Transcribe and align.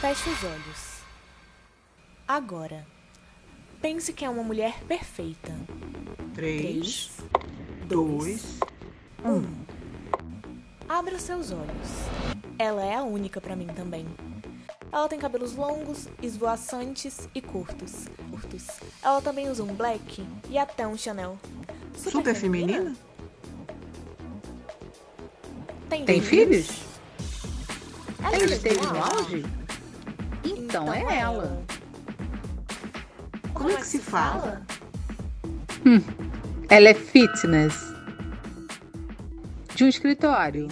Feche 0.00 0.30
os 0.30 0.44
olhos. 0.44 0.98
Agora, 2.26 2.86
pense 3.80 4.12
que 4.12 4.24
é 4.24 4.30
uma 4.30 4.42
mulher 4.42 4.78
perfeita. 4.86 5.52
Três, 6.34 6.62
Três, 6.62 7.10
dois, 7.86 8.60
um. 9.24 9.44
Abra 10.88 11.16
os 11.16 11.22
seus 11.22 11.50
olhos. 11.50 11.88
Ela 12.58 12.84
é 12.84 12.94
a 12.94 13.02
única 13.02 13.40
pra 13.40 13.56
mim 13.56 13.66
também. 13.66 14.06
Ela 14.90 15.08
tem 15.08 15.18
cabelos 15.18 15.54
longos, 15.54 16.08
esvoaçantes 16.22 17.28
e 17.34 17.42
curtos. 17.42 18.06
curtos. 18.30 18.66
Ela 19.02 19.20
também 19.20 19.48
usa 19.50 19.62
um 19.62 19.74
black 19.74 20.24
e 20.48 20.56
até 20.56 20.86
um 20.86 20.96
Chanel. 20.96 21.38
super 21.94 22.34
feminina? 22.34 22.94
Tem, 25.88 26.04
Tem 26.04 26.20
filhos? 26.22 26.68
Ela 28.22 28.36
Ela 28.36 28.44
esteve 28.54 28.74
esteve 28.74 28.86
no 28.86 29.04
auge? 29.04 29.44
Então 30.68 30.92
é 30.92 31.20
ela. 31.20 31.62
Como 33.54 33.70
é 33.70 33.76
que 33.76 33.86
se 33.86 33.98
fala? 33.98 34.60
Ela 36.68 36.90
é 36.90 36.94
fitness. 36.94 37.94
De 39.74 39.84
um 39.84 39.88
escritório. 39.88 40.68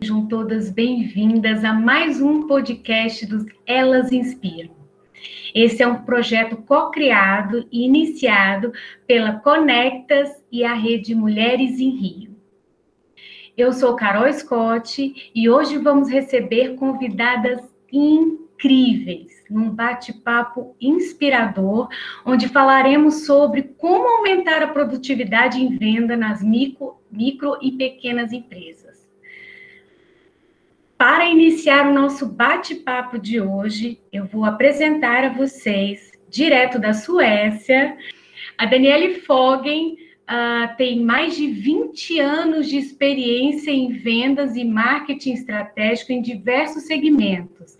Sejam 0.00 0.26
todas 0.26 0.70
bem-vindas 0.70 1.64
a 1.64 1.72
mais 1.72 2.20
um 2.20 2.48
podcast 2.48 3.24
dos 3.26 3.46
Elas 3.64 4.10
Inspiram. 4.10 4.74
Esse 5.54 5.84
é 5.84 5.86
um 5.86 6.02
projeto 6.02 6.56
co-criado 6.56 7.64
e 7.70 7.84
iniciado 7.84 8.72
pela 9.06 9.34
Conectas 9.34 10.30
e 10.50 10.64
a 10.64 10.74
Rede 10.74 11.14
Mulheres 11.14 11.78
em 11.78 11.90
Rio. 11.90 12.36
Eu 13.56 13.72
sou 13.72 13.94
Carol 13.94 14.32
Scott 14.32 15.30
e 15.32 15.48
hoje 15.48 15.78
vamos 15.78 16.10
receber 16.10 16.74
convidadas 16.74 17.62
incríveis 17.92 18.47
num 19.48 19.70
bate-papo 19.70 20.74
inspirador, 20.80 21.88
onde 22.24 22.48
falaremos 22.48 23.26
sobre 23.26 23.62
como 23.62 24.08
aumentar 24.08 24.62
a 24.62 24.68
produtividade 24.68 25.60
em 25.60 25.76
venda 25.76 26.16
nas 26.16 26.42
micro, 26.42 26.96
micro 27.10 27.56
e 27.62 27.72
pequenas 27.72 28.32
empresas. 28.32 29.08
Para 30.96 31.26
iniciar 31.26 31.86
o 31.86 31.94
nosso 31.94 32.26
bate-papo 32.26 33.18
de 33.18 33.40
hoje, 33.40 34.00
eu 34.12 34.24
vou 34.24 34.44
apresentar 34.44 35.24
a 35.24 35.32
vocês, 35.32 36.10
direto 36.28 36.78
da 36.78 36.92
Suécia, 36.92 37.96
a 38.58 38.66
Daniele 38.66 39.20
Fogen. 39.20 39.96
Uh, 40.28 40.76
tem 40.76 41.00
mais 41.00 41.38
de 41.38 41.46
20 41.46 42.20
anos 42.20 42.68
de 42.68 42.76
experiência 42.76 43.70
em 43.70 43.92
vendas 43.92 44.56
e 44.56 44.62
marketing 44.62 45.32
estratégico 45.32 46.12
em 46.12 46.20
diversos 46.20 46.82
segmentos. 46.82 47.78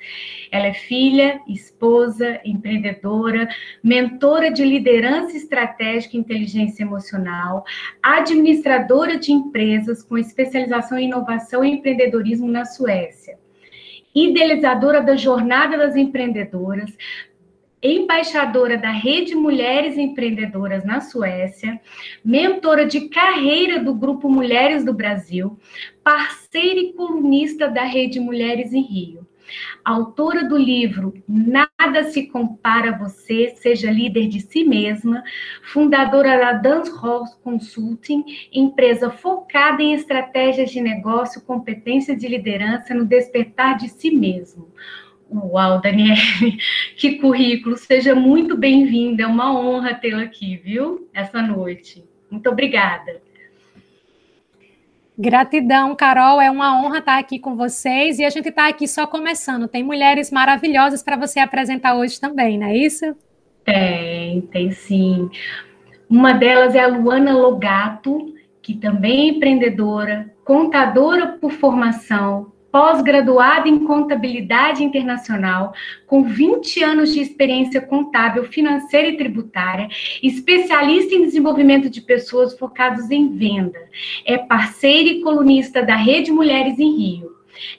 Ela 0.51 0.69
é 0.69 0.73
filha, 0.73 1.43
esposa, 1.47 2.41
empreendedora, 2.43 3.51
mentora 3.85 4.51
de 4.51 4.65
liderança 4.65 5.37
estratégica 5.37 6.17
e 6.17 6.21
inteligência 6.21 6.85
emocional, 6.85 7.65
administradora 8.03 9.19
de 9.19 9.31
empresas 9.31 10.03
com 10.03 10.17
especialização 10.17 10.99
em 10.99 11.05
inovação 11.05 11.63
e 11.63 11.73
empreendedorismo 11.73 12.49
na 12.49 12.65
Suécia, 12.65 13.39
idealizadora 14.15 15.03
da 15.03 15.17
Jornada 15.17 15.77
das 15.77 15.97
Empreendedoras, 15.97 16.97
embaixadora 17.83 18.77
da 18.77 18.91
Rede 18.91 19.35
Mulheres 19.35 19.97
Empreendedoras 19.97 20.85
na 20.85 21.01
Suécia, 21.01 21.81
mentora 22.25 22.87
de 22.87 23.09
carreira 23.09 23.83
do 23.83 23.95
Grupo 23.95 24.29
Mulheres 24.29 24.85
do 24.85 24.93
Brasil, 24.93 25.59
parceira 26.03 26.81
e 26.81 26.93
colunista 26.93 27.69
da 27.69 27.85
Rede 27.85 28.19
Mulheres 28.21 28.73
em 28.73 28.83
Rio. 28.83 29.27
Autora 29.85 30.45
do 30.45 30.57
livro 30.57 31.15
Nada 31.27 32.05
se 32.11 32.27
compara 32.27 32.91
a 32.91 32.99
você, 32.99 33.55
seja 33.57 33.91
líder 33.91 34.29
de 34.29 34.41
si 34.41 34.65
mesma, 34.65 35.23
fundadora 35.63 36.37
da 36.39 36.53
Dance 36.53 36.91
Hall 36.91 37.25
Consulting, 37.43 38.25
empresa 38.53 39.11
focada 39.11 39.83
em 39.83 39.95
estratégias 39.95 40.71
de 40.71 40.81
negócio, 40.81 41.41
competência 41.43 42.15
de 42.15 42.29
liderança 42.29 42.95
no 42.95 43.07
despertar 43.07 43.79
de 43.79 43.89
si 43.89 44.11
mesmo. 44.11 44.69
Uau, 45.31 45.81
Daniele, 45.81 46.59
que 46.97 47.19
currículo! 47.19 47.77
Seja 47.77 48.15
muito 48.15 48.57
bem-vinda, 48.57 49.25
é 49.25 49.27
uma 49.27 49.53
honra 49.53 49.95
tê-la 49.95 50.23
aqui, 50.23 50.57
viu? 50.57 51.09
Essa 51.13 51.43
noite. 51.43 52.05
Muito 52.31 52.49
obrigada. 52.49 53.21
Gratidão, 55.19 55.97
Carol. 55.97 56.41
É 56.41 56.51
uma 56.51 56.81
honra 56.81 56.99
estar 56.99 57.19
aqui 57.19 57.39
com 57.39 57.57
vocês 57.57 58.19
e 58.19 58.25
a 58.25 58.31
gente 58.31 58.49
está 58.49 58.69
aqui 58.69 58.87
só 58.87 59.07
começando. 59.07 59.67
Tem 59.67 59.83
mulheres 59.83 60.31
maravilhosas 60.31 61.03
para 61.03 61.17
você 61.17 61.41
apresentar 61.41 61.97
hoje 61.97 62.21
também, 62.21 62.57
não 62.57 62.69
é 62.69 62.77
isso? 62.77 63.17
Tem, 63.65 64.41
tem 64.43 64.71
sim. 64.71 65.29
Uma 66.09 66.33
delas 66.33 66.75
é 66.75 66.81
a 66.81 66.87
Luana 66.87 67.33
Logato, 67.33 68.33
que 68.63 68.75
também 68.75 69.29
é 69.29 69.31
empreendedora, 69.33 70.33
contadora 70.45 71.27
por 71.27 71.51
formação, 71.51 72.53
pós-graduada 72.71 73.69
em 73.69 73.85
contabilidade 73.85 74.85
internacional, 74.85 75.73
com 76.07 76.25
20 76.25 76.83
anos 76.83 77.13
de 77.13 77.21
experiência 77.21 77.81
contábil, 77.81 78.45
financeira 78.45 79.09
e 79.09 79.17
tributária, 79.17 79.89
especialista 80.23 81.15
em 81.15 81.25
desenvolvimento 81.25 81.89
de 81.89 82.01
pessoas 82.01 82.59
focados 82.59 83.11
em 83.11 83.37
venda. 83.37 83.81
É 84.25 84.37
parceira 84.39 85.09
e 85.09 85.21
colunista 85.23 85.83
da 85.83 85.97
Rede 85.97 86.31
Mulheres 86.31 86.79
em 86.79 86.97
Rio. 86.97 87.31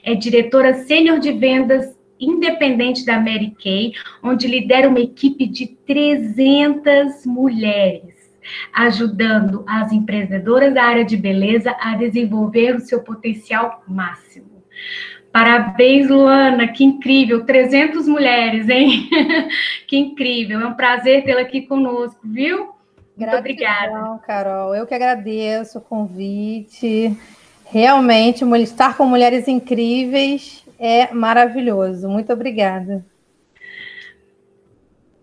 É 0.02 0.14
diretora 0.14 0.74
sênior 0.74 1.18
de 1.18 1.32
vendas 1.32 1.98
independente 2.18 3.06
da 3.06 3.18
Mary 3.18 3.56
Kay, 3.62 3.94
onde 4.22 4.46
lidera 4.46 4.88
uma 4.88 5.00
equipe 5.00 5.46
de 5.46 5.68
300 5.86 7.24
mulheres 7.24 8.20
ajudando 8.72 9.64
as 9.66 9.92
empreendedoras 9.92 10.74
da 10.74 10.82
área 10.82 11.04
de 11.04 11.16
beleza 11.16 11.74
a 11.78 11.94
desenvolver 11.96 12.74
o 12.74 12.80
seu 12.80 13.02
potencial 13.02 13.82
máximo. 13.86 14.49
Parabéns, 15.32 16.08
Luana, 16.08 16.66
que 16.68 16.82
incrível, 16.82 17.44
300 17.44 18.08
mulheres, 18.08 18.68
hein? 18.68 19.08
que 19.86 19.96
incrível, 19.96 20.60
é 20.60 20.66
um 20.66 20.74
prazer 20.74 21.24
tê-la 21.24 21.42
aqui 21.42 21.62
conosco, 21.62 22.20
viu? 22.24 22.70
Muito 23.16 23.36
obrigada. 23.36 24.18
Carol, 24.26 24.74
eu 24.74 24.86
que 24.86 24.94
agradeço 24.94 25.78
o 25.78 25.82
convite. 25.82 27.16
Realmente, 27.66 28.44
estar 28.62 28.96
com 28.96 29.04
mulheres 29.04 29.46
incríveis 29.46 30.64
é 30.78 31.12
maravilhoso. 31.12 32.08
Muito 32.08 32.32
obrigada. 32.32 33.04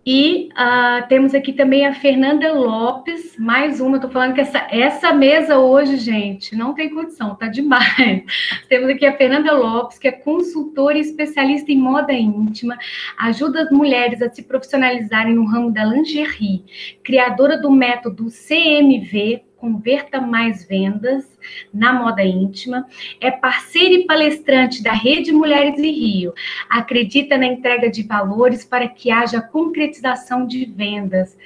E 0.10 0.48
uh, 0.54 1.06
temos 1.10 1.36
aqui 1.36 1.52
também 1.52 1.86
a 1.86 1.94
Fernanda 1.94 2.54
Lopes, 2.54 3.36
mais 3.38 3.82
uma. 3.82 3.98
Estou 3.98 4.10
falando 4.10 4.36
que 4.36 4.40
essa, 4.40 4.66
essa 4.72 5.12
mesa 5.12 5.60
hoje, 5.60 5.98
gente, 5.98 6.56
não 6.56 6.74
tem 6.74 6.90
condição, 6.90 7.36
tá 7.36 7.50
demais. 7.50 8.24
temos 8.70 8.90
aqui 8.90 9.06
a 9.06 9.18
Fernanda 9.18 9.52
Lopes, 9.52 10.00
que 10.00 10.08
é 10.08 10.14
consultora 10.14 10.98
e 10.98 11.02
especialista 11.02 11.74
em 11.74 11.78
moda 11.78 12.14
íntima, 12.14 12.78
ajuda 13.20 13.64
as 13.64 13.70
mulheres 13.70 14.22
a 14.22 14.30
se 14.30 14.44
profissionalizarem 14.44 15.36
no 15.36 15.44
ramo 15.44 15.74
da 15.74 15.84
lingerie, 15.84 16.64
criadora 17.04 17.58
do 17.58 17.70
método 17.70 18.28
CMV, 18.28 19.44
Converta 19.58 20.22
Mais 20.22 20.66
Vendas 20.66 21.26
na 21.74 21.94
moda 21.94 22.24
íntima, 22.24 22.86
é 23.20 23.32
parceira 23.32 23.94
e 23.96 24.06
palestrante 24.06 24.84
da 24.84 24.92
Rede 24.92 25.32
Mulheres 25.32 25.80
em 25.80 25.92
Rio, 25.92 26.34
acredita 26.70 27.38
na 27.38 27.46
entrega 27.46 27.90
de 27.90 28.04
valores 28.04 28.64
para 28.64 28.88
que 28.88 29.10
haja 29.12 29.42
concretização 29.42 30.46
de 30.46 30.66
vendas. 30.66 31.38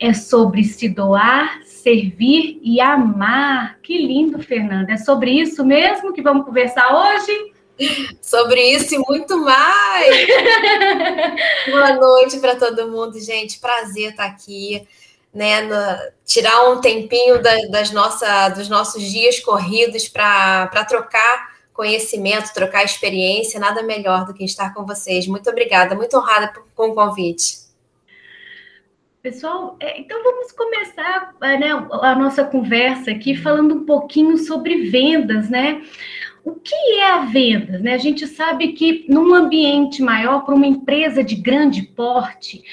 É 0.00 0.12
sobre 0.12 0.64
se 0.64 0.88
doar, 0.88 1.60
servir 1.64 2.58
e 2.62 2.80
amar. 2.80 3.78
Que 3.82 3.98
lindo, 3.98 4.42
Fernanda. 4.42 4.92
É 4.92 4.96
sobre 4.96 5.32
isso 5.32 5.64
mesmo 5.64 6.12
que 6.12 6.22
vamos 6.22 6.46
conversar 6.46 6.94
hoje? 6.94 7.52
Sobre 8.20 8.60
isso 8.74 8.94
e 8.94 8.98
muito 8.98 9.36
mais. 9.38 10.26
Boa 11.66 11.94
noite 11.94 12.38
para 12.38 12.56
todo 12.56 12.90
mundo, 12.90 13.18
gente. 13.18 13.58
Prazer 13.58 14.10
estar 14.10 14.26
aqui 14.26 14.86
né, 15.32 15.62
no, 15.62 16.12
tirar 16.24 16.70
um 16.70 16.80
tempinho 16.80 17.42
da, 17.42 17.54
das 17.68 17.90
nossa, 17.90 18.50
dos 18.50 18.68
nossos 18.68 19.02
dias 19.02 19.40
corridos 19.40 20.08
para 20.08 20.84
trocar 20.86 21.52
conhecimento, 21.72 22.52
trocar 22.52 22.84
experiência, 22.84 23.58
nada 23.58 23.82
melhor 23.82 24.26
do 24.26 24.34
que 24.34 24.44
estar 24.44 24.74
com 24.74 24.84
vocês. 24.84 25.26
Muito 25.26 25.48
obrigada, 25.48 25.94
muito 25.94 26.16
honrada 26.16 26.48
por, 26.48 26.66
com 26.74 26.90
o 26.90 26.94
convite. 26.94 27.62
Pessoal, 29.22 29.76
então 29.80 30.22
vamos 30.22 30.50
começar 30.50 31.32
né, 31.40 31.70
a 32.02 32.14
nossa 32.16 32.44
conversa 32.44 33.12
aqui 33.12 33.36
falando 33.36 33.76
um 33.76 33.86
pouquinho 33.86 34.36
sobre 34.36 34.90
vendas, 34.90 35.48
né? 35.48 35.80
O 36.44 36.54
que 36.54 36.74
é 36.74 37.10
a 37.12 37.24
venda? 37.24 37.78
Né? 37.78 37.94
A 37.94 37.98
gente 37.98 38.26
sabe 38.26 38.72
que 38.72 39.04
num 39.08 39.32
ambiente 39.34 40.02
maior, 40.02 40.44
para 40.44 40.54
uma 40.54 40.66
empresa 40.66 41.22
de 41.22 41.36
grande 41.36 41.82
porte, 41.82 42.64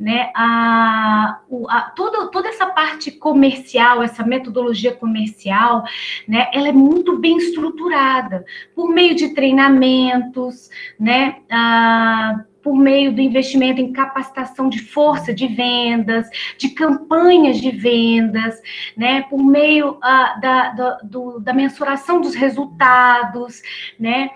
né, 0.00 0.30
a, 0.34 1.40
a, 1.68 1.80
toda, 1.94 2.30
toda 2.30 2.48
essa 2.48 2.66
parte 2.66 3.10
comercial, 3.10 4.02
essa 4.02 4.24
metodologia 4.24 4.94
comercial, 4.94 5.84
né, 6.26 6.48
ela 6.54 6.68
é 6.68 6.72
muito 6.72 7.18
bem 7.18 7.36
estruturada, 7.36 8.44
por 8.74 8.88
meio 8.88 9.14
de 9.14 9.34
treinamentos, 9.34 10.70
né, 10.98 11.38
a, 11.50 12.44
por 12.68 12.76
meio 12.76 13.14
do 13.14 13.22
investimento 13.22 13.80
em 13.80 13.94
capacitação 13.94 14.68
de 14.68 14.82
força 14.82 15.32
de 15.32 15.46
vendas, 15.46 16.28
de 16.58 16.68
campanhas 16.68 17.58
de 17.58 17.70
vendas, 17.70 18.60
né, 18.94 19.22
por 19.22 19.42
meio 19.42 19.92
uh, 19.92 20.40
da, 20.42 20.68
da, 20.72 20.98
do, 21.02 21.40
da 21.40 21.54
mensuração 21.54 22.20
dos 22.20 22.34
resultados, 22.34 23.62
né, 23.98 24.32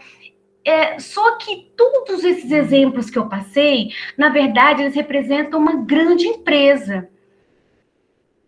é, 0.64 0.98
só 0.98 1.36
que 1.36 1.70
todos 1.76 2.24
esses 2.24 2.50
exemplos 2.50 3.10
que 3.10 3.18
eu 3.18 3.28
passei, 3.28 3.90
na 4.16 4.30
verdade, 4.30 4.80
eles 4.80 4.94
representam 4.94 5.60
uma 5.60 5.76
grande 5.84 6.26
empresa. 6.26 7.10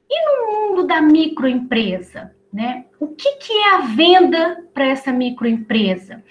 E 0.08 0.24
no 0.24 0.52
mundo 0.52 0.86
da 0.86 1.02
microempresa, 1.02 2.34
né? 2.50 2.86
O 2.98 3.08
que, 3.08 3.32
que 3.32 3.52
é 3.52 3.74
a 3.74 3.80
venda 3.80 4.64
para 4.72 4.86
essa 4.86 5.12
microempresa? 5.12 6.22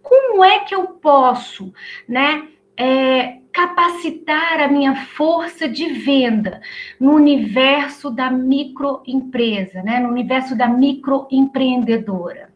Como 0.00 0.44
é 0.44 0.60
que 0.60 0.74
eu 0.74 0.86
posso, 0.86 1.74
né, 2.08 2.48
é, 2.76 3.38
capacitar 3.52 4.60
a 4.60 4.68
minha 4.68 5.06
força 5.06 5.68
de 5.68 5.92
venda 5.92 6.60
no 6.98 7.12
universo 7.12 8.10
da 8.10 8.28
microempresa, 8.30 9.82
né? 9.82 10.00
no 10.00 10.08
universo 10.08 10.56
da 10.56 10.66
microempreendedora. 10.66 12.50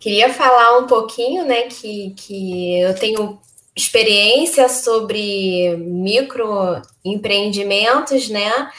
Queria 0.00 0.32
falar 0.32 0.78
um 0.78 0.86
pouquinho, 0.86 1.44
né, 1.46 1.62
que, 1.62 2.10
que 2.10 2.78
eu 2.78 2.94
tenho 2.94 3.40
experiência 3.74 4.68
sobre 4.68 5.74
microempreendimentos, 5.78 8.28
né? 8.28 8.70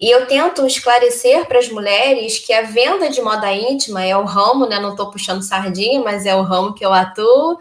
E 0.00 0.10
eu 0.10 0.26
tento 0.26 0.66
esclarecer 0.66 1.46
para 1.46 1.58
as 1.58 1.68
mulheres 1.68 2.38
que 2.38 2.52
a 2.52 2.62
venda 2.62 3.08
de 3.08 3.22
moda 3.22 3.52
íntima 3.52 4.04
é 4.04 4.16
o 4.16 4.24
ramo, 4.24 4.66
né? 4.66 4.78
Não 4.78 4.90
estou 4.90 5.10
puxando 5.10 5.42
sardinha, 5.42 6.02
mas 6.02 6.26
é 6.26 6.34
o 6.34 6.42
ramo 6.42 6.74
que 6.74 6.84
eu 6.84 6.92
atuo. 6.92 7.58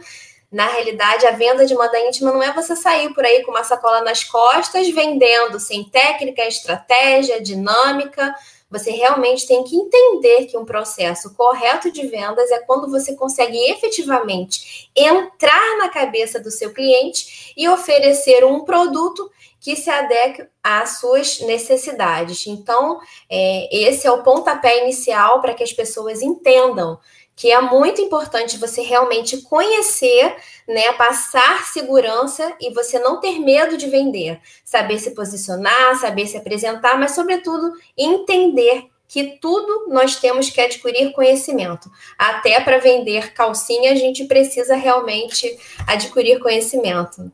Na 0.52 0.68
realidade, 0.68 1.26
a 1.26 1.32
venda 1.32 1.66
de 1.66 1.74
moda 1.76 2.00
íntima 2.00 2.32
não 2.32 2.42
é 2.42 2.54
você 2.54 2.76
sair 2.76 3.14
por 3.14 3.26
aí 3.26 3.44
com 3.44 3.52
uma 3.52 3.64
sacola 3.64 4.02
nas 4.02 4.24
costas 4.24 4.88
vendendo 4.90 5.60
sem 5.60 5.84
técnica, 5.84 6.48
estratégia, 6.48 7.42
dinâmica. 7.42 8.34
Você 8.70 8.92
realmente 8.92 9.48
tem 9.48 9.64
que 9.64 9.76
entender 9.76 10.46
que 10.46 10.58
um 10.58 10.66
processo 10.66 11.34
correto 11.36 11.92
de 11.92 12.08
vendas 12.08 12.52
é 12.52 12.60
quando 12.60 12.90
você 12.90 13.16
consegue 13.16 13.58
efetivamente 13.70 14.90
entrar 14.96 15.78
na 15.78 15.90
cabeça 15.90 16.40
do 16.40 16.52
seu 16.52 16.74
cliente 16.74 17.54
e 17.56 17.68
oferecer 17.70 18.44
um 18.44 18.66
produto 18.66 19.30
que 19.66 19.76
se 19.76 19.90
adeque 19.90 20.46
às 20.64 21.00
suas 21.00 21.40
necessidades. 21.40 22.46
Então, 22.46 23.00
é, 23.28 23.68
esse 23.76 24.06
é 24.06 24.12
o 24.12 24.22
pontapé 24.22 24.84
inicial 24.84 25.42
para 25.42 25.56
que 25.56 25.64
as 25.64 25.74
pessoas 25.74 26.22
entendam 26.22 27.00
que 27.36 27.52
é 27.52 27.60
muito 27.60 28.00
importante 28.00 28.60
você 28.60 28.84
realmente 28.84 29.42
conhecer, 29.42 30.36
né, 30.68 30.94
passar 30.94 31.66
segurança 31.66 32.56
e 32.62 32.72
você 32.76 33.00
não 33.00 33.20
ter 33.20 33.40
medo 33.40 33.76
de 33.76 33.88
vender, 33.88 34.40
saber 34.64 35.00
se 35.00 35.16
posicionar, 35.16 36.00
saber 36.00 36.28
se 36.28 36.38
apresentar, 36.38 37.00
mas 37.00 37.16
sobretudo 37.16 37.74
entender 37.98 38.86
que 39.08 39.40
tudo 39.42 39.88
nós 39.88 40.18
temos 40.18 40.48
que 40.52 40.62
adquirir 40.62 41.12
conhecimento. 41.12 41.90
Até 42.20 42.62
para 42.62 42.78
vender 42.78 43.34
calcinha 43.34 43.94
a 43.94 43.96
gente 43.96 44.26
precisa 44.26 44.76
realmente 44.76 45.58
adquirir 45.88 46.40
conhecimento. 46.40 47.32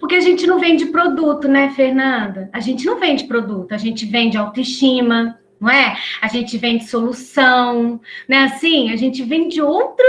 Porque 0.00 0.14
a 0.14 0.20
gente 0.20 0.46
não 0.46 0.58
vende 0.58 0.86
produto, 0.86 1.48
né, 1.48 1.70
Fernanda? 1.70 2.48
A 2.52 2.60
gente 2.60 2.84
não 2.84 2.98
vende 2.98 3.24
produto, 3.24 3.72
a 3.72 3.78
gente 3.78 4.06
vende 4.06 4.36
autoestima, 4.36 5.38
não 5.60 5.70
é? 5.70 5.96
A 6.20 6.28
gente 6.28 6.58
vende 6.58 6.84
solução, 6.84 8.00
né? 8.28 8.44
Assim, 8.44 8.90
a 8.90 8.96
gente 8.96 9.22
vende 9.22 9.62
outra. 9.62 10.06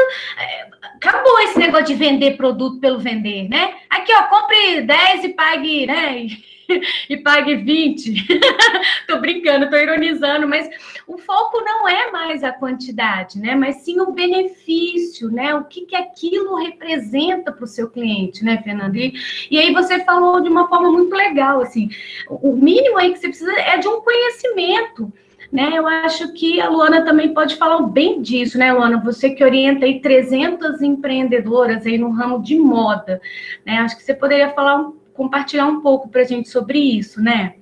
Acabou 1.03 1.37
esse 1.41 1.59
negócio 1.59 1.87
de 1.87 1.95
vender 1.95 2.37
produto 2.37 2.79
pelo 2.79 2.97
vender, 2.97 3.49
né? 3.49 3.75
Aqui, 3.89 4.13
ó, 4.13 4.23
compre 4.23 4.81
10 4.81 5.25
e 5.25 5.29
pague, 5.29 5.85
né? 5.85 6.27
e 7.09 7.17
pague 7.17 7.55
20. 7.55 8.25
tô 9.05 9.19
brincando, 9.19 9.69
tô 9.69 9.75
ironizando, 9.75 10.47
mas 10.47 10.69
o 11.05 11.17
foco 11.17 11.59
não 11.59 11.89
é 11.89 12.09
mais 12.09 12.41
a 12.41 12.53
quantidade, 12.53 13.37
né? 13.37 13.53
Mas 13.53 13.77
sim 13.77 13.99
o 13.99 14.11
benefício, 14.11 15.29
né? 15.29 15.53
O 15.53 15.65
que, 15.65 15.81
que 15.81 15.95
aquilo 15.95 16.55
representa 16.55 17.51
para 17.51 17.65
o 17.65 17.67
seu 17.67 17.89
cliente, 17.89 18.43
né, 18.45 18.61
Fernando? 18.63 18.95
E, 18.95 19.13
e 19.51 19.59
aí 19.59 19.73
você 19.73 20.05
falou 20.05 20.39
de 20.39 20.47
uma 20.47 20.69
forma 20.69 20.89
muito 20.89 21.13
legal, 21.13 21.61
assim, 21.61 21.89
o 22.29 22.55
mínimo 22.55 22.97
aí 22.97 23.11
que 23.11 23.19
você 23.19 23.27
precisa 23.27 23.51
é 23.59 23.77
de 23.77 23.89
um 23.89 23.99
conhecimento. 23.99 25.11
Né, 25.53 25.69
eu 25.77 25.87
acho 25.87 26.33
que 26.33 26.59
a 26.59 26.67
Luana 26.67 27.05
também 27.05 27.31
pode 27.31 27.57
falar 27.57 27.79
bem 27.83 28.23
disso, 28.23 28.57
né, 28.57 28.73
Luana? 28.73 28.99
Você 29.05 29.29
que 29.29 29.43
orienta 29.43 29.85
aí 29.85 30.01
300 30.01 30.81
empreendedoras 30.81 31.85
aí 31.85 31.95
no 31.95 32.09
ramo 32.09 32.41
de 32.41 32.57
moda, 32.57 33.21
né? 33.63 33.77
Acho 33.77 33.95
que 33.95 34.01
você 34.01 34.15
poderia 34.15 34.49
falar 34.49 34.89
compartilhar 35.13 35.67
um 35.67 35.79
pouco 35.79 36.09
para 36.09 36.21
a 36.21 36.23
gente 36.23 36.49
sobre 36.49 36.79
isso, 36.79 37.21
né? 37.21 37.53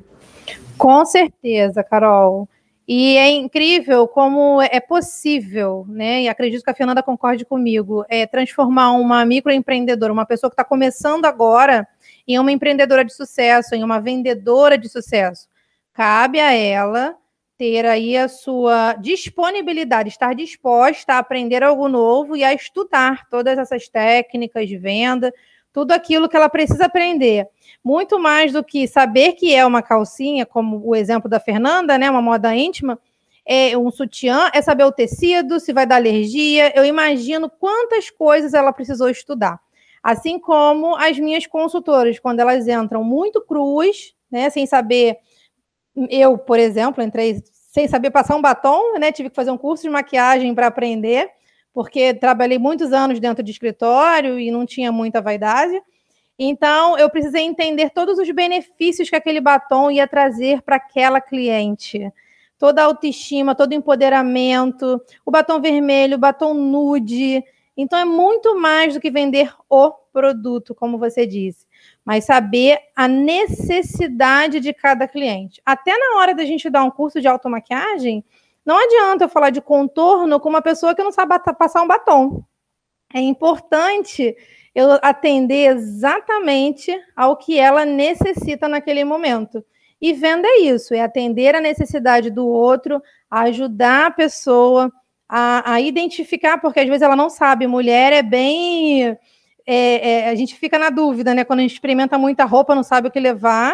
Com 0.78 1.04
certeza, 1.04 1.84
Carol. 1.84 2.48
E 2.88 3.18
é 3.18 3.30
incrível 3.30 4.08
como 4.08 4.62
é 4.62 4.80
possível, 4.80 5.86
né? 5.90 6.22
E 6.24 6.30
acredito 6.30 6.64
que 6.64 6.70
a 6.70 6.74
Fernanda 6.74 7.04
concorde 7.04 7.44
comigo, 7.44 8.06
é 8.08 8.26
transformar 8.26 8.94
uma 8.94 9.26
microempreendedora, 9.26 10.14
uma 10.14 10.26
pessoa 10.26 10.50
que 10.50 10.54
está 10.54 10.64
começando 10.64 11.26
agora, 11.26 11.86
em 12.26 12.40
uma 12.40 12.54
empreendedora 12.54 13.04
de 13.04 13.14
sucesso, 13.14 13.76
em 13.76 13.84
uma 13.84 14.00
vendedora 14.00 14.78
de 14.78 14.88
sucesso. 14.88 15.50
Cabe 15.94 16.40
a 16.40 16.54
ela 16.54 17.18
ter 17.62 17.86
aí 17.86 18.18
a 18.18 18.28
sua 18.28 18.94
disponibilidade, 18.94 20.10
estar 20.10 20.34
disposta 20.34 21.14
a 21.14 21.18
aprender 21.20 21.62
algo 21.62 21.88
novo 21.88 22.36
e 22.36 22.44
a 22.44 22.56
estudar 22.56 23.30
todas 23.30 23.56
essas 23.56 23.88
técnicas 23.88 24.68
de 24.68 24.80
venda, 24.80 25.32
tudo 25.72 25.92
aquilo 25.92 26.28
que 26.28 26.36
ela 26.36 26.50
precisa 26.50 26.86
aprender. 26.86 27.48
Muito 27.84 28.18
mais 28.18 28.52
do 28.52 28.64
que 28.64 28.88
saber 28.88 29.34
que 29.34 29.54
é 29.54 29.64
uma 29.64 29.84
calcinha, 29.84 30.44
como 30.44 30.82
o 30.84 30.96
exemplo 30.96 31.30
da 31.30 31.40
Fernanda, 31.40 32.00
né, 32.00 32.10
uma 32.10 32.20
moda 32.20 32.56
íntima, 32.56 32.98
é 33.46 33.78
um 33.78 33.92
sutiã, 33.92 34.50
é 34.56 34.62
saber 34.64 34.86
o 34.86 34.92
tecido, 34.92 35.60
se 35.60 35.72
vai 35.72 35.86
dar 35.86 35.98
alergia. 35.98 36.74
Eu 36.76 36.84
imagino 36.84 37.48
quantas 37.48 38.10
coisas 38.10 38.56
ela 38.56 38.74
precisou 38.74 39.08
estudar. 39.08 39.60
Assim 40.02 40.40
como 40.40 40.96
as 40.96 41.20
minhas 41.20 41.46
consultoras, 41.46 42.18
quando 42.18 42.40
elas 42.40 42.68
entram 42.68 43.04
muito 43.04 43.40
cruas, 43.40 44.16
né, 44.32 44.50
sem 44.50 44.66
saber. 44.66 45.18
Eu, 46.10 46.38
por 46.38 46.60
exemplo, 46.60 47.04
entrei 47.04 47.44
sem 47.52 47.88
saber 47.88 48.12
passar 48.12 48.36
um 48.36 48.42
batom, 48.42 48.98
né? 49.00 49.12
Tive 49.12 49.30
que 49.30 49.36
fazer 49.36 49.52
um 49.52 49.58
curso 49.58 49.84
de 49.84 49.90
maquiagem 49.90 50.54
para 50.54 50.68
aprender 50.68 51.30
porque 51.74 52.14
trabalhei 52.14 52.60
muitos 52.60 52.92
anos 52.92 53.20
dentro 53.20 53.44
de 53.44 53.52
escritório 53.52 54.40
e 54.40 54.52
não 54.52 54.66
tinha 54.66 54.92
muita 54.92 55.22
vaidade. 55.22 55.82
Então, 56.38 56.98
eu 56.98 57.10
precisei 57.10 57.44
entender 57.44 57.92
todos 57.92 58.18
os 58.18 58.30
benefícios 58.32 59.10
que 59.10 59.16
aquele 59.16 59.40
batom 59.40 59.92
ia 59.92 60.08
trazer 60.08 60.62
para 60.64 60.78
aquela 60.78 61.22
cliente. 61.22 62.12
Toda 62.58 62.82
a 62.82 62.86
autoestima, 62.86 63.56
todo 63.56 63.72
o 63.72 63.76
empoderamento, 63.76 65.00
o 65.26 65.32
batom 65.32 65.62
vermelho, 65.62 66.16
o 66.16 66.20
batom 66.20 66.54
nude. 66.54 67.44
Então, 67.78 67.98
é 67.98 68.06
muito 68.06 68.60
mais 68.60 68.94
do 68.94 69.00
que 69.00 69.12
vender 69.12 69.54
o 69.70 69.92
produto, 70.12 70.76
como 70.76 70.98
você 70.98 71.26
disse, 71.26 71.66
mas 72.06 72.26
saber 72.26 72.80
a 72.96 73.08
necessidade 73.08 74.60
de 74.60 74.74
cada 74.74 75.08
cliente. 75.08 75.62
Até 75.66 75.96
na 75.98 76.20
hora 76.20 76.34
da 76.34 76.46
gente 76.46 76.70
dar 76.70 76.84
um 76.84 76.92
curso 76.92 77.22
de 77.22 77.28
automaquiagem, 77.28 78.24
não 78.66 78.78
adianta 78.78 79.26
eu 79.26 79.30
falar 79.30 79.50
de 79.50 79.62
contorno 79.62 80.40
com 80.40 80.50
uma 80.50 80.62
pessoa 80.62 80.96
que 80.96 81.04
não 81.04 81.12
sabe 81.12 81.38
passar 81.58 81.82
um 81.82 81.88
batom. 81.88 82.44
É 83.14 83.20
importante 83.20 84.36
eu 84.74 84.98
atender 85.02 85.76
exatamente 85.76 86.96
ao 87.16 87.36
que 87.36 87.60
ela 87.60 87.86
necessita 87.86 88.68
naquele 88.68 89.04
momento. 89.04 89.64
E 90.02 90.14
venda 90.14 90.48
é 90.48 90.62
isso, 90.62 90.94
é 90.94 91.02
atender 91.02 91.54
a 91.54 91.62
necessidade 91.62 92.30
do 92.32 92.48
outro, 92.48 93.02
ajudar 93.30 94.08
a 94.08 94.12
pessoa 94.12 94.92
a, 95.30 95.74
a 95.74 95.82
identificar, 95.82 96.58
porque 96.60 96.80
às 96.80 96.88
vezes 96.88 97.02
ela 97.02 97.16
não 97.16 97.30
sabe. 97.30 97.68
Mulher 97.68 98.12
é 98.12 98.24
bem. 98.24 99.18
É, 99.66 100.10
é, 100.10 100.30
a 100.30 100.36
gente 100.36 100.56
fica 100.56 100.80
na 100.80 100.90
dúvida, 100.90 101.34
né? 101.34 101.44
Quando 101.44 101.60
a 101.60 101.62
gente 101.64 101.74
experimenta 101.74 102.18
muita 102.18 102.46
roupa, 102.46 102.76
não 102.76 102.84
sabe 102.84 103.08
o 103.08 103.12
que 103.12 103.20
levar. 103.20 103.74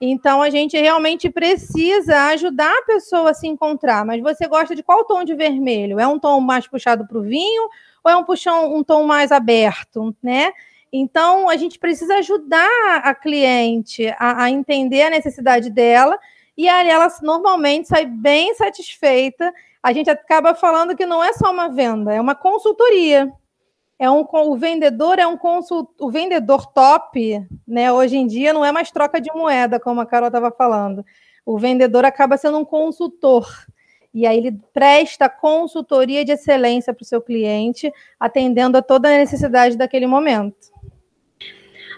Então 0.00 0.40
a 0.40 0.48
gente 0.48 0.78
realmente 0.78 1.28
precisa 1.28 2.28
ajudar 2.28 2.72
a 2.72 2.82
pessoa 2.82 3.30
a 3.30 3.34
se 3.34 3.46
encontrar. 3.46 4.04
Mas 4.04 4.22
você 4.22 4.48
gosta 4.48 4.74
de 4.74 4.82
qual 4.82 5.04
tom 5.04 5.24
de 5.24 5.34
vermelho? 5.34 6.00
É 6.00 6.06
um 6.06 6.18
tom 6.18 6.40
mais 6.40 6.66
puxado 6.66 7.06
para 7.06 7.18
o 7.18 7.22
vinho 7.22 7.68
ou 8.02 8.10
é 8.10 8.16
um 8.16 8.24
puxão, 8.24 8.74
um 8.74 8.82
tom 8.82 9.04
mais 9.04 9.30
aberto, 9.30 10.16
né? 10.22 10.52
Então 10.90 11.50
a 11.50 11.56
gente 11.56 11.78
precisa 11.78 12.16
ajudar 12.16 13.02
a 13.04 13.14
cliente 13.14 14.08
a, 14.18 14.44
a 14.44 14.50
entender 14.50 15.02
a 15.02 15.10
necessidade 15.10 15.70
dela 15.70 16.18
E 16.56 16.68
aí 16.68 16.88
ela 16.88 17.08
normalmente 17.22 17.88
sai 17.88 18.06
bem 18.06 18.54
satisfeita. 18.54 19.52
A 19.82 19.92
gente 19.92 20.10
acaba 20.10 20.54
falando 20.54 20.96
que 20.96 21.06
não 21.06 21.22
é 21.22 21.32
só 21.34 21.50
uma 21.50 21.68
venda, 21.68 22.12
é 22.12 22.20
uma 22.20 22.34
consultoria. 22.34 23.30
É 24.00 24.10
um, 24.10 24.26
o 24.32 24.56
vendedor 24.56 25.18
é 25.18 25.26
um 25.26 25.36
consult, 25.36 25.90
o 26.00 26.10
vendedor 26.10 26.64
top, 26.72 27.46
né? 27.68 27.92
Hoje 27.92 28.16
em 28.16 28.26
dia 28.26 28.50
não 28.50 28.64
é 28.64 28.72
mais 28.72 28.90
troca 28.90 29.20
de 29.20 29.30
moeda, 29.34 29.78
como 29.78 30.00
a 30.00 30.06
Carol 30.06 30.28
estava 30.28 30.50
falando. 30.50 31.04
O 31.44 31.58
vendedor 31.58 32.06
acaba 32.06 32.38
sendo 32.38 32.56
um 32.56 32.64
consultor. 32.64 33.46
E 34.14 34.26
aí 34.26 34.38
ele 34.38 34.58
presta 34.72 35.28
consultoria 35.28 36.24
de 36.24 36.32
excelência 36.32 36.94
para 36.94 37.02
o 37.02 37.06
seu 37.06 37.20
cliente, 37.20 37.92
atendendo 38.18 38.78
a 38.78 38.82
toda 38.82 39.06
a 39.06 39.18
necessidade 39.18 39.76
daquele 39.76 40.06
momento. 40.06 40.69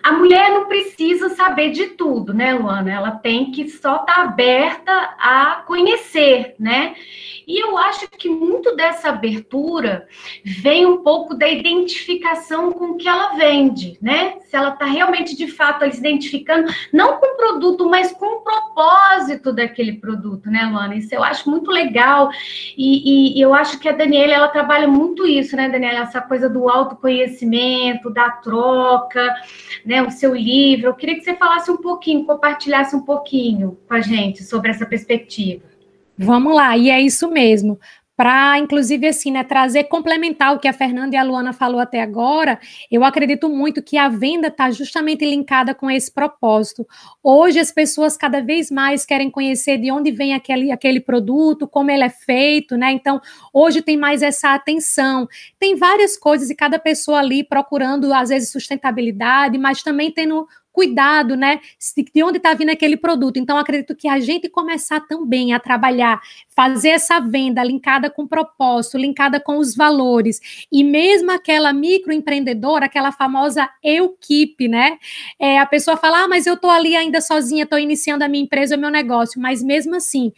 A 0.03 0.13
mulher 0.13 0.51
não 0.51 0.67
precisa 0.67 1.31
saber 1.31 1.71
de 1.71 1.89
tudo, 1.89 2.35
né, 2.35 2.55
Luana? 2.55 2.91
Ela 2.91 3.11
tem 3.13 3.53
que 3.53 3.69
só 3.69 3.97
estar 3.97 4.15
tá 4.15 4.23
aberta 4.23 4.93
a 5.19 5.63
conhecer, 5.67 6.57
né? 6.59 6.95
E 7.47 7.63
eu 7.63 7.77
acho 7.77 8.09
que 8.09 8.29
muito 8.29 8.75
dessa 8.75 9.09
abertura 9.09 10.07
vem 10.45 10.87
um 10.87 11.03
pouco 11.03 11.35
da 11.35 11.49
identificação 11.49 12.73
com 12.73 12.93
o 12.93 12.97
que 12.97 13.09
ela 13.09 13.35
vende, 13.35 13.99
né? 14.01 14.39
Se 14.45 14.57
ela 14.57 14.71
está 14.71 14.87
realmente, 14.87 15.37
de 15.37 15.49
fato, 15.49 15.89
se 15.91 15.99
identificando, 15.99 16.73
não 16.93 17.19
com 17.19 17.35
o 17.35 17.37
produto, 17.37 17.89
mas 17.89 18.13
com 18.13 18.39
o 18.39 18.41
propósito 18.41 19.53
daquele 19.53 19.95
produto, 19.95 20.51
né, 20.51 20.65
Luana? 20.65 20.95
Isso 20.95 21.15
eu 21.15 21.23
acho 21.23 21.51
muito 21.51 21.71
legal. 21.71 22.31
E, 22.77 23.35
e, 23.35 23.39
e 23.39 23.41
eu 23.41 23.55
acho 23.55 23.79
que 23.79 23.89
a 23.89 23.93
Daniela, 23.93 24.33
ela 24.33 24.49
trabalha 24.49 24.89
muito 24.89 25.27
isso, 25.27 25.57
né, 25.57 25.69
Daniela? 25.69 26.01
Essa 26.01 26.21
coisa 26.21 26.49
do 26.49 26.69
autoconhecimento, 26.69 28.11
da 28.11 28.31
troca, 28.31 29.35
né? 29.85 29.92
O 30.01 30.11
seu 30.11 30.35
livro. 30.35 30.87
Eu 30.87 30.95
queria 30.95 31.17
que 31.17 31.23
você 31.23 31.35
falasse 31.35 31.71
um 31.71 31.77
pouquinho, 31.77 32.25
compartilhasse 32.25 32.97
um 32.97 33.03
pouquinho 33.03 33.77
com 33.87 33.95
a 33.95 34.01
gente 34.01 34.43
sobre 34.45 34.71
essa 34.71 34.87
perspectiva. 34.87 35.65
Vamos 36.17 36.55
lá, 36.55 36.77
e 36.77 36.89
é 36.89 37.01
isso 37.01 37.31
mesmo. 37.31 37.79
Para, 38.14 38.59
inclusive, 38.59 39.09
assim, 39.09 39.31
né, 39.31 39.42
trazer, 39.42 39.85
complementar 39.85 40.54
o 40.54 40.59
que 40.59 40.69
a 40.69 40.73
Fernanda 40.73 41.16
e 41.16 41.19
a 41.19 41.23
Luana 41.23 41.52
falou 41.52 41.81
até 41.81 42.02
agora, 42.02 42.61
eu 42.90 43.04
acredito 43.04 43.49
muito 43.49 43.83
que 43.83 43.97
a 43.97 44.09
venda 44.09 44.49
está 44.49 44.71
justamente 44.71 45.25
linkada 45.25 45.75
com 45.75 45.90
esse 45.90 46.12
propósito. 46.12 46.87
Hoje, 47.23 47.59
as 47.59 47.73
pessoas 47.73 48.16
cada 48.16 48.42
vez 48.42 48.71
mais 48.71 49.07
querem 49.07 49.31
conhecer 49.31 49.78
de 49.78 49.90
onde 49.90 50.11
vem 50.11 50.35
aquele, 50.35 50.71
aquele 50.71 51.00
produto, 51.00 51.66
como 51.66 51.90
ele 51.90 52.04
é 52.04 52.11
feito, 52.11 52.76
né? 52.76 52.92
Então, 52.92 53.19
hoje 53.52 53.81
tem 53.81 53.97
mais 53.97 54.23
essa 54.23 54.52
atenção. 54.54 55.26
Tem 55.59 55.75
várias 55.75 56.16
coisas 56.16 56.50
e 56.50 56.54
cada 56.54 56.78
pessoa 56.78 57.19
ali 57.19 57.42
procurando, 57.42 58.12
às 58.12 58.28
vezes, 58.28 58.52
sustentabilidade, 58.52 59.57
mas 59.57 59.83
também 59.83 60.12
tendo 60.12 60.47
cuidado, 60.73 61.37
né, 61.37 61.61
de 62.14 62.23
onde 62.23 62.38
está 62.38 62.55
vindo 62.55 62.71
aquele 62.71 62.97
produto. 62.97 63.37
Então, 63.37 63.57
acredito 63.59 63.95
que 63.95 64.09
a 64.09 64.19
gente 64.19 64.49
começar 64.49 65.00
também 65.00 65.52
a 65.52 65.61
trabalhar, 65.61 66.21
fazer 66.49 66.91
essa 66.91 67.21
venda 67.21 67.62
linkada 67.62 68.09
com 68.11 68.26
propósito, 68.26 68.97
linkada 68.97 69.38
com 69.38 69.59
os 69.59 69.76
valores, 69.76 70.67
e 70.73 70.83
mesmo 70.83 71.31
aquela 71.31 71.73
microempreendedora, 71.73 72.87
aquela 72.87 73.12
famosa 73.12 73.69
eu-keep, 73.83 74.69
né, 74.69 74.99
é, 75.38 75.59
a 75.59 75.67
pessoa 75.67 75.97
fala, 75.97 76.25
ah, 76.25 76.29
mas 76.29 76.47
eu 76.47 76.55
estou 76.55 76.71
ali 76.71 76.97
ainda 76.97 77.21
sozinha, 77.21 77.64
estou 77.64 77.79
iniciando 77.79 78.25
a 78.25 78.29
minha 78.29 78.45
empresa, 78.45 78.76
o 78.76 78.81
meu 78.81 78.91
negócio, 78.91 79.41
mas 79.41 79.62
mesmo 79.62 79.95
assim, 79.97 80.33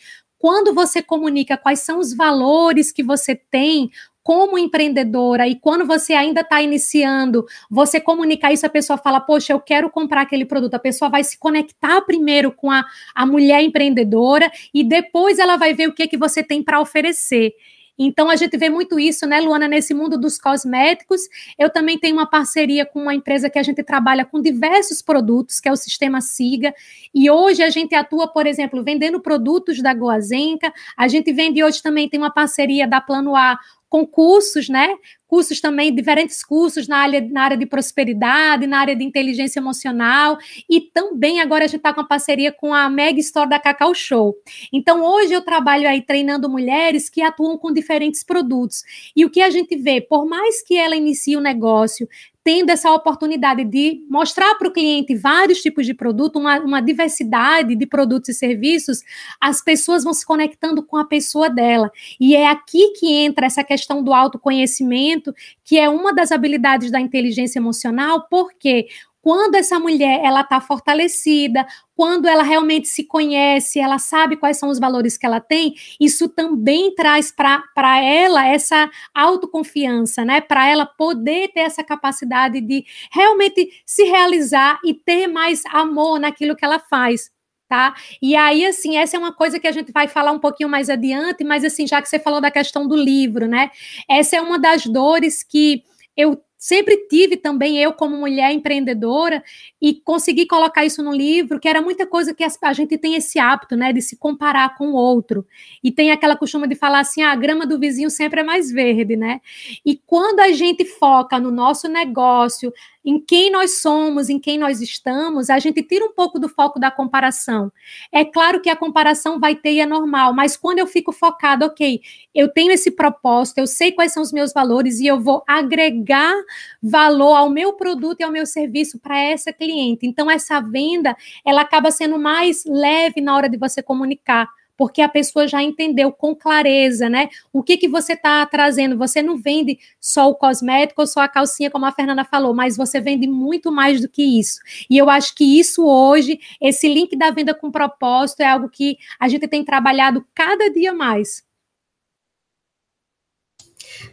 quando 0.45 0.75
você 0.75 1.01
comunica 1.01 1.57
quais 1.57 1.81
são 1.81 1.99
os 1.99 2.15
valores 2.15 2.93
que 2.93 3.03
você 3.03 3.35
tem, 3.35 3.91
como 4.25 4.57
empreendedora 4.59 5.47
e 5.47 5.55
quando 5.55 5.87
você 5.87 6.15
ainda 6.15 6.41
está 6.41 6.63
iniciando, 6.63 7.45
você 7.71 8.01
comunicar 8.01 8.55
isso, 8.55 8.65
a 8.65 8.71
pessoa 8.71 8.97
fala, 8.97 9.21
poxa, 9.21 9.53
eu 9.53 9.61
quero 9.61 9.91
comprar 9.91 10.23
aquele 10.23 10.47
produto. 10.47 10.75
A 10.75 10.79
pessoa 10.79 11.11
vai 11.11 11.23
se 11.23 11.39
conectar 11.39 12.01
primeiro 12.01 12.51
com 12.51 12.71
a, 12.71 12.83
a 13.15 13.27
mulher 13.27 13.63
empreendedora 13.63 14.51
e 14.73 14.83
depois 14.83 15.39
ela 15.39 15.57
vai 15.57 15.75
ver 15.75 15.89
o 15.89 15.93
que, 15.93 16.09
que 16.09 16.17
você 16.17 16.43
tem 16.43 16.63
para 16.63 16.81
oferecer. 16.81 17.53
Então 17.99 18.29
a 18.29 18.37
gente 18.37 18.57
vê 18.57 18.69
muito 18.69 18.99
isso, 18.99 19.27
né, 19.27 19.41
Luana, 19.41 19.69
nesse 19.69 19.95
mundo 19.95 20.19
dos 20.19 20.37
cosméticos. 20.39 21.21
Eu 21.59 21.71
também 21.71 21.99
tenho 21.99 22.17
uma 22.17 22.27
parceria 22.27 22.85
com 22.85 23.03
uma 23.03 23.15
empresa 23.15 23.49
que 23.49 23.59
a 23.59 23.63
gente 23.63 23.83
trabalha 23.83 24.25
com 24.25 24.41
diversos 24.41 25.01
produtos, 25.01 25.61
que 25.61 25.69
é 25.69 25.73
o 25.73 25.77
Sistema 25.77 26.21
Siga. 26.21 26.75
E 27.15 27.31
hoje 27.31 27.63
a 27.63 27.71
gente 27.71 27.95
atua, 27.95 28.27
por 28.27 28.47
exemplo, 28.47 28.83
vendendo 28.83 29.21
produtos 29.21 29.81
da 29.81 29.95
Goazenca. 29.95 30.73
A 30.97 31.07
gente 31.07 31.33
vende 31.33 31.63
hoje 31.63 31.83
também 31.83 32.09
tem 32.09 32.19
uma 32.19 32.33
parceria 32.33 32.89
da 32.89 33.01
Plano 33.01 33.37
A 33.37 33.59
com 33.95 34.05
cursos, 34.05 34.69
né? 34.69 34.93
Cursos 35.25 35.61
também, 35.61 35.95
diferentes 35.95 36.43
cursos 36.43 36.89
na 36.89 36.97
área, 36.97 37.21
na 37.21 37.43
área 37.43 37.57
de 37.57 37.65
prosperidade, 37.65 38.67
na 38.67 38.81
área 38.81 38.97
de 38.97 39.05
inteligência 39.05 39.61
emocional, 39.61 40.37
e 40.69 40.81
também 40.81 41.41
agora 41.41 41.63
a 41.63 41.69
gente 41.69 41.77
está 41.77 41.95
com 41.95 42.01
a 42.01 42.05
parceria 42.05 42.51
com 42.51 42.75
a 42.75 42.91
Mega 42.91 43.21
Store 43.21 43.49
da 43.49 43.61
Cacau 43.61 43.95
Show. 43.95 44.35
Então, 44.73 45.01
hoje 45.01 45.33
eu 45.33 45.43
trabalho 45.43 45.89
aí 45.89 46.03
treinando 46.03 46.51
mulheres 46.51 47.09
que 47.09 47.23
atuam 47.23 47.57
com 47.57 47.73
diferentes 47.73 48.25
produtos. 48.25 48.83
E 49.15 49.25
o 49.25 49.31
que 49.31 49.41
a 49.41 49.49
gente 49.49 49.77
vê, 49.77 50.01
por 50.01 50.27
mais 50.27 50.61
que 50.61 50.77
ela 50.77 50.97
inicie 50.97 51.37
o 51.37 51.39
um 51.39 51.43
negócio, 51.43 52.09
tendo 52.45 52.69
essa 52.69 52.93
oportunidade 52.93 53.65
de 53.65 54.05
mostrar 54.09 54.55
para 54.57 54.69
o 54.69 54.71
cliente 54.71 55.17
vários 55.17 55.63
tipos 55.63 55.87
de 55.87 55.95
produto, 55.95 56.39
uma, 56.39 56.61
uma, 56.61 56.83
diversidade 56.83 57.75
de 57.75 57.87
produtos 57.87 58.29
e 58.29 58.35
serviços, 58.35 59.01
as 59.41 59.63
pessoas 59.63 60.05
vão 60.05 60.13
se 60.13 60.27
conectando 60.27 60.83
com 60.83 60.99
a 60.99 61.07
pessoa 61.07 61.49
dela. 61.49 61.91
E 62.21 62.37
é 62.37 62.47
aqui 62.47 62.93
que 62.99 63.11
entra 63.11 63.47
essa 63.47 63.65
questão 63.65 64.03
do 64.05 64.13
autoconhecimento, 64.13 65.35
que 65.65 65.79
é 65.79 65.89
uma 65.89 66.13
das 66.13 66.31
habilidades 66.31 66.91
da 66.91 67.01
inteligência 67.01 67.59
emocional, 67.59 68.27
porque 68.29 68.89
quando 69.25 69.55
essa 69.55 69.81
mulher 69.81 70.21
ela 70.23 70.43
está 70.43 70.61
fortalecida, 70.61 71.67
quando 71.97 72.29
ela 72.29 72.43
realmente 72.43 72.89
se 72.89 73.05
conhece, 73.05 73.81
ela 73.81 73.99
sabe 73.99 74.37
quais 74.37 74.59
são 74.59 74.69
os 74.69 74.79
valores 74.79 75.17
que 75.17 75.25
ela 75.25 75.41
tem, 75.41 75.75
isso 75.99 76.29
também 76.29 76.95
traz 76.95 77.33
para 77.33 78.03
ela 78.05 78.47
essa 78.47 78.91
autoconfiança, 79.15 80.27
né? 80.27 80.43
Para 80.43 80.69
ela 80.69 80.85
poder 80.85 81.49
ter 81.55 81.61
essa 81.61 81.83
capacidade 81.83 82.61
de 82.61 82.85
realmente 83.11 83.83
se 83.87 84.05
realizar 84.05 84.79
e 84.85 84.93
ter 84.93 85.27
mais 85.27 85.63
amor 85.71 86.21
naquilo 86.21 86.55
que 86.55 86.65
ela 86.65 86.79
faz. 86.79 87.33
Tá? 87.67 87.95
E 88.21 88.37
aí, 88.37 88.67
assim, 88.67 88.99
essa 88.99 89.17
é 89.17 89.19
uma 89.19 89.33
coisa 89.33 89.59
que 89.59 89.67
a 89.67 89.73
gente 89.73 89.91
vai 89.91 90.07
falar 90.07 90.33
um 90.33 90.39
pouquinho 90.39 90.69
mais 90.69 90.91
adiante, 90.91 91.43
mas 91.43 91.65
assim, 91.65 91.87
já 91.87 92.03
que 92.03 92.11
você 92.11 92.19
falou 92.19 92.43
da 92.43 92.51
questão 92.51 92.87
do 92.87 92.95
livro, 92.95 93.49
né? 93.49 93.71
Essa 94.07 94.37
é 94.37 94.41
uma 94.43 94.59
das 94.59 94.85
dores 94.85 95.43
que 95.43 95.83
eu 96.15 96.39
sempre 96.65 96.97
tive 97.09 97.37
também 97.37 97.77
eu 97.77 97.93
como 97.93 98.17
mulher 98.17 98.51
empreendedora 98.51 99.45
e 99.83 100.01
consegui 100.01 100.47
colocar 100.47 100.83
isso 100.83 101.03
no 101.03 101.13
livro, 101.13 101.61
que 101.61 101.69
era 101.69 101.83
muita 101.83 102.07
coisa 102.07 102.33
que 102.33 102.43
a 102.43 102.73
gente 102.73 102.97
tem 102.97 103.17
esse 103.17 103.39
hábito, 103.39 103.77
né, 103.77 103.93
de 103.93 104.01
se 104.01 104.17
comparar 104.17 104.75
com 104.75 104.93
o 104.93 104.95
outro. 104.95 105.47
E 105.83 105.93
tem 105.93 106.11
aquela 106.11 106.35
costuma 106.35 106.67
de 106.67 106.75
falar 106.75 107.01
assim, 107.01 107.21
ah, 107.21 107.33
a 107.33 107.37
grama 107.37 107.67
do 107.67 107.79
vizinho 107.79 108.09
sempre 108.09 108.41
é 108.41 108.43
mais 108.43 108.73
verde, 108.73 109.15
né? 109.15 109.43
E 109.85 110.01
quando 110.07 110.41
a 110.41 110.53
gente 110.53 110.87
foca 110.87 111.39
no 111.39 111.51
nosso 111.51 111.87
negócio, 111.87 112.73
em 113.05 113.21
quem 113.21 113.51
nós 113.51 113.83
somos, 113.83 114.31
em 114.31 114.39
quem 114.39 114.57
nós 114.57 114.81
estamos, 114.81 115.51
a 115.51 115.59
gente 115.59 115.83
tira 115.83 116.05
um 116.05 116.13
pouco 116.13 116.39
do 116.39 116.49
foco 116.49 116.79
da 116.79 116.91
comparação. 116.91 117.71
É 118.11 118.25
claro 118.25 118.61
que 118.61 118.71
a 118.71 118.77
comparação 118.77 119.39
vai 119.39 119.55
ter 119.55 119.73
e 119.73 119.81
é 119.81 119.87
normal, 119.87 120.33
mas 120.33 120.57
quando 120.57 120.79
eu 120.79 120.87
fico 120.87 121.13
focado, 121.13 121.67
ok, 121.67 122.01
eu 122.35 122.49
tenho 122.49 122.73
esse 122.73 122.91
propósito, 122.91 123.59
eu 123.59 123.67
sei 123.67 123.93
quais 123.93 124.13
são 124.13 124.23
os 124.23 124.33
meus 124.33 124.53
valores 124.53 125.01
e 125.01 125.07
eu 125.07 125.21
vou 125.21 125.45
agregar 125.47 126.35
valor 126.83 127.35
ao 127.35 127.51
meu 127.51 127.75
produto 127.75 128.21
e 128.21 128.25
ao 128.25 128.33
meu 128.33 128.47
serviço 128.47 128.99
para 128.99 129.19
essa 129.19 129.53
cliente. 129.53 130.07
Então, 130.07 130.31
essa 130.31 130.61
venda, 130.61 131.17
ela 131.45 131.63
acaba 131.63 131.91
sendo 131.91 132.19
mais 132.19 132.65
leve 132.65 133.21
na 133.21 133.37
hora 133.37 133.49
de 133.49 133.59
você 133.59 133.83
comunicar 133.83 134.49
porque 134.77 135.01
a 135.01 135.09
pessoa 135.09 135.47
já 135.47 135.63
entendeu 135.63 136.13
com 136.13 136.35
clareza, 136.35 137.09
né? 137.09 137.29
O 137.53 137.63
que 137.63 137.77
que 137.77 137.89
você 137.89 138.15
está 138.15 138.45
trazendo? 138.47 138.97
Você 138.99 139.23
não 139.23 139.37
vende 139.37 139.79
só 140.01 140.29
o 140.29 140.35
cosmético 140.35 141.01
ou 141.01 141.07
só 141.07 141.21
a 141.21 141.29
calcinha, 141.29 141.71
como 141.71 141.87
a 141.87 141.93
Fernanda 141.93 142.25
falou, 142.25 142.55
mas 142.55 142.77
você 142.77 143.01
vende 143.01 143.27
muito 143.27 143.71
mais 143.71 144.01
do 144.01 144.09
que 144.09 144.23
isso. 144.23 144.61
E 144.89 144.97
eu 144.99 145.09
acho 145.09 145.35
que 145.35 145.59
isso 145.59 145.87
hoje, 145.87 146.39
esse 146.61 146.89
link 146.89 147.17
da 147.17 147.31
venda 147.31 147.55
com 147.55 147.71
propósito, 147.71 148.41
é 148.41 148.47
algo 148.47 148.69
que 148.69 148.97
a 149.19 149.29
gente 149.29 149.47
tem 149.49 149.65
trabalhado 149.65 150.27
cada 150.35 150.71
dia 150.71 150.93
mais. 150.93 151.45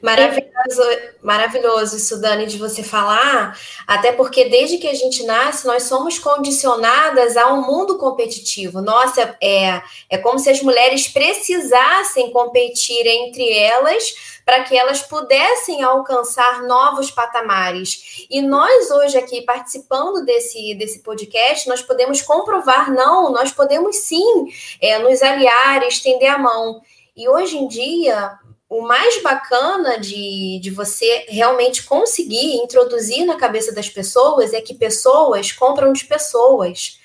Maravilhoso, 0.01 0.81
maravilhoso 1.21 1.97
isso, 1.97 2.19
Dani, 2.19 2.45
de 2.45 2.57
você 2.57 2.83
falar, 2.83 3.57
até 3.85 4.11
porque 4.11 4.45
desde 4.49 4.77
que 4.77 4.87
a 4.87 4.93
gente 4.93 5.23
nasce, 5.23 5.67
nós 5.67 5.83
somos 5.83 6.17
condicionadas 6.17 7.37
a 7.37 7.53
um 7.53 7.61
mundo 7.61 7.97
competitivo. 7.97 8.81
Nossa, 8.81 9.35
é, 9.41 9.81
é 10.09 10.17
como 10.17 10.39
se 10.39 10.49
as 10.49 10.61
mulheres 10.61 11.07
precisassem 11.07 12.31
competir 12.31 13.05
entre 13.05 13.51
elas 13.51 14.31
para 14.45 14.63
que 14.63 14.77
elas 14.77 15.01
pudessem 15.01 15.83
alcançar 15.83 16.63
novos 16.63 17.11
patamares. 17.11 18.25
E 18.29 18.41
nós, 18.41 18.89
hoje, 18.89 19.17
aqui, 19.17 19.41
participando 19.43 20.25
desse, 20.25 20.73
desse 20.75 20.99
podcast, 20.99 21.69
nós 21.69 21.81
podemos 21.81 22.21
comprovar, 22.21 22.91
não, 22.91 23.31
nós 23.31 23.51
podemos 23.51 23.97
sim 23.97 24.51
é, 24.81 24.99
nos 24.99 25.21
aliar, 25.21 25.83
estender 25.83 26.29
a 26.29 26.37
mão. 26.37 26.81
E 27.15 27.27
hoje 27.27 27.57
em 27.57 27.67
dia, 27.67 28.39
o 28.71 28.81
mais 28.81 29.21
bacana 29.21 29.99
de, 29.99 30.57
de 30.61 30.69
você 30.69 31.25
realmente 31.27 31.83
conseguir 31.83 32.55
introduzir 32.55 33.25
na 33.25 33.35
cabeça 33.35 33.73
das 33.73 33.89
pessoas 33.89 34.53
é 34.53 34.61
que 34.61 34.73
pessoas 34.73 35.51
compram 35.51 35.91
de 35.91 36.05
pessoas. 36.05 36.97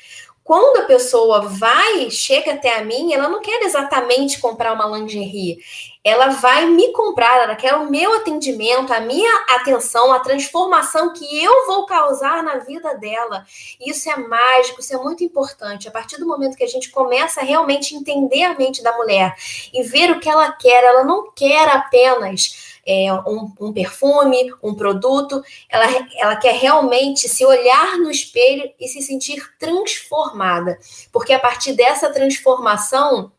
Quando 0.47 0.77
a 0.77 0.85
pessoa 0.85 1.41
vai, 1.41 2.09
chega 2.09 2.53
até 2.53 2.79
a 2.79 2.85
mim, 2.85 3.13
ela 3.13 3.29
não 3.29 3.41
quer 3.41 3.65
exatamente 3.65 4.39
comprar 4.41 4.73
uma 4.73 4.97
lingerie. 4.97 5.59
Ela 6.05 6.29
vai 6.29 6.67
me 6.67 6.93
comprar, 6.93 7.43
ela 7.43 7.57
quer 7.57 7.75
o 7.75 7.91
meu 7.91 8.15
atendimento, 8.15 8.95
a 8.95 9.01
minha 9.01 9.29
atenção, 9.49 10.13
a 10.13 10.21
transformação 10.21 11.13
que 11.13 11.45
eu 11.45 11.67
vou 11.67 11.85
causar 11.85 12.45
na 12.45 12.59
vida 12.59 12.95
dela. 12.95 13.45
Isso 13.85 14.09
é 14.09 14.17
mágico, 14.17 14.81
isso 14.81 14.95
é 14.95 14.99
muito 14.99 15.25
importante. 15.25 15.89
A 15.89 15.91
partir 15.91 16.17
do 16.17 16.29
momento 16.29 16.57
que 16.57 16.63
a 16.63 16.69
gente 16.69 16.91
começa 16.93 17.41
a 17.41 17.45
realmente 17.45 17.97
entender 17.97 18.45
a 18.45 18.55
mente 18.55 18.85
da 18.85 18.97
mulher 18.97 19.35
e 19.75 19.83
ver 19.83 20.13
o 20.13 20.21
que 20.21 20.29
ela 20.29 20.53
quer, 20.53 20.85
ela 20.85 21.03
não 21.03 21.29
quer 21.33 21.69
apenas 21.71 22.76
é, 22.87 23.13
um, 23.13 23.53
um, 23.61 23.73
perfume, 23.73 24.53
um 24.63 24.75
produto, 24.75 25.43
ela, 25.69 25.87
ela 26.17 26.37
quer 26.37 26.55
realmente 26.55 27.29
se 27.29 27.45
olhar 27.45 27.99
no 27.99 28.11
espelho 28.11 28.71
e 28.79 28.87
se 28.87 29.03
sentir 29.03 29.43
transformada, 29.59 30.79
porque 31.13 31.33
a 31.33 31.39
partir 31.39 31.73
dessa 31.73 32.13
transformação 32.13 33.33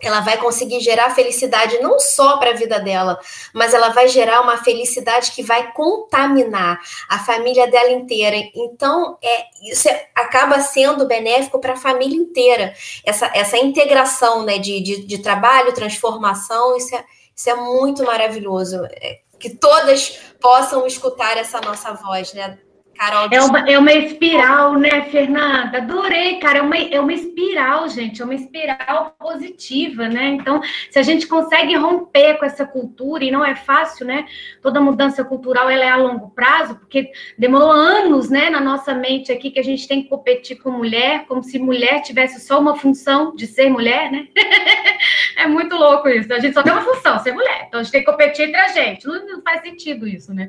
ela 0.00 0.20
vai 0.20 0.36
conseguir 0.36 0.80
gerar 0.80 1.14
felicidade 1.14 1.78
não 1.78 1.98
só 1.98 2.36
para 2.36 2.50
a 2.50 2.54
vida 2.54 2.78
dela, 2.78 3.18
mas 3.54 3.72
ela 3.72 3.88
vai 3.88 4.08
gerar 4.08 4.42
uma 4.42 4.58
felicidade 4.58 5.32
que 5.32 5.42
vai 5.42 5.72
contaminar 5.72 6.78
a 7.08 7.18
família 7.18 7.66
dela 7.66 7.90
inteira. 7.90 8.36
Então, 8.54 9.16
é, 9.22 9.46
isso 9.70 9.88
é, 9.88 10.08
acaba 10.14 10.60
sendo 10.60 11.06
benéfico 11.06 11.58
para 11.58 11.72
a 11.72 11.76
família 11.76 12.16
inteira. 12.16 12.74
Essa, 13.04 13.30
essa 13.34 13.56
integração 13.56 14.44
né, 14.44 14.58
de, 14.58 14.80
de, 14.80 15.06
de 15.06 15.18
trabalho, 15.18 15.72
transformação, 15.72 16.76
isso 16.76 16.94
é, 16.94 17.04
isso 17.34 17.48
é 17.50 17.54
muito 17.54 18.04
maravilhoso. 18.04 18.84
É, 18.84 19.20
que 19.38 19.50
todas 19.50 20.18
possam 20.40 20.86
escutar 20.86 21.36
essa 21.36 21.60
nossa 21.60 21.92
voz, 21.92 22.32
né? 22.32 22.58
Carol. 22.96 23.28
É 23.30 23.40
uma, 23.40 23.70
é 23.70 23.78
uma 23.78 23.92
espiral, 23.92 24.74
né, 24.78 25.02
Fernanda? 25.10 25.78
Adorei, 25.78 26.38
cara. 26.38 26.58
É 26.58 26.62
uma, 26.62 26.76
é 26.76 27.00
uma 27.00 27.12
espiral, 27.12 27.88
gente. 27.88 28.20
É 28.22 28.24
uma 28.24 28.34
espiral 28.34 29.14
positiva, 29.18 30.08
né? 30.08 30.28
Então, 30.28 30.60
se 30.90 30.98
a 30.98 31.02
gente 31.02 31.26
consegue 31.26 31.74
romper 31.76 32.38
com 32.38 32.44
essa 32.44 32.66
cultura, 32.66 33.24
e 33.24 33.30
não 33.30 33.44
é 33.44 33.54
fácil, 33.54 34.06
né? 34.06 34.26
Toda 34.62 34.80
mudança 34.80 35.24
cultural 35.24 35.68
ela 35.68 35.84
é 35.84 35.88
a 35.88 35.96
longo 35.96 36.30
prazo, 36.30 36.76
porque 36.76 37.10
demorou 37.38 37.70
anos, 37.70 38.30
né, 38.30 38.50
na 38.50 38.60
nossa 38.60 38.94
mente 38.94 39.30
aqui 39.30 39.50
que 39.50 39.60
a 39.60 39.64
gente 39.64 39.86
tem 39.86 40.02
que 40.02 40.08
competir 40.08 40.56
com 40.56 40.70
mulher, 40.70 41.26
como 41.26 41.42
se 41.42 41.58
mulher 41.58 42.02
tivesse 42.02 42.40
só 42.40 42.58
uma 42.58 42.76
função 42.76 43.34
de 43.34 43.46
ser 43.46 43.68
mulher, 43.68 44.10
né? 44.10 44.28
é 45.36 45.46
muito 45.46 45.76
louco 45.76 46.08
isso. 46.08 46.32
A 46.32 46.38
gente 46.38 46.54
só 46.54 46.62
tem 46.62 46.72
uma 46.72 46.82
função, 46.82 47.18
ser 47.18 47.32
mulher. 47.32 47.64
Então 47.68 47.80
a 47.80 47.82
gente 47.82 47.92
tem 47.92 48.04
que 48.04 48.10
competir 48.10 48.48
entre 48.48 48.60
a 48.60 48.68
gente. 48.68 49.06
Não, 49.06 49.26
não 49.26 49.42
faz 49.42 49.60
sentido 49.62 50.06
isso, 50.06 50.32
né? 50.32 50.48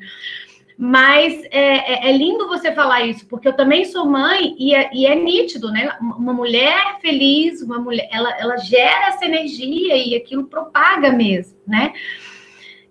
Mas 0.77 1.43
é, 1.45 2.05
é, 2.05 2.09
é, 2.09 2.11
lindo 2.15 2.47
você 2.47 2.71
falar 2.71 3.01
isso, 3.01 3.25
porque 3.27 3.47
eu 3.47 3.55
também 3.55 3.83
sou 3.85 4.05
mãe 4.05 4.55
e 4.59 4.75
é, 4.75 4.89
e 4.93 5.07
é, 5.07 5.15
nítido, 5.15 5.71
né? 5.71 5.89
Uma 5.99 6.33
mulher 6.33 6.99
feliz, 7.01 7.63
uma 7.63 7.79
mulher, 7.79 8.07
ela, 8.11 8.29
ela 8.39 8.57
gera 8.57 9.07
essa 9.07 9.25
energia 9.25 9.97
e 9.97 10.15
aquilo 10.15 10.45
propaga 10.45 11.11
mesmo, 11.11 11.57
né? 11.65 11.93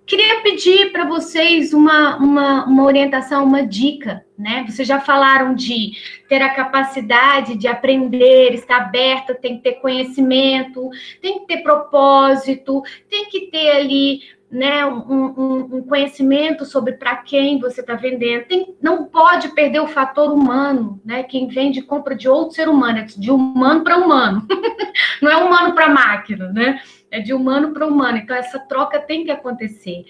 Queria 0.04 0.40
pedir 0.40 0.92
para 0.92 1.04
vocês 1.04 1.72
uma, 1.72 2.16
uma, 2.16 2.64
uma 2.64 2.84
orientação, 2.84 3.44
uma 3.44 3.64
dica, 3.64 4.24
né? 4.36 4.64
Vocês 4.68 4.86
já 4.86 5.00
falaram 5.00 5.54
de 5.54 5.92
ter 6.28 6.42
a 6.42 6.54
capacidade 6.54 7.56
de 7.56 7.68
aprender, 7.68 8.52
estar 8.54 8.76
aberta, 8.78 9.34
tem 9.34 9.56
que 9.56 9.62
ter 9.62 9.74
conhecimento, 9.74 10.90
tem 11.20 11.40
que 11.40 11.46
ter 11.46 11.58
propósito, 11.58 12.82
tem 13.08 13.26
que 13.26 13.42
ter 13.50 13.70
ali 13.70 14.20
né, 14.56 14.86
um, 14.86 15.34
um, 15.36 15.76
um 15.76 15.82
conhecimento 15.82 16.64
sobre 16.64 16.94
para 16.94 17.16
quem 17.16 17.60
você 17.60 17.82
está 17.82 17.94
vendendo. 17.94 18.46
Tem, 18.46 18.74
não 18.80 19.04
pode 19.04 19.48
perder 19.48 19.80
o 19.80 19.86
fator 19.86 20.32
humano, 20.32 20.98
né? 21.04 21.22
Quem 21.24 21.46
vende 21.46 21.82
compra 21.82 22.14
de 22.14 22.26
outro 22.26 22.54
ser 22.54 22.66
humano, 22.66 23.00
é 23.00 23.02
de 23.02 23.30
humano 23.30 23.84
para 23.84 23.98
humano. 23.98 24.46
não 25.20 25.30
é 25.30 25.36
humano 25.36 25.74
para 25.74 25.90
máquina, 25.90 26.50
né? 26.50 26.80
É 27.10 27.20
de 27.20 27.34
humano 27.34 27.74
para 27.74 27.86
humano. 27.86 28.16
Então, 28.16 28.34
essa 28.34 28.58
troca 28.58 28.98
tem 28.98 29.24
que 29.24 29.30
acontecer. 29.30 30.06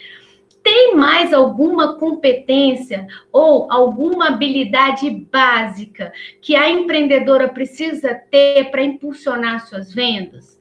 Tem 0.63 0.95
mais 0.95 1.33
alguma 1.33 1.97
competência 1.97 3.05
ou 3.33 3.67
alguma 3.69 4.29
habilidade 4.29 5.11
básica 5.11 6.13
que 6.41 6.55
a 6.55 6.71
empreendedora 6.71 7.49
precisa 7.49 8.15
ter 8.15 8.71
para 8.71 8.85
impulsionar 8.85 9.67
suas 9.67 9.93
vendas? 9.93 10.57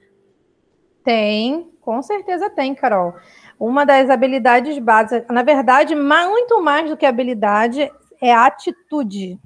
Tem, 1.04 1.70
com 1.82 2.02
certeza 2.02 2.50
tem, 2.50 2.74
Carol 2.74 3.14
uma 3.60 3.86
das 3.86 4.10
habilidades 4.10 4.78
básicas, 4.80 5.26
na 5.30 5.44
verdade, 5.44 5.96
muito 5.96 6.62
mais 6.62 6.90
do 6.90 6.98
que 6.98 7.06
habilidade, 7.06 7.92
é 8.22 8.34
atitude. 8.34 9.40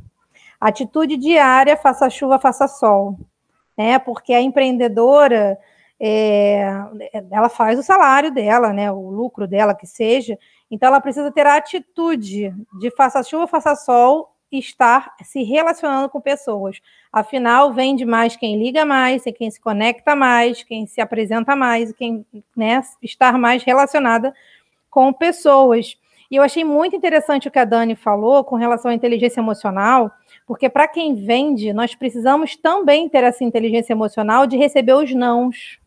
Atitude 0.60 1.16
diária, 1.18 1.78
faça 1.78 2.10
chuva, 2.10 2.40
faça 2.40 2.68
sol. 2.68 3.18
Né? 3.78 3.98
Porque 4.00 4.34
a 4.34 4.42
empreendedora, 4.42 5.58
é, 6.00 6.68
ela 7.32 7.50
faz 7.50 7.80
o 7.80 7.84
salário 7.84 8.32
dela, 8.32 8.74
né? 8.74 8.92
o 8.92 9.10
lucro 9.10 9.48
dela, 9.48 9.76
que 9.76 9.88
seja, 9.88 10.38
então 10.70 10.88
ela 10.88 11.02
precisa 11.02 11.32
ter 11.32 11.46
a 11.46 11.56
atitude 11.56 12.54
de 12.80 12.92
faça 12.92 13.24
chuva, 13.24 13.48
faça 13.48 13.76
sol, 13.76 14.36
estar 14.52 15.16
se 15.24 15.44
relacionando 15.44 16.10
com 16.10 16.20
pessoas. 16.20 16.82
Afinal, 17.12 17.74
vende 17.74 18.06
mais 18.06 18.36
quem 18.36 18.58
liga 18.58 18.86
mais, 18.86 19.26
é 19.28 19.32
quem 19.32 19.50
se 19.52 19.60
conecta 19.60 20.16
mais, 20.16 20.64
quem 20.64 20.88
se 20.88 21.02
apresenta 21.02 21.56
mais, 21.56 21.92
quem 21.92 22.26
né, 22.56 22.82
estar 23.02 23.38
mais 23.38 23.64
relacionada 23.64 24.34
com 24.90 25.14
pessoas. 25.14 25.98
E 26.32 26.36
eu 26.36 26.44
achei 26.44 26.64
muito 26.64 26.96
interessante 26.96 27.48
o 27.48 27.52
que 27.52 27.60
a 27.60 27.66
Dani 27.66 27.96
falou 27.96 28.44
com 28.44 28.56
relação 28.56 28.92
à 28.92 28.94
inteligência 28.94 29.40
emocional, 29.40 30.12
porque 30.46 30.70
para 30.70 30.88
quem 30.88 31.16
vende, 31.16 31.74
nós 31.74 31.96
precisamos 31.96 32.56
também 32.56 33.10
ter 33.10 33.24
essa 33.24 33.44
inteligência 33.44 33.94
emocional 33.94 34.46
de 34.46 34.58
receber 34.58 34.94
os 34.94 35.14
nãos. 35.14 35.80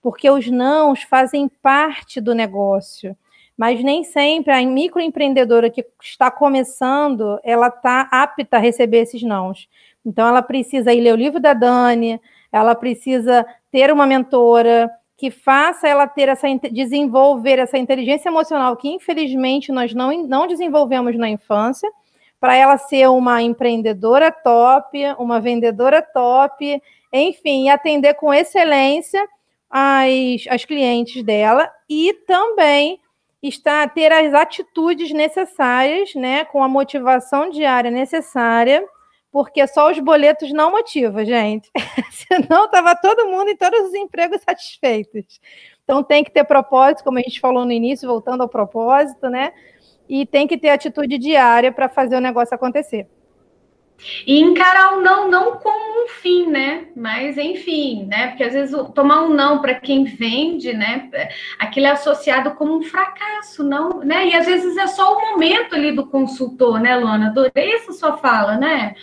Porque 0.00 0.30
os 0.30 0.48
nãos 0.48 1.02
fazem 1.02 1.48
parte 1.48 2.20
do 2.20 2.34
negócio 2.34 3.16
mas 3.58 3.82
nem 3.82 4.04
sempre 4.04 4.52
a 4.52 4.64
microempreendedora 4.64 5.68
que 5.68 5.84
está 6.00 6.30
começando, 6.30 7.40
ela 7.42 7.66
está 7.66 8.08
apta 8.12 8.56
a 8.56 8.60
receber 8.60 8.98
esses 8.98 9.20
nãos. 9.20 9.68
Então, 10.06 10.28
ela 10.28 10.40
precisa 10.40 10.94
ir 10.94 11.00
ler 11.00 11.12
o 11.12 11.16
livro 11.16 11.40
da 11.40 11.54
Dani, 11.54 12.20
ela 12.52 12.76
precisa 12.76 13.44
ter 13.72 13.92
uma 13.92 14.06
mentora 14.06 14.88
que 15.16 15.28
faça 15.32 15.88
ela 15.88 16.06
ter 16.06 16.28
essa 16.28 16.46
desenvolver 16.70 17.58
essa 17.58 17.76
inteligência 17.76 18.28
emocional 18.28 18.76
que 18.76 18.88
infelizmente 18.88 19.72
nós 19.72 19.92
não, 19.92 20.24
não 20.28 20.46
desenvolvemos 20.46 21.16
na 21.18 21.28
infância, 21.28 21.90
para 22.38 22.54
ela 22.54 22.78
ser 22.78 23.08
uma 23.08 23.42
empreendedora 23.42 24.30
top, 24.30 24.96
uma 25.18 25.40
vendedora 25.40 26.00
top, 26.00 26.80
enfim, 27.12 27.68
atender 27.68 28.14
com 28.14 28.32
excelência 28.32 29.20
as, 29.68 30.46
as 30.48 30.64
clientes 30.64 31.24
dela 31.24 31.68
e 31.90 32.14
também 32.24 33.00
está 33.42 33.86
ter 33.88 34.12
as 34.12 34.34
atitudes 34.34 35.12
necessárias, 35.12 36.14
né, 36.14 36.44
com 36.44 36.62
a 36.62 36.68
motivação 36.68 37.50
diária 37.50 37.90
necessária, 37.90 38.84
porque 39.30 39.66
só 39.66 39.90
os 39.90 39.98
boletos 39.98 40.52
não 40.52 40.70
motivam, 40.70 41.24
gente. 41.24 41.70
Senão 42.10 42.64
estava 42.64 42.96
todo 42.96 43.28
mundo 43.28 43.50
em 43.50 43.56
todos 43.56 43.88
os 43.88 43.94
empregos 43.94 44.40
satisfeitos. 44.42 45.40
Então 45.84 46.02
tem 46.02 46.24
que 46.24 46.30
ter 46.30 46.44
propósito, 46.44 47.04
como 47.04 47.18
a 47.18 47.22
gente 47.22 47.40
falou 47.40 47.64
no 47.64 47.72
início, 47.72 48.08
voltando 48.08 48.42
ao 48.42 48.48
propósito, 48.48 49.28
né? 49.28 49.52
E 50.08 50.26
tem 50.26 50.46
que 50.46 50.58
ter 50.58 50.70
atitude 50.70 51.18
diária 51.18 51.70
para 51.70 51.88
fazer 51.88 52.16
o 52.16 52.20
negócio 52.20 52.54
acontecer. 52.54 53.06
E 54.26 54.40
encarar 54.40 54.96
o 54.96 55.00
não 55.00 55.28
não 55.28 55.56
como 55.56 56.04
um 56.04 56.08
fim, 56.08 56.46
né? 56.46 56.86
Mas 56.94 57.36
enfim, 57.36 58.06
né? 58.06 58.28
Porque 58.28 58.44
às 58.44 58.52
vezes 58.52 58.76
tomar 58.94 59.22
um 59.22 59.34
não 59.34 59.60
para 59.60 59.74
quem 59.74 60.04
vende, 60.04 60.72
né? 60.72 61.10
Aquilo 61.58 61.86
é 61.86 61.90
associado 61.90 62.52
como 62.52 62.76
um 62.76 62.82
fracasso, 62.82 63.64
não, 63.64 64.00
né? 64.00 64.28
E 64.28 64.34
às 64.34 64.46
vezes 64.46 64.76
é 64.76 64.86
só 64.86 65.16
o 65.16 65.30
momento 65.30 65.74
ali 65.74 65.92
do 65.92 66.06
consultor, 66.06 66.80
né, 66.80 66.96
Luana? 66.96 67.28
Adorei 67.28 67.74
essa 67.74 67.92
sua 67.92 68.16
fala, 68.16 68.56
né? 68.56 68.94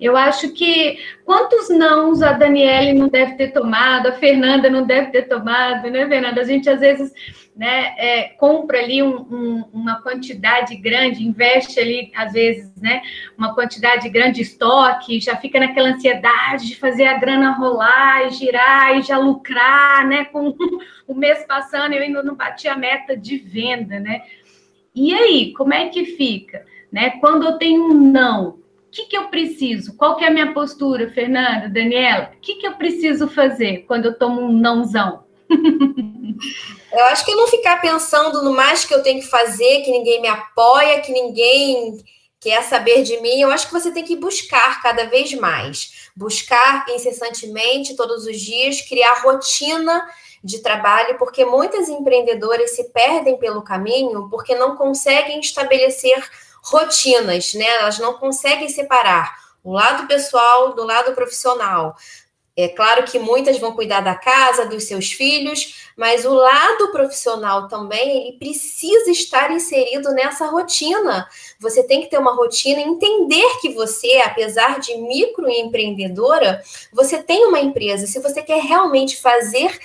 Eu 0.00 0.16
acho 0.16 0.52
que 0.52 0.98
quantos 1.26 1.68
nãos 1.68 2.22
a 2.22 2.32
Daniele 2.32 2.98
não 2.98 3.08
deve 3.08 3.34
ter 3.34 3.52
tomado, 3.52 4.08
a 4.08 4.12
Fernanda 4.12 4.70
não 4.70 4.86
deve 4.86 5.10
ter 5.10 5.28
tomado, 5.28 5.90
né, 5.90 6.08
Fernanda? 6.08 6.40
A 6.40 6.44
gente 6.44 6.70
às 6.70 6.80
vezes 6.80 7.12
né, 7.54 7.94
é, 7.98 8.22
compra 8.38 8.78
ali 8.78 9.02
um, 9.02 9.18
um, 9.20 9.64
uma 9.74 10.00
quantidade 10.00 10.74
grande, 10.76 11.22
investe 11.22 11.78
ali, 11.78 12.10
às 12.16 12.32
vezes, 12.32 12.74
né, 12.80 13.02
uma 13.36 13.54
quantidade 13.54 14.08
grande 14.08 14.36
de 14.36 14.42
estoque, 14.42 15.20
já 15.20 15.36
fica 15.36 15.60
naquela 15.60 15.90
ansiedade 15.90 16.68
de 16.68 16.76
fazer 16.76 17.04
a 17.04 17.18
grana 17.18 17.52
rolar 17.52 18.26
e 18.26 18.30
girar 18.30 18.96
e 18.96 19.02
já 19.02 19.18
lucrar, 19.18 20.06
né, 20.06 20.24
com 20.26 20.54
o 21.06 21.14
mês 21.14 21.44
passando 21.46 21.92
eu 21.92 22.00
ainda 22.02 22.22
não 22.22 22.34
bati 22.34 22.68
a 22.68 22.76
meta 22.76 23.14
de 23.14 23.36
venda, 23.36 24.00
né? 24.00 24.22
E 24.94 25.12
aí, 25.12 25.52
como 25.52 25.74
é 25.74 25.88
que 25.88 26.04
fica? 26.04 26.64
Né? 26.90 27.10
Quando 27.20 27.44
eu 27.44 27.58
tenho 27.58 27.90
um 27.90 27.94
não, 27.94 28.59
o 28.90 28.92
que, 28.92 29.04
que 29.04 29.16
eu 29.16 29.28
preciso? 29.28 29.96
Qual 29.96 30.16
que 30.16 30.24
é 30.24 30.26
a 30.26 30.32
minha 30.32 30.52
postura, 30.52 31.08
Fernanda, 31.12 31.68
Daniela? 31.68 32.32
O 32.36 32.40
que, 32.40 32.56
que 32.56 32.66
eu 32.66 32.74
preciso 32.74 33.28
fazer 33.28 33.84
quando 33.86 34.06
eu 34.06 34.18
tomo 34.18 34.40
um 34.40 34.52
nãozão? 34.52 35.22
eu 35.48 37.04
acho 37.04 37.24
que 37.24 37.36
não 37.36 37.46
ficar 37.46 37.80
pensando 37.80 38.42
no 38.42 38.52
mais 38.52 38.84
que 38.84 38.92
eu 38.92 39.00
tenho 39.00 39.20
que 39.20 39.28
fazer, 39.28 39.82
que 39.82 39.92
ninguém 39.92 40.20
me 40.20 40.26
apoia, 40.26 41.00
que 41.02 41.12
ninguém 41.12 41.98
quer 42.40 42.64
saber 42.64 43.04
de 43.04 43.20
mim, 43.20 43.40
eu 43.40 43.52
acho 43.52 43.68
que 43.68 43.72
você 43.72 43.92
tem 43.92 44.02
que 44.02 44.16
buscar 44.16 44.82
cada 44.82 45.04
vez 45.04 45.32
mais. 45.34 46.10
Buscar 46.16 46.84
incessantemente, 46.88 47.94
todos 47.94 48.26
os 48.26 48.40
dias, 48.40 48.80
criar 48.80 49.22
rotina 49.22 50.04
de 50.42 50.58
trabalho, 50.58 51.16
porque 51.16 51.44
muitas 51.44 51.88
empreendedoras 51.88 52.74
se 52.74 52.90
perdem 52.90 53.38
pelo 53.38 53.62
caminho 53.62 54.28
porque 54.28 54.56
não 54.56 54.74
conseguem 54.74 55.38
estabelecer 55.38 56.28
rotinas, 56.62 57.54
né? 57.54 57.66
Elas 57.66 57.98
não 57.98 58.14
conseguem 58.14 58.68
separar 58.68 59.38
o 59.62 59.72
lado 59.72 60.06
pessoal 60.06 60.74
do 60.74 60.84
lado 60.84 61.12
profissional. 61.14 61.96
É 62.56 62.68
claro 62.68 63.04
que 63.04 63.18
muitas 63.18 63.58
vão 63.58 63.72
cuidar 63.72 64.00
da 64.00 64.14
casa, 64.14 64.66
dos 64.66 64.84
seus 64.84 65.12
filhos, 65.12 65.88
mas 65.96 66.24
o 66.24 66.34
lado 66.34 66.90
profissional 66.90 67.68
também, 67.68 68.28
ele 68.28 68.38
precisa 68.38 69.10
estar 69.10 69.50
inserido 69.50 70.12
nessa 70.12 70.46
rotina. 70.46 71.26
Você 71.58 71.82
tem 71.82 72.02
que 72.02 72.08
ter 72.08 72.18
uma 72.18 72.34
rotina, 72.34 72.80
entender 72.80 73.58
que 73.60 73.70
você, 73.70 74.20
apesar 74.24 74.80
de 74.80 74.94
microempreendedora, 74.96 76.62
você 76.92 77.22
tem 77.22 77.46
uma 77.46 77.60
empresa. 77.60 78.06
Se 78.06 78.18
você 78.18 78.42
quer 78.42 78.60
realmente 78.62 79.16
fazer 79.16 79.78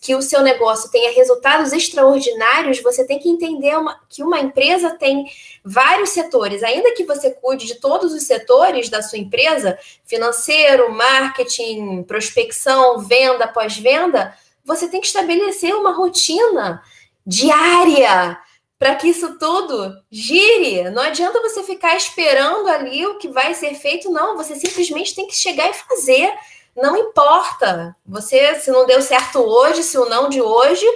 que 0.00 0.14
o 0.14 0.22
seu 0.22 0.40
negócio 0.40 0.90
tenha 0.90 1.12
resultados 1.12 1.72
extraordinários, 1.72 2.80
você 2.80 3.04
tem 3.04 3.18
que 3.18 3.28
entender 3.28 3.76
uma, 3.76 4.00
que 4.08 4.22
uma 4.22 4.40
empresa 4.40 4.90
tem 4.90 5.26
vários 5.62 6.10
setores. 6.10 6.62
Ainda 6.62 6.94
que 6.94 7.04
você 7.04 7.30
cuide 7.30 7.66
de 7.66 7.74
todos 7.74 8.14
os 8.14 8.22
setores 8.22 8.88
da 8.88 9.02
sua 9.02 9.18
empresa, 9.18 9.78
financeiro, 10.06 10.90
marketing, 10.92 12.02
prospecção, 12.04 13.00
venda, 13.00 13.46
pós-venda, 13.46 14.34
você 14.64 14.88
tem 14.88 15.00
que 15.00 15.06
estabelecer 15.06 15.74
uma 15.74 15.92
rotina 15.92 16.82
diária 17.26 18.38
para 18.78 18.94
que 18.94 19.08
isso 19.08 19.38
tudo 19.38 20.00
gire. 20.10 20.88
Não 20.90 21.02
adianta 21.02 21.42
você 21.42 21.62
ficar 21.62 21.96
esperando 21.96 22.68
ali 22.68 23.06
o 23.06 23.18
que 23.18 23.28
vai 23.28 23.52
ser 23.52 23.74
feito, 23.74 24.10
não. 24.10 24.36
Você 24.36 24.54
simplesmente 24.54 25.14
tem 25.14 25.26
que 25.26 25.36
chegar 25.36 25.68
e 25.68 25.74
fazer 25.74 26.32
não 26.78 26.96
importa. 26.96 27.94
Você, 28.06 28.54
se 28.56 28.70
não 28.70 28.86
deu 28.86 29.02
certo 29.02 29.40
hoje, 29.40 29.82
se 29.82 29.98
o 29.98 30.08
não 30.08 30.28
de 30.28 30.40
hoje, 30.40 30.86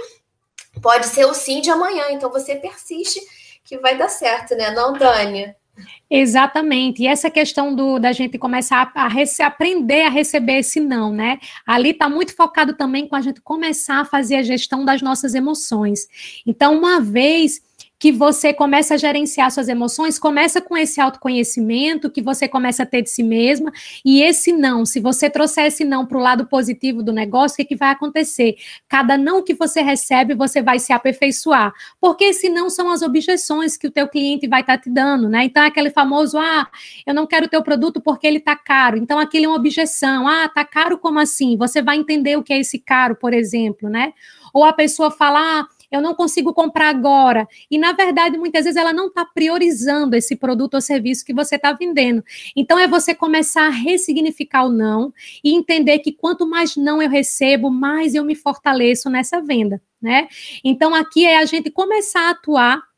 pode 0.80 1.06
ser 1.06 1.26
o 1.26 1.34
sim 1.34 1.60
de 1.60 1.70
amanhã. 1.70 2.06
Então 2.10 2.30
você 2.30 2.56
persiste 2.56 3.20
que 3.64 3.78
vai 3.78 3.96
dar 3.96 4.08
certo, 4.08 4.54
né? 4.54 4.70
Não, 4.70 4.92
Dani? 4.92 5.54
Exatamente. 6.10 7.02
E 7.02 7.06
essa 7.06 7.30
questão 7.30 7.74
do, 7.74 7.98
da 7.98 8.12
gente 8.12 8.38
começar 8.38 8.92
a, 8.94 9.06
a 9.06 9.46
aprender 9.46 10.02
a 10.02 10.10
receber 10.10 10.58
esse 10.58 10.78
não, 10.78 11.10
né? 11.12 11.38
Ali 11.66 11.90
está 11.90 12.08
muito 12.08 12.36
focado 12.36 12.74
também 12.74 13.08
com 13.08 13.16
a 13.16 13.20
gente 13.22 13.40
começar 13.40 14.00
a 14.00 14.04
fazer 14.04 14.36
a 14.36 14.42
gestão 14.42 14.84
das 14.84 15.00
nossas 15.00 15.34
emoções. 15.34 16.06
Então, 16.46 16.76
uma 16.76 17.00
vez 17.00 17.62
que 18.02 18.10
você 18.10 18.52
começa 18.52 18.94
a 18.94 18.96
gerenciar 18.96 19.48
suas 19.52 19.68
emoções, 19.68 20.18
começa 20.18 20.60
com 20.60 20.76
esse 20.76 21.00
autoconhecimento 21.00 22.10
que 22.10 22.20
você 22.20 22.48
começa 22.48 22.82
a 22.82 22.86
ter 22.86 23.02
de 23.02 23.08
si 23.08 23.22
mesma, 23.22 23.72
e 24.04 24.20
esse 24.20 24.50
não, 24.50 24.84
se 24.84 24.98
você 24.98 25.30
trouxer 25.30 25.66
esse 25.66 25.84
não 25.84 26.04
para 26.04 26.18
o 26.18 26.20
lado 26.20 26.44
positivo 26.48 27.00
do 27.00 27.12
negócio, 27.12 27.54
o 27.54 27.56
que, 27.58 27.64
que 27.64 27.76
vai 27.76 27.90
acontecer? 27.90 28.56
Cada 28.88 29.16
não 29.16 29.40
que 29.40 29.54
você 29.54 29.82
recebe, 29.82 30.34
você 30.34 30.60
vai 30.60 30.80
se 30.80 30.92
aperfeiçoar, 30.92 31.72
porque 32.00 32.24
esse 32.24 32.48
não 32.48 32.68
são 32.68 32.90
as 32.90 33.02
objeções 33.02 33.76
que 33.76 33.86
o 33.86 33.90
teu 33.92 34.08
cliente 34.08 34.48
vai 34.48 34.62
estar 34.62 34.78
tá 34.78 34.82
te 34.82 34.90
dando, 34.90 35.28
né? 35.28 35.44
Então, 35.44 35.62
é 35.62 35.66
aquele 35.66 35.90
famoso, 35.90 36.36
ah, 36.38 36.68
eu 37.06 37.14
não 37.14 37.24
quero 37.24 37.46
o 37.46 37.48
teu 37.48 37.62
produto 37.62 38.00
porque 38.00 38.26
ele 38.26 38.38
está 38.38 38.56
caro, 38.56 38.98
então 38.98 39.16
aquilo 39.16 39.44
é 39.44 39.48
uma 39.48 39.56
objeção, 39.56 40.26
ah, 40.26 40.48
tá 40.48 40.64
caro 40.64 40.98
como 40.98 41.20
assim? 41.20 41.56
Você 41.56 41.80
vai 41.80 41.98
entender 41.98 42.36
o 42.36 42.42
que 42.42 42.52
é 42.52 42.58
esse 42.58 42.80
caro, 42.80 43.14
por 43.14 43.32
exemplo, 43.32 43.88
né? 43.88 44.12
Ou 44.52 44.64
a 44.64 44.72
pessoa 44.72 45.08
fala, 45.08 45.38
ah, 45.38 45.66
eu 45.92 46.00
não 46.00 46.14
consigo 46.14 46.54
comprar 46.54 46.88
agora. 46.88 47.46
E, 47.70 47.78
na 47.78 47.92
verdade, 47.92 48.38
muitas 48.38 48.64
vezes 48.64 48.76
ela 48.76 48.92
não 48.92 49.08
está 49.08 49.24
priorizando 49.24 50.16
esse 50.16 50.34
produto 50.34 50.74
ou 50.74 50.80
serviço 50.80 51.24
que 51.24 51.34
você 51.34 51.56
está 51.56 51.72
vendendo. 51.72 52.24
Então, 52.56 52.78
é 52.78 52.88
você 52.88 53.14
começar 53.14 53.66
a 53.66 53.70
ressignificar 53.70 54.64
o 54.64 54.72
não 54.72 55.12
e 55.44 55.54
entender 55.54 55.98
que 55.98 56.12
quanto 56.12 56.46
mais 56.46 56.76
não 56.76 57.02
eu 57.02 57.10
recebo, 57.10 57.70
mais 57.70 58.14
eu 58.14 58.24
me 58.24 58.34
fortaleço 58.34 59.10
nessa 59.10 59.40
venda. 59.40 59.80
Né? 60.00 60.28
Então, 60.64 60.94
aqui 60.94 61.24
é 61.26 61.38
a 61.38 61.44
gente 61.44 61.70
começar 61.70 62.28
a 62.28 62.30
atuar 62.30 62.91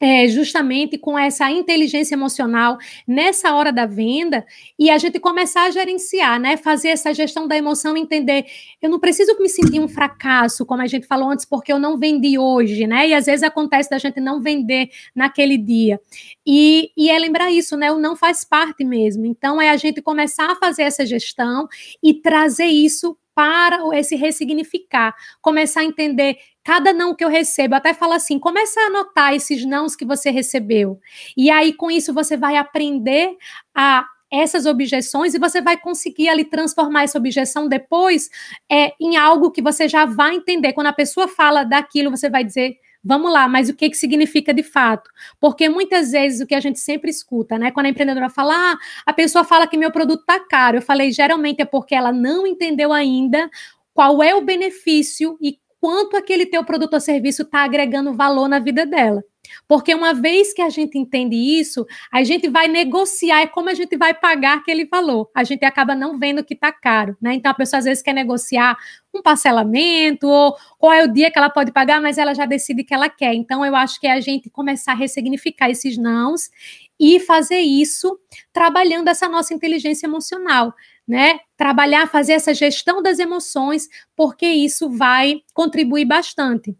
é, 0.00 0.28
justamente 0.28 0.98
com 0.98 1.18
essa 1.18 1.50
inteligência 1.50 2.14
emocional 2.14 2.76
nessa 3.06 3.54
hora 3.54 3.72
da 3.72 3.86
venda 3.86 4.44
e 4.78 4.90
a 4.90 4.98
gente 4.98 5.18
começar 5.18 5.64
a 5.64 5.70
gerenciar, 5.70 6.38
né? 6.38 6.56
Fazer 6.56 6.88
essa 6.88 7.14
gestão 7.14 7.48
da 7.48 7.56
emoção, 7.56 7.96
entender, 7.96 8.44
eu 8.80 8.90
não 8.90 9.00
preciso 9.00 9.36
me 9.40 9.48
sentir 9.48 9.80
um 9.80 9.88
fracasso, 9.88 10.66
como 10.66 10.82
a 10.82 10.86
gente 10.86 11.06
falou 11.06 11.30
antes, 11.30 11.44
porque 11.44 11.72
eu 11.72 11.78
não 11.78 11.98
vendi 11.98 12.38
hoje, 12.38 12.86
né? 12.86 13.08
E 13.08 13.14
às 13.14 13.26
vezes 13.26 13.42
acontece 13.42 13.88
da 13.88 13.98
gente 13.98 14.20
não 14.20 14.40
vender 14.40 14.90
naquele 15.14 15.56
dia. 15.56 16.00
E, 16.46 16.90
e 16.96 17.10
é 17.10 17.18
lembrar 17.18 17.50
isso, 17.50 17.76
né? 17.76 17.90
O 17.90 17.98
não 17.98 18.14
faz 18.14 18.44
parte 18.44 18.84
mesmo. 18.84 19.24
Então 19.24 19.60
é 19.60 19.70
a 19.70 19.76
gente 19.76 20.02
começar 20.02 20.50
a 20.50 20.56
fazer 20.56 20.82
essa 20.82 21.06
gestão 21.06 21.68
e 22.02 22.14
trazer 22.14 22.66
isso 22.66 23.16
para 23.36 23.78
esse 23.92 24.16
ressignificar, 24.16 25.14
começar 25.42 25.80
a 25.80 25.84
entender 25.84 26.38
cada 26.66 26.92
não 26.92 27.14
que 27.14 27.24
eu 27.24 27.28
recebo, 27.28 27.76
até 27.76 27.94
fala 27.94 28.16
assim, 28.16 28.40
começa 28.40 28.80
a 28.80 28.86
anotar 28.86 29.32
esses 29.32 29.64
nãos 29.64 29.94
que 29.94 30.04
você 30.04 30.30
recebeu. 30.30 30.98
E 31.36 31.48
aí 31.48 31.72
com 31.72 31.88
isso 31.88 32.12
você 32.12 32.36
vai 32.36 32.56
aprender 32.56 33.36
a 33.72 34.04
essas 34.28 34.66
objeções 34.66 35.32
e 35.32 35.38
você 35.38 35.60
vai 35.60 35.76
conseguir 35.76 36.28
ali 36.28 36.44
transformar 36.44 37.04
essa 37.04 37.18
objeção 37.18 37.68
depois 37.68 38.28
é, 38.68 38.92
em 39.00 39.16
algo 39.16 39.52
que 39.52 39.62
você 39.62 39.86
já 39.86 40.06
vai 40.06 40.34
entender. 40.34 40.72
Quando 40.72 40.88
a 40.88 40.92
pessoa 40.92 41.28
fala 41.28 41.62
daquilo, 41.62 42.10
você 42.10 42.28
vai 42.28 42.42
dizer, 42.42 42.76
Vamos 43.08 43.32
lá, 43.32 43.46
mas 43.46 43.68
o 43.68 43.74
que, 43.74 43.88
que 43.88 43.96
significa 43.96 44.52
de 44.52 44.64
fato? 44.64 45.08
Porque 45.38 45.68
muitas 45.68 46.10
vezes 46.10 46.40
o 46.40 46.46
que 46.46 46.56
a 46.56 46.58
gente 46.58 46.80
sempre 46.80 47.08
escuta, 47.08 47.56
né? 47.56 47.70
Quando 47.70 47.86
a 47.86 47.90
empreendedora 47.90 48.28
fala, 48.28 48.72
ah, 48.72 48.78
a 49.06 49.12
pessoa 49.12 49.44
fala 49.44 49.68
que 49.68 49.76
meu 49.76 49.92
produto 49.92 50.22
está 50.22 50.40
caro. 50.40 50.78
Eu 50.78 50.82
falei, 50.82 51.12
geralmente 51.12 51.62
é 51.62 51.64
porque 51.64 51.94
ela 51.94 52.10
não 52.10 52.44
entendeu 52.44 52.92
ainda 52.92 53.48
qual 53.94 54.20
é 54.20 54.34
o 54.34 54.40
benefício 54.40 55.38
e 55.40 55.56
quanto 55.86 56.16
aquele 56.16 56.46
teu 56.46 56.64
produto 56.64 56.94
ou 56.94 57.00
serviço 57.00 57.42
está 57.42 57.62
agregando 57.62 58.12
valor 58.12 58.48
na 58.48 58.58
vida 58.58 58.84
dela. 58.84 59.22
Porque 59.68 59.94
uma 59.94 60.12
vez 60.12 60.52
que 60.52 60.60
a 60.60 60.68
gente 60.68 60.98
entende 60.98 61.36
isso, 61.36 61.86
a 62.12 62.24
gente 62.24 62.48
vai 62.48 62.66
negociar 62.66 63.42
é 63.42 63.46
como 63.46 63.70
a 63.70 63.74
gente 63.74 63.96
vai 63.96 64.12
pagar 64.12 64.56
aquele 64.56 64.84
valor. 64.84 65.30
A 65.32 65.44
gente 65.44 65.64
acaba 65.64 65.94
não 65.94 66.18
vendo 66.18 66.42
que 66.42 66.54
está 66.54 66.72
caro, 66.72 67.16
né? 67.22 67.34
Então 67.34 67.52
a 67.52 67.54
pessoa 67.54 67.78
às 67.78 67.84
vezes 67.84 68.02
quer 68.02 68.12
negociar 68.12 68.76
um 69.14 69.22
parcelamento 69.22 70.26
ou 70.26 70.56
qual 70.76 70.92
é 70.92 71.04
o 71.04 71.12
dia 71.12 71.30
que 71.30 71.38
ela 71.38 71.50
pode 71.50 71.70
pagar, 71.70 72.02
mas 72.02 72.18
ela 72.18 72.34
já 72.34 72.46
decide 72.46 72.82
que 72.82 72.92
ela 72.92 73.08
quer. 73.08 73.34
Então 73.34 73.64
eu 73.64 73.76
acho 73.76 74.00
que 74.00 74.08
é 74.08 74.12
a 74.12 74.20
gente 74.20 74.50
começar 74.50 74.90
a 74.90 74.96
ressignificar 74.96 75.70
esses 75.70 75.96
nãos 75.96 76.50
e 76.98 77.20
fazer 77.20 77.60
isso 77.60 78.18
trabalhando 78.52 79.06
essa 79.06 79.28
nossa 79.28 79.54
inteligência 79.54 80.08
emocional, 80.08 80.74
né? 81.06 81.38
Trabalhar, 81.56 82.06
fazer 82.08 82.32
essa 82.34 82.54
gestão 82.54 83.02
das 83.02 83.18
emoções, 83.18 83.88
porque 84.16 84.46
isso 84.46 84.90
vai 84.90 85.42
contribuir 85.54 86.04
bastante. 86.06 86.76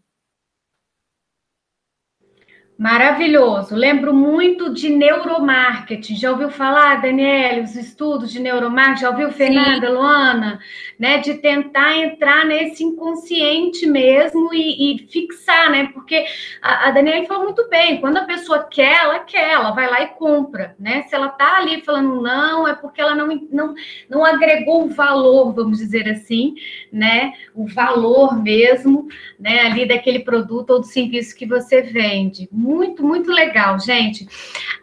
Maravilhoso. 2.77 3.75
Lembro 3.75 4.13
muito 4.13 4.71
de 4.71 4.87
neuromarketing. 4.87 6.15
Já 6.15 6.29
ouviu 6.29 6.51
falar, 6.51 7.01
Daniela, 7.01 7.63
os 7.63 7.75
estudos 7.75 8.31
de 8.31 8.39
neuromarketing? 8.39 9.01
Já 9.01 9.09
ouviu, 9.09 9.31
Fernanda, 9.31 9.87
Sim. 9.87 9.93
Luana? 9.93 10.59
Né, 10.99 11.17
de 11.19 11.35
tentar 11.35 11.95
entrar 11.97 12.45
nesse 12.45 12.83
inconsciente 12.83 13.85
mesmo 13.85 14.53
e, 14.53 14.95
e 14.95 15.07
fixar, 15.07 15.71
né? 15.71 15.89
Porque 15.93 16.25
a, 16.61 16.87
a 16.87 16.91
Daniela 16.91 17.25
falou 17.25 17.45
muito 17.45 17.67
bem, 17.69 17.99
quando 17.99 18.17
a 18.17 18.25
pessoa 18.25 18.63
quer, 18.63 19.03
ela 19.03 19.19
quer, 19.19 19.53
ela 19.53 19.71
vai 19.71 19.89
lá 19.89 20.01
e 20.01 20.07
compra, 20.07 20.75
né? 20.79 21.03
Se 21.03 21.15
ela 21.15 21.29
tá 21.29 21.57
ali 21.57 21.81
falando 21.81 22.21
não, 22.21 22.67
é 22.67 22.73
porque 22.75 23.01
ela 23.01 23.15
não, 23.15 23.27
não, 23.51 23.75
não 24.09 24.25
agregou 24.25 24.85
o 24.85 24.89
valor, 24.89 25.53
vamos 25.53 25.79
dizer 25.79 26.09
assim, 26.09 26.55
né? 26.91 27.33
O 27.55 27.67
valor 27.67 28.41
mesmo, 28.41 29.07
né? 29.39 29.61
Ali 29.61 29.87
daquele 29.87 30.19
produto 30.19 30.71
ou 30.71 30.79
do 30.79 30.85
serviço 30.85 31.35
que 31.35 31.45
você 31.45 31.81
vende 31.81 32.47
muito, 32.67 33.03
muito 33.03 33.31
legal, 33.31 33.79
gente. 33.79 34.27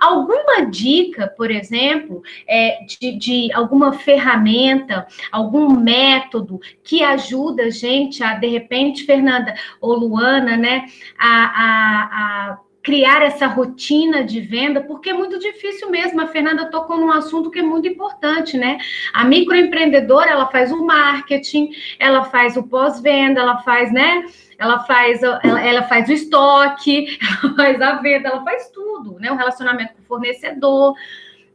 Alguma 0.00 0.66
dica, 0.66 1.26
por 1.36 1.50
exemplo, 1.50 2.22
é, 2.48 2.78
de, 2.84 3.12
de 3.12 3.52
alguma 3.52 3.92
ferramenta, 3.92 5.06
algum 5.30 5.70
método 5.78 6.60
que 6.82 7.02
ajuda 7.02 7.64
a 7.64 7.70
gente 7.70 8.22
a, 8.22 8.34
de 8.34 8.46
repente, 8.46 9.04
Fernanda 9.04 9.54
ou 9.80 9.94
Luana, 9.94 10.56
né, 10.56 10.86
a, 11.18 11.44
a, 11.44 12.52
a 12.52 12.58
criar 12.84 13.22
essa 13.22 13.46
rotina 13.46 14.22
de 14.22 14.40
venda, 14.40 14.82
porque 14.82 15.08
é 15.08 15.14
muito 15.14 15.38
difícil 15.38 15.90
mesmo. 15.90 16.20
A 16.20 16.26
Fernanda 16.26 16.70
tocou 16.70 16.98
num 16.98 17.10
assunto 17.10 17.50
que 17.50 17.60
é 17.60 17.62
muito 17.62 17.88
importante, 17.88 18.58
né? 18.58 18.76
A 19.12 19.24
microempreendedora, 19.24 20.30
ela 20.30 20.46
faz 20.48 20.70
o 20.70 20.84
marketing, 20.84 21.70
ela 21.98 22.24
faz 22.24 22.58
o 22.58 22.62
pós-venda, 22.62 23.40
ela 23.40 23.58
faz, 23.62 23.90
né? 23.90 24.26
Ela 24.58 24.80
faz, 24.80 25.22
ela, 25.22 25.40
ela, 25.42 25.82
faz 25.82 26.08
o 26.08 26.12
estoque, 26.12 27.18
ela 27.42 27.54
faz 27.54 27.80
a 27.80 27.94
venda, 27.96 28.28
ela 28.28 28.42
faz 28.42 28.68
tudo, 28.70 29.18
né? 29.18 29.30
O 29.30 29.36
relacionamento 29.36 29.94
com 29.94 30.02
o 30.02 30.06
fornecedor. 30.06 30.94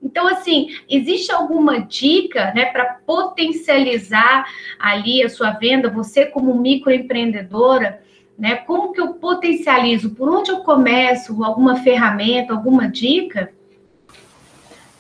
Então, 0.01 0.27
assim, 0.27 0.69
existe 0.89 1.31
alguma 1.31 1.81
dica, 1.81 2.53
né, 2.53 2.65
para 2.65 2.99
potencializar 3.05 4.45
ali 4.79 5.21
a 5.21 5.29
sua 5.29 5.51
venda, 5.51 5.89
você 5.89 6.25
como 6.25 6.55
microempreendedora, 6.55 8.01
né? 8.37 8.55
Como 8.55 8.93
que 8.93 9.01
eu 9.01 9.15
potencializo? 9.15 10.11
Por 10.11 10.29
onde 10.29 10.51
eu 10.51 10.59
começo? 10.59 11.43
Alguma 11.43 11.77
ferramenta, 11.83 12.53
alguma 12.53 12.87
dica? 12.87 13.51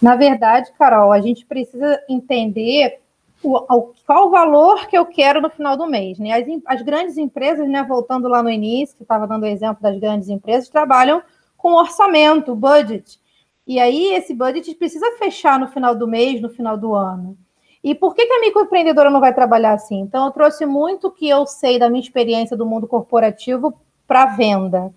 Na 0.01 0.15
verdade, 0.15 0.71
Carol, 0.77 1.11
a 1.11 1.21
gente 1.21 1.45
precisa 1.45 2.01
entender 2.09 2.99
o, 3.43 3.93
qual 4.05 4.27
o 4.27 4.29
valor 4.29 4.87
que 4.87 4.97
eu 4.97 5.05
quero 5.05 5.41
no 5.41 5.49
final 5.49 5.77
do 5.77 5.87
mês. 5.87 6.19
Né? 6.19 6.31
As, 6.31 6.45
as 6.65 6.81
grandes 6.81 7.17
empresas, 7.17 7.67
né, 7.67 7.83
voltando 7.83 8.27
lá 8.27 8.43
no 8.43 8.49
início, 8.49 8.95
que 8.95 9.03
estava 9.03 9.27
dando 9.27 9.43
o 9.43 9.47
exemplo 9.47 9.81
das 9.81 9.97
grandes 9.97 10.29
empresas, 10.29 10.69
trabalham 10.69 11.21
com 11.57 11.73
orçamento, 11.73 12.55
budget. 12.55 13.19
E 13.65 13.79
aí, 13.79 14.13
esse 14.13 14.33
budget 14.33 14.73
precisa 14.75 15.11
fechar 15.17 15.59
no 15.59 15.67
final 15.67 15.93
do 15.93 16.07
mês, 16.07 16.41
no 16.41 16.49
final 16.49 16.77
do 16.77 16.93
ano. 16.93 17.37
E 17.83 17.95
por 17.95 18.13
que, 18.13 18.25
que 18.25 18.33
a 18.33 18.41
microempreendedora 18.41 19.09
não 19.09 19.19
vai 19.19 19.33
trabalhar 19.33 19.73
assim? 19.73 19.99
Então, 19.99 20.25
eu 20.25 20.31
trouxe 20.31 20.65
muito 20.65 21.11
que 21.11 21.29
eu 21.29 21.45
sei 21.45 21.79
da 21.79 21.89
minha 21.89 22.01
experiência 22.01 22.57
do 22.57 22.65
mundo 22.65 22.87
corporativo 22.87 23.73
para 24.07 24.25
venda. 24.25 24.93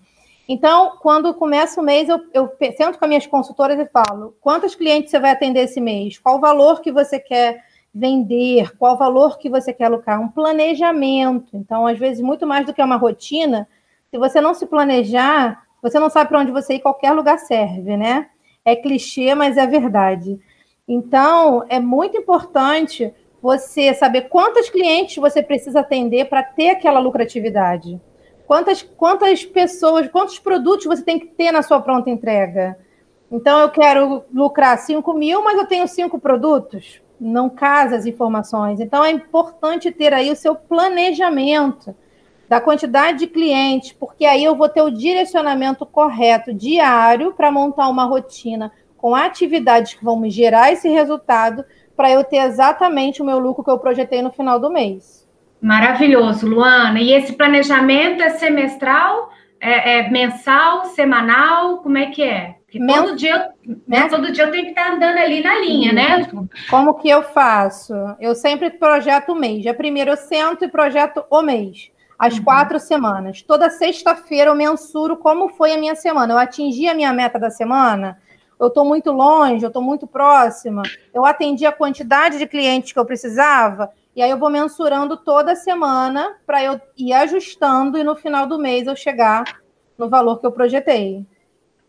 Então, 0.49 0.97
quando 1.01 1.33
começa 1.33 1.79
o 1.79 1.83
mês, 1.83 2.09
eu, 2.09 2.19
eu 2.33 2.51
sento 2.75 2.97
com 2.99 3.05
as 3.05 3.09
minhas 3.09 3.27
consultoras 3.27 3.79
e 3.79 3.85
falo: 3.85 4.35
quantos 4.41 4.75
clientes 4.75 5.11
você 5.11 5.19
vai 5.19 5.31
atender 5.31 5.61
esse 5.61 5.79
mês? 5.79 6.17
Qual 6.17 6.37
o 6.37 6.41
valor 6.41 6.81
que 6.81 6.91
você 6.91 7.17
quer 7.19 7.63
vender? 7.93 8.75
Qual 8.77 8.97
valor 8.97 9.37
que 9.37 9.49
você 9.49 9.71
quer 9.71 9.89
lucrar? 9.89 10.19
Um 10.19 10.29
planejamento. 10.29 11.55
Então, 11.55 11.85
às 11.85 11.99
vezes, 11.99 12.23
muito 12.23 12.47
mais 12.47 12.65
do 12.65 12.73
que 12.73 12.81
uma 12.81 12.95
rotina, 12.95 13.67
se 14.09 14.17
você 14.17 14.41
não 14.41 14.53
se 14.53 14.65
planejar, 14.65 15.63
você 15.81 15.99
não 15.99 16.09
sabe 16.09 16.29
para 16.29 16.39
onde 16.39 16.51
você 16.51 16.75
ir, 16.75 16.79
qualquer 16.79 17.11
lugar 17.11 17.37
serve, 17.37 17.95
né? 17.95 18.29
É 18.65 18.75
clichê, 18.75 19.35
mas 19.35 19.57
é 19.57 19.67
verdade. 19.67 20.39
Então, 20.87 21.65
é 21.69 21.79
muito 21.79 22.17
importante 22.17 23.13
você 23.41 23.93
saber 23.93 24.29
quantos 24.29 24.69
clientes 24.69 25.17
você 25.17 25.43
precisa 25.43 25.81
atender 25.81 26.25
para 26.25 26.41
ter 26.41 26.69
aquela 26.69 26.99
lucratividade. 26.99 27.99
Quantas, 28.47 28.81
quantas 28.81 29.45
pessoas, 29.45 30.07
quantos 30.07 30.39
produtos 30.39 30.85
você 30.85 31.03
tem 31.03 31.19
que 31.19 31.27
ter 31.27 31.51
na 31.51 31.61
sua 31.61 31.81
pronta 31.81 32.09
entrega? 32.09 32.77
Então, 33.29 33.59
eu 33.59 33.69
quero 33.69 34.23
lucrar 34.33 34.77
5 34.77 35.13
mil, 35.13 35.43
mas 35.43 35.57
eu 35.57 35.65
tenho 35.65 35.87
cinco 35.87 36.19
produtos. 36.19 37.02
Não 37.23 37.49
casa 37.49 37.95
as 37.95 38.05
informações. 38.05 38.79
Então, 38.79 39.03
é 39.03 39.11
importante 39.11 39.91
ter 39.91 40.13
aí 40.13 40.31
o 40.31 40.35
seu 40.35 40.55
planejamento 40.55 41.95
da 42.49 42.59
quantidade 42.59 43.19
de 43.19 43.27
clientes, 43.27 43.93
porque 43.93 44.25
aí 44.25 44.43
eu 44.43 44.55
vou 44.55 44.69
ter 44.69 44.81
o 44.81 44.91
direcionamento 44.91 45.85
correto 45.85 46.53
diário 46.53 47.33
para 47.33 47.51
montar 47.51 47.87
uma 47.87 48.05
rotina 48.05 48.71
com 48.97 49.15
atividades 49.15 49.95
que 49.95 50.03
vão 50.03 50.19
me 50.19 50.29
gerar 50.29 50.71
esse 50.71 50.87
resultado 50.87 51.65
para 51.95 52.11
eu 52.11 52.23
ter 52.23 52.37
exatamente 52.37 53.21
o 53.21 53.25
meu 53.25 53.39
lucro 53.39 53.63
que 53.63 53.69
eu 53.69 53.79
projetei 53.79 54.21
no 54.21 54.31
final 54.31 54.59
do 54.59 54.69
mês. 54.69 55.27
Maravilhoso, 55.61 56.47
Luana. 56.47 56.99
E 56.99 57.13
esse 57.13 57.33
planejamento 57.33 58.21
é 58.21 58.29
semestral, 58.29 59.29
é, 59.59 59.99
é 59.99 60.09
mensal, 60.09 60.85
semanal? 60.85 61.77
Como 61.77 61.97
é 61.97 62.07
que 62.07 62.21
é? 62.21 62.55
Porque 62.79 62.93
todo, 62.93 63.15
dia, 63.15 63.51
né, 63.87 64.09
todo 64.09 64.31
dia 64.31 64.45
eu 64.45 64.51
tenho 64.51 64.65
que 64.65 64.69
estar 64.71 64.93
andando 64.93 65.17
ali 65.17 65.41
na 65.41 65.59
linha, 65.59 65.93
né? 65.93 66.27
Como 66.69 66.95
que 66.95 67.09
eu 67.09 67.23
faço? 67.23 67.93
Eu 68.19 68.35
sempre 68.35 68.69
projeto 68.71 69.29
o 69.29 69.35
mês. 69.35 69.61
Dia 69.61 69.73
primeiro 69.73 70.11
eu 70.11 70.17
sento 70.17 70.65
e 70.65 70.67
projeto 70.67 71.23
o 71.29 71.41
mês. 71.41 71.91
As 72.17 72.37
uhum. 72.37 72.43
quatro 72.43 72.79
semanas. 72.79 73.41
Toda 73.41 73.69
sexta-feira 73.69 74.49
eu 74.49 74.55
mensuro 74.55 75.17
como 75.17 75.49
foi 75.49 75.73
a 75.73 75.77
minha 75.77 75.95
semana. 75.95 76.33
Eu 76.33 76.37
atingi 76.37 76.87
a 76.87 76.93
minha 76.93 77.13
meta 77.13 77.39
da 77.39 77.49
semana? 77.49 78.17
eu 78.59 78.67
estou 78.67 78.85
muito 78.85 79.11
longe, 79.11 79.63
eu 79.63 79.67
estou 79.67 79.81
muito 79.81 80.07
próxima, 80.07 80.83
eu 81.13 81.25
atendi 81.25 81.65
a 81.65 81.71
quantidade 81.71 82.37
de 82.37 82.47
clientes 82.47 82.93
que 82.93 82.99
eu 82.99 83.05
precisava, 83.05 83.91
e 84.15 84.21
aí 84.21 84.29
eu 84.29 84.37
vou 84.37 84.49
mensurando 84.49 85.17
toda 85.17 85.55
semana 85.55 86.37
para 86.45 86.63
eu 86.63 86.79
ir 86.97 87.11
ajustando 87.13 87.97
e 87.97 88.03
no 88.03 88.15
final 88.15 88.47
do 88.47 88.59
mês 88.59 88.87
eu 88.87 88.95
chegar 88.95 89.43
no 89.97 90.07
valor 90.07 90.39
que 90.39 90.45
eu 90.45 90.51
projetei. 90.51 91.25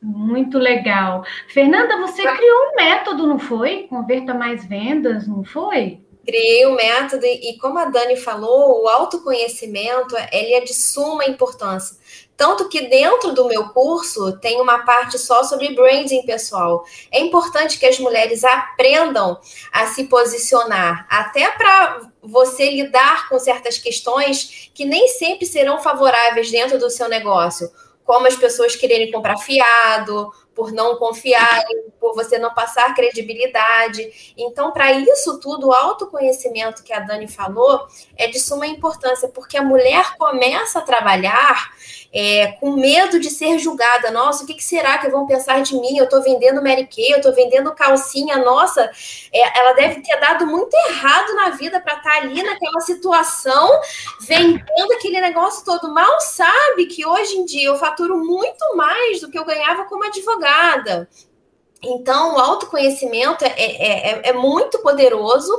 Muito 0.07 0.59
legal. 0.59 1.25
Fernanda, 1.49 1.97
você 1.97 2.23
criou 2.23 2.69
um 2.69 2.77
método, 2.77 3.27
não 3.27 3.39
foi? 3.39 3.87
Converta 3.89 4.35
mais 4.35 4.63
vendas, 4.67 5.27
não 5.27 5.43
foi? 5.43 5.99
Criei 6.27 6.67
o 6.67 6.73
um 6.73 6.75
método 6.75 7.25
e, 7.25 7.57
como 7.59 7.79
a 7.79 7.87
Dani 7.87 8.17
falou, 8.17 8.83
o 8.83 8.89
autoconhecimento 8.89 10.15
ele 10.31 10.53
é 10.53 10.61
de 10.61 10.75
suma 10.75 11.25
importância. 11.25 11.97
Tanto 12.37 12.69
que 12.69 12.83
dentro 12.83 13.33
do 13.33 13.47
meu 13.47 13.71
curso 13.71 14.39
tem 14.41 14.61
uma 14.61 14.81
parte 14.81 15.19
só 15.19 15.43
sobre 15.43 15.75
branding 15.75 16.27
pessoal. 16.27 16.85
É 17.11 17.21
importante 17.21 17.79
que 17.79 17.87
as 17.87 17.99
mulheres 17.99 18.45
aprendam 18.45 19.39
a 19.73 19.87
se 19.87 20.05
posicionar, 20.05 21.07
até 21.09 21.51
para 21.53 22.11
você 22.23 22.71
lidar 22.71 23.29
com 23.29 23.39
certas 23.39 23.79
questões 23.79 24.71
que 24.75 24.85
nem 24.85 25.09
sempre 25.09 25.47
serão 25.47 25.81
favoráveis 25.81 26.51
dentro 26.51 26.79
do 26.79 26.91
seu 26.91 27.09
negócio, 27.09 27.71
como 28.05 28.27
as 28.27 28.37
pessoas 28.37 28.77
quererem 28.77 29.11
comprar 29.11 29.39
fiado, 29.39 30.31
por 30.55 30.73
não 30.73 30.97
confiarem, 30.97 31.85
por 32.01 32.15
você 32.15 32.39
não 32.39 32.53
passar 32.55 32.95
credibilidade. 32.95 34.35
Então, 34.37 34.71
para 34.73 34.93
isso 34.93 35.41
tudo, 35.41 35.69
o 35.69 35.73
autoconhecimento 35.73 36.83
que 36.85 36.93
a 36.93 37.01
Dani 37.01 37.27
falou 37.27 37.87
é 38.17 38.29
de 38.29 38.39
suma 38.39 38.67
importância, 38.67 39.29
porque 39.29 39.57
a 39.57 39.63
mulher 39.63 40.17
começa 40.17 40.79
a 40.79 40.83
trabalhar 40.83 41.73
é, 42.13 42.53
com 42.61 42.73
medo 42.73 43.19
de 43.19 43.31
ser 43.31 43.59
julgada. 43.59 44.11
Nossa, 44.11 44.45
o 44.45 44.47
que, 44.47 44.55
que, 44.55 44.63
será 44.63 44.99
que 44.99 45.09
vão 45.09 45.27
pensar 45.27 45.63
de 45.63 45.75
mim? 45.75 45.97
Eu 45.97 46.05
estou 46.05 46.23
vendendo 46.23 46.63
Mary 46.63 46.87
Kay, 46.87 47.13
eu 47.13 47.17
estou 47.17 47.35
vendendo 47.35 47.75
calcinha. 47.75 48.37
Nossa, 48.37 48.89
é, 49.33 49.59
ela 49.59 49.73
deve 49.73 50.01
ter 50.01 50.17
dado 50.21 50.47
muito 50.47 50.73
errado 50.89 51.35
na 51.35 51.51
vida 51.51 51.81
para 51.81 51.97
estar 51.97 52.11
tá 52.11 52.17
ali 52.19 52.43
naquela 52.43 52.81
situação, 52.81 53.81
vendendo 54.21 54.93
aquele 54.93 55.21
negócio 55.21 55.65
todo. 55.65 55.93
Mal 55.93 56.21
sabe 56.21 56.87
que 56.87 57.05
hoje 57.05 57.37
em 57.37 57.45
dia 57.45 57.69
eu 57.69 57.79
faturo 57.79 58.19
muito 58.19 58.77
mais 58.77 59.21
do 59.21 59.31
que 59.31 59.39
eu 59.39 59.45
ganhava 59.45 59.85
como 59.85 60.05
advogada. 60.05 60.44
Então, 61.83 62.35
o 62.35 62.39
autoconhecimento 62.39 63.45
é, 63.45 63.53
é, 63.57 64.11
é, 64.11 64.29
é 64.31 64.33
muito 64.33 64.79
poderoso 64.79 65.53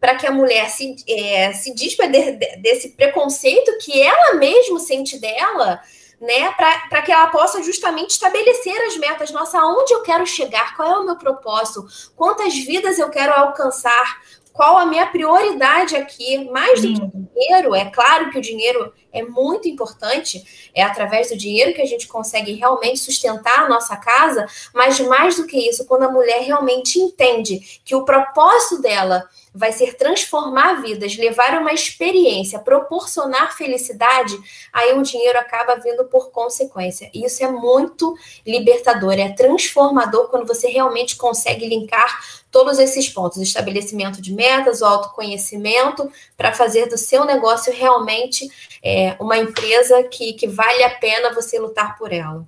para 0.00 0.14
que 0.14 0.26
a 0.26 0.30
mulher 0.30 0.68
se, 0.70 0.96
é, 1.08 1.52
se 1.52 1.74
desse 1.74 2.90
preconceito 2.90 3.78
que 3.78 4.00
ela 4.00 4.34
mesma 4.34 4.78
sente 4.78 5.18
dela 5.18 5.80
né, 6.22 6.52
para 6.52 7.02
que 7.02 7.10
ela 7.10 7.26
possa 7.26 7.60
justamente 7.64 8.10
estabelecer 8.10 8.80
as 8.86 8.96
metas. 8.96 9.32
Nossa, 9.32 9.58
aonde 9.58 9.92
eu 9.92 10.02
quero 10.02 10.24
chegar? 10.24 10.76
Qual 10.76 10.88
é 10.88 10.98
o 10.98 11.04
meu 11.04 11.16
propósito? 11.16 11.84
Quantas 12.14 12.54
vidas 12.54 12.96
eu 13.00 13.10
quero 13.10 13.32
alcançar? 13.32 14.22
Qual 14.52 14.76
a 14.76 14.86
minha 14.86 15.06
prioridade 15.06 15.96
aqui? 15.96 16.48
Mais 16.50 16.82
do 16.82 16.94
que 16.94 17.02
o 17.02 17.28
dinheiro, 17.34 17.74
é 17.74 17.86
claro 17.90 18.30
que 18.30 18.38
o 18.38 18.42
dinheiro 18.42 18.92
é 19.12 19.22
muito 19.22 19.68
importante, 19.68 20.70
é 20.74 20.82
através 20.82 21.30
do 21.30 21.36
dinheiro 21.36 21.74
que 21.74 21.82
a 21.82 21.86
gente 21.86 22.06
consegue 22.08 22.52
realmente 22.52 22.98
sustentar 22.98 23.60
a 23.60 23.68
nossa 23.68 23.96
casa, 23.96 24.46
mas 24.74 25.00
mais 25.00 25.36
do 25.36 25.46
que 25.46 25.56
isso, 25.68 25.86
quando 25.86 26.04
a 26.04 26.10
mulher 26.10 26.42
realmente 26.42 26.98
entende 26.98 27.80
que 27.84 27.94
o 27.94 28.04
propósito 28.04 28.80
dela 28.80 29.28
vai 29.54 29.72
ser 29.72 29.94
transformar 29.94 30.80
vidas, 30.80 31.16
levar 31.16 31.60
uma 31.60 31.72
experiência, 31.72 32.58
proporcionar 32.58 33.56
felicidade, 33.56 34.34
aí 34.72 34.96
o 34.98 35.02
dinheiro 35.02 35.38
acaba 35.38 35.76
vindo 35.76 36.04
por 36.06 36.30
consequência. 36.30 37.10
E 37.12 37.24
isso 37.24 37.44
é 37.44 37.50
muito 37.50 38.14
libertador, 38.46 39.12
é 39.12 39.30
transformador 39.30 40.28
quando 40.28 40.46
você 40.46 40.68
realmente 40.68 41.16
consegue 41.16 41.66
linkar 41.68 42.20
todos 42.50 42.78
esses 42.78 43.08
pontos: 43.08 43.38
estabelecimento 43.38 44.22
de 44.22 44.32
metas, 44.32 44.80
o 44.80 44.86
autoconhecimento, 44.86 46.10
para 46.36 46.52
fazer 46.52 46.86
do 46.86 46.96
seu 46.96 47.24
negócio 47.24 47.72
realmente 47.72 48.48
é, 48.82 49.16
uma 49.20 49.36
empresa 49.36 50.02
que, 50.04 50.32
que 50.32 50.48
vale 50.48 50.82
a 50.82 50.90
pena 50.98 51.34
você 51.34 51.58
lutar 51.58 51.96
por 51.98 52.12
ela. 52.12 52.46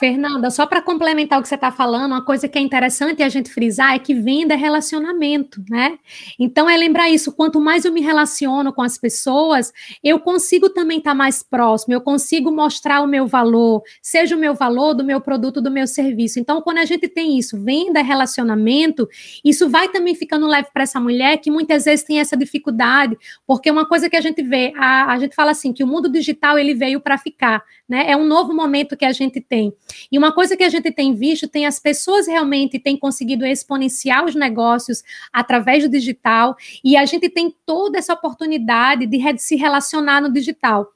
Fernanda, 0.00 0.50
só 0.50 0.64
para 0.64 0.80
complementar 0.80 1.38
o 1.38 1.42
que 1.42 1.48
você 1.48 1.56
está 1.56 1.70
falando, 1.70 2.12
uma 2.12 2.24
coisa 2.24 2.48
que 2.48 2.58
é 2.58 2.62
interessante 2.62 3.22
a 3.22 3.28
gente 3.28 3.50
frisar 3.50 3.94
é 3.94 3.98
que 3.98 4.14
venda 4.14 4.54
é 4.54 4.56
relacionamento, 4.56 5.62
né? 5.68 5.98
Então 6.38 6.70
é 6.70 6.74
lembrar 6.74 7.10
isso, 7.10 7.30
quanto 7.30 7.60
mais 7.60 7.84
eu 7.84 7.92
me 7.92 8.00
relaciono 8.00 8.72
com 8.72 8.80
as 8.80 8.96
pessoas, 8.96 9.70
eu 10.02 10.18
consigo 10.18 10.70
também 10.70 10.96
estar 10.96 11.10
tá 11.10 11.14
mais 11.14 11.42
próximo, 11.42 11.92
eu 11.92 12.00
consigo 12.00 12.50
mostrar 12.50 13.02
o 13.02 13.06
meu 13.06 13.26
valor, 13.26 13.82
seja 14.00 14.34
o 14.34 14.38
meu 14.38 14.54
valor 14.54 14.94
do 14.94 15.04
meu 15.04 15.20
produto, 15.20 15.60
do 15.60 15.70
meu 15.70 15.86
serviço. 15.86 16.40
Então, 16.40 16.62
quando 16.62 16.78
a 16.78 16.86
gente 16.86 17.06
tem 17.06 17.38
isso, 17.38 17.62
venda 17.62 18.00
é 18.00 18.02
relacionamento, 18.02 19.06
isso 19.44 19.68
vai 19.68 19.90
também 19.90 20.14
ficando 20.14 20.46
leve 20.46 20.68
para 20.72 20.84
essa 20.84 20.98
mulher 20.98 21.36
que 21.36 21.50
muitas 21.50 21.84
vezes 21.84 22.06
tem 22.06 22.20
essa 22.20 22.38
dificuldade, 22.38 23.18
porque 23.46 23.70
uma 23.70 23.84
coisa 23.84 24.08
que 24.08 24.16
a 24.16 24.22
gente 24.22 24.42
vê, 24.42 24.72
a, 24.78 25.12
a 25.12 25.18
gente 25.18 25.34
fala 25.34 25.50
assim, 25.50 25.74
que 25.74 25.84
o 25.84 25.86
mundo 25.86 26.10
digital 26.10 26.58
ele 26.58 26.72
veio 26.72 27.02
para 27.02 27.18
ficar, 27.18 27.62
né? 27.86 28.10
É 28.10 28.16
um 28.16 28.24
novo 28.24 28.54
momento 28.54 28.96
que 28.96 29.04
a 29.04 29.12
gente 29.12 29.42
tem. 29.42 29.74
E 30.10 30.18
uma 30.18 30.32
coisa 30.32 30.56
que 30.56 30.64
a 30.64 30.68
gente 30.68 30.90
tem 30.90 31.14
visto, 31.14 31.48
tem 31.48 31.66
as 31.66 31.78
pessoas 31.78 32.26
realmente 32.26 32.78
têm 32.78 32.96
conseguido 32.96 33.44
exponenciar 33.46 34.24
os 34.24 34.34
negócios 34.34 35.02
através 35.32 35.82
do 35.82 35.90
digital, 35.90 36.56
e 36.84 36.96
a 36.96 37.04
gente 37.04 37.28
tem 37.28 37.54
toda 37.66 37.98
essa 37.98 38.12
oportunidade 38.12 39.06
de 39.06 39.20
se 39.38 39.56
relacionar 39.56 40.20
no 40.20 40.32
digital. 40.32 40.88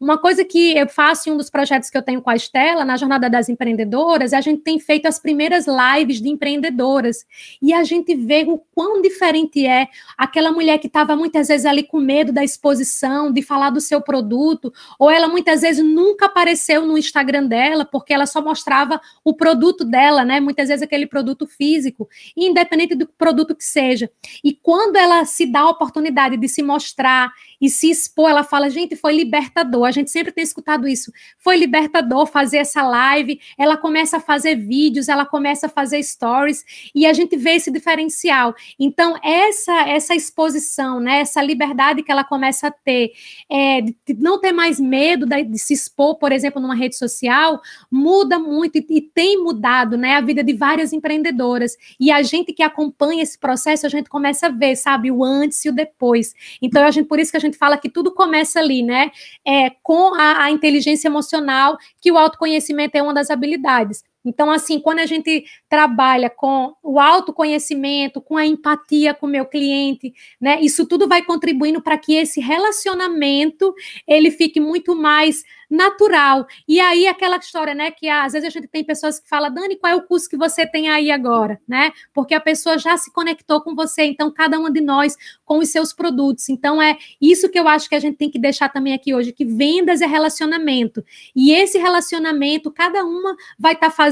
Uma 0.00 0.18
coisa 0.18 0.44
que 0.44 0.76
eu 0.76 0.88
faço 0.88 1.28
em 1.28 1.32
um 1.32 1.36
dos 1.36 1.50
projetos 1.50 1.90
que 1.90 1.96
eu 1.96 2.02
tenho 2.02 2.20
com 2.20 2.30
a 2.30 2.36
Estela, 2.36 2.84
na 2.84 2.96
Jornada 2.96 3.30
das 3.30 3.48
Empreendedoras, 3.48 4.32
a 4.32 4.40
gente 4.40 4.62
tem 4.62 4.78
feito 4.78 5.06
as 5.06 5.18
primeiras 5.18 5.66
lives 5.66 6.20
de 6.20 6.28
empreendedoras, 6.28 7.24
e 7.60 7.72
a 7.72 7.84
gente 7.84 8.14
vê 8.14 8.44
o 8.46 8.58
quão 8.74 9.00
diferente 9.00 9.66
é 9.66 9.88
aquela 10.16 10.52
mulher 10.52 10.78
que 10.78 10.86
estava 10.86 11.16
muitas 11.16 11.48
vezes 11.48 11.66
ali 11.66 11.82
com 11.82 11.98
medo 11.98 12.32
da 12.32 12.44
exposição, 12.44 13.32
de 13.32 13.42
falar 13.42 13.70
do 13.70 13.80
seu 13.80 14.00
produto, 14.00 14.72
ou 14.98 15.10
ela 15.10 15.28
muitas 15.28 15.62
vezes 15.62 15.84
nunca 15.84 16.26
apareceu 16.26 16.84
no 16.84 16.98
Instagram 16.98 17.46
dela, 17.46 17.84
porque 17.84 18.12
ela 18.12 18.26
só 18.26 18.41
mostrava 18.42 19.00
o 19.24 19.34
produto 19.34 19.84
dela, 19.84 20.24
né? 20.24 20.40
Muitas 20.40 20.68
vezes 20.68 20.82
aquele 20.82 21.06
produto 21.06 21.46
físico, 21.46 22.08
independente 22.36 22.94
do 22.94 23.06
produto 23.06 23.54
que 23.54 23.64
seja. 23.64 24.10
E 24.42 24.52
quando 24.52 24.96
ela 24.96 25.24
se 25.24 25.46
dá 25.46 25.60
a 25.60 25.70
oportunidade 25.70 26.36
de 26.36 26.48
se 26.48 26.62
mostrar 26.62 27.32
e 27.60 27.70
se 27.70 27.90
expor, 27.90 28.30
ela 28.30 28.42
fala, 28.42 28.68
gente, 28.68 28.96
foi 28.96 29.16
libertador. 29.16 29.86
A 29.86 29.90
gente 29.90 30.10
sempre 30.10 30.32
tem 30.32 30.42
escutado 30.42 30.88
isso. 30.88 31.12
Foi 31.38 31.56
libertador 31.56 32.26
fazer 32.26 32.58
essa 32.58 32.82
live. 32.82 33.40
Ela 33.56 33.76
começa 33.76 34.16
a 34.16 34.20
fazer 34.20 34.56
vídeos, 34.56 35.08
ela 35.08 35.24
começa 35.24 35.66
a 35.66 35.70
fazer 35.70 36.02
stories 36.02 36.64
e 36.94 37.06
a 37.06 37.12
gente 37.12 37.36
vê 37.36 37.52
esse 37.52 37.70
diferencial. 37.70 38.54
Então, 38.78 39.16
essa 39.22 39.72
essa 39.88 40.14
exposição, 40.14 41.00
né, 41.00 41.20
essa 41.20 41.42
liberdade 41.42 42.02
que 42.02 42.10
ela 42.10 42.24
começa 42.24 42.68
a 42.68 42.70
ter, 42.70 43.12
é, 43.50 43.80
de 43.80 44.14
não 44.18 44.40
ter 44.40 44.52
mais 44.52 44.80
medo 44.80 45.26
de, 45.26 45.44
de, 45.44 45.58
se 45.58 45.74
expor, 45.74 46.16
por 46.16 46.32
exemplo, 46.32 46.60
numa 46.60 46.74
rede 46.74 46.96
social, 46.96 47.60
muda 47.90 48.31
muito 48.38 48.76
e, 48.76 48.86
e 48.90 49.00
tem 49.00 49.40
mudado, 49.40 49.96
né, 49.96 50.16
a 50.16 50.20
vida 50.20 50.42
de 50.42 50.52
várias 50.52 50.92
empreendedoras. 50.92 51.76
E 51.98 52.10
a 52.10 52.22
gente 52.22 52.52
que 52.52 52.62
acompanha 52.62 53.22
esse 53.22 53.38
processo, 53.38 53.86
a 53.86 53.88
gente 53.88 54.10
começa 54.10 54.46
a 54.46 54.50
ver, 54.50 54.74
sabe, 54.74 55.10
o 55.12 55.22
antes 55.22 55.64
e 55.64 55.68
o 55.68 55.72
depois. 55.72 56.34
Então, 56.60 56.84
a 56.84 56.90
gente, 56.90 57.06
por 57.06 57.20
isso 57.20 57.30
que 57.30 57.36
a 57.36 57.40
gente 57.40 57.52
gente 57.52 57.58
fala 57.58 57.76
que 57.76 57.90
tudo 57.90 58.12
começa 58.12 58.58
ali, 58.58 58.82
né? 58.82 59.12
É, 59.46 59.70
com 59.82 60.14
a, 60.14 60.44
a 60.44 60.50
inteligência 60.50 61.08
emocional, 61.08 61.76
que 62.00 62.10
o 62.10 62.18
autoconhecimento 62.18 62.96
é 62.96 63.02
uma 63.02 63.14
das 63.14 63.30
habilidades. 63.30 64.02
Então, 64.24 64.50
assim, 64.50 64.78
quando 64.78 65.00
a 65.00 65.06
gente 65.06 65.44
trabalha 65.68 66.30
com 66.30 66.74
o 66.82 67.00
autoconhecimento, 67.00 68.20
com 68.20 68.36
a 68.36 68.46
empatia 68.46 69.14
com 69.14 69.26
o 69.26 69.28
meu 69.28 69.46
cliente, 69.46 70.12
né, 70.40 70.60
isso 70.60 70.86
tudo 70.86 71.08
vai 71.08 71.22
contribuindo 71.22 71.82
para 71.82 71.98
que 71.98 72.14
esse 72.14 72.40
relacionamento 72.40 73.74
ele 74.06 74.30
fique 74.30 74.60
muito 74.60 74.94
mais 74.94 75.42
natural. 75.68 76.46
E 76.68 76.78
aí 76.78 77.06
aquela 77.06 77.38
história, 77.38 77.74
né, 77.74 77.90
que 77.90 78.08
às 78.08 78.34
vezes 78.34 78.46
a 78.46 78.50
gente 78.50 78.68
tem 78.68 78.84
pessoas 78.84 79.18
que 79.18 79.28
falam, 79.28 79.52
Dani, 79.52 79.76
qual 79.76 79.92
é 79.92 79.96
o 79.96 80.02
curso 80.02 80.28
que 80.28 80.36
você 80.36 80.66
tem 80.66 80.90
aí 80.90 81.10
agora, 81.10 81.58
né? 81.66 81.92
Porque 82.12 82.34
a 82.34 82.40
pessoa 82.40 82.76
já 82.76 82.96
se 82.98 83.10
conectou 83.10 83.62
com 83.62 83.74
você, 83.74 84.04
então 84.04 84.30
cada 84.30 84.58
uma 84.58 84.70
de 84.70 84.82
nós 84.82 85.16
com 85.44 85.58
os 85.58 85.70
seus 85.70 85.92
produtos. 85.92 86.50
Então 86.50 86.80
é 86.80 86.98
isso 87.20 87.48
que 87.48 87.58
eu 87.58 87.66
acho 87.66 87.88
que 87.88 87.94
a 87.94 88.00
gente 88.00 88.18
tem 88.18 88.30
que 88.30 88.38
deixar 88.38 88.68
também 88.68 88.92
aqui 88.92 89.14
hoje, 89.14 89.32
que 89.32 89.46
vendas 89.46 90.02
é 90.02 90.06
relacionamento. 90.06 91.02
E 91.34 91.52
esse 91.52 91.78
relacionamento, 91.78 92.70
cada 92.70 93.02
uma 93.04 93.34
vai 93.58 93.72
estar 93.72 93.88
tá 93.88 93.92
fazendo 93.92 94.11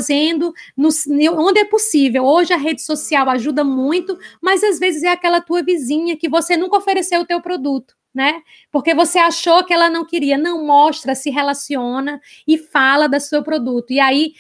no, 0.77 0.89
onde 1.39 1.61
é 1.61 1.65
possível. 1.65 2.25
Hoje 2.25 2.53
a 2.53 2.57
rede 2.57 2.83
social 2.83 3.29
ajuda 3.29 3.63
muito, 3.65 4.19
mas 4.41 4.63
às 4.63 4.79
vezes 4.79 5.03
é 5.03 5.09
aquela 5.09 5.41
tua 5.41 5.63
vizinha 5.63 6.17
que 6.17 6.29
você 6.29 6.57
nunca 6.57 6.77
ofereceu 6.77 7.21
o 7.21 7.27
teu 7.27 7.41
produto 7.41 7.95
né? 8.13 8.43
Porque 8.73 8.93
você 8.93 9.21
achou 9.21 9.65
que 9.65 9.73
ela 9.73 9.89
não 9.89 10.05
queria, 10.05 10.37
não 10.37 10.67
mostra, 10.67 11.15
se 11.15 11.31
relaciona 11.31 12.21
e 12.45 12.59
fala 12.59 13.09
do 13.09 13.21
seu 13.21 13.41
produto. 13.41 13.93
E 13.93 14.01
aí 14.01 14.33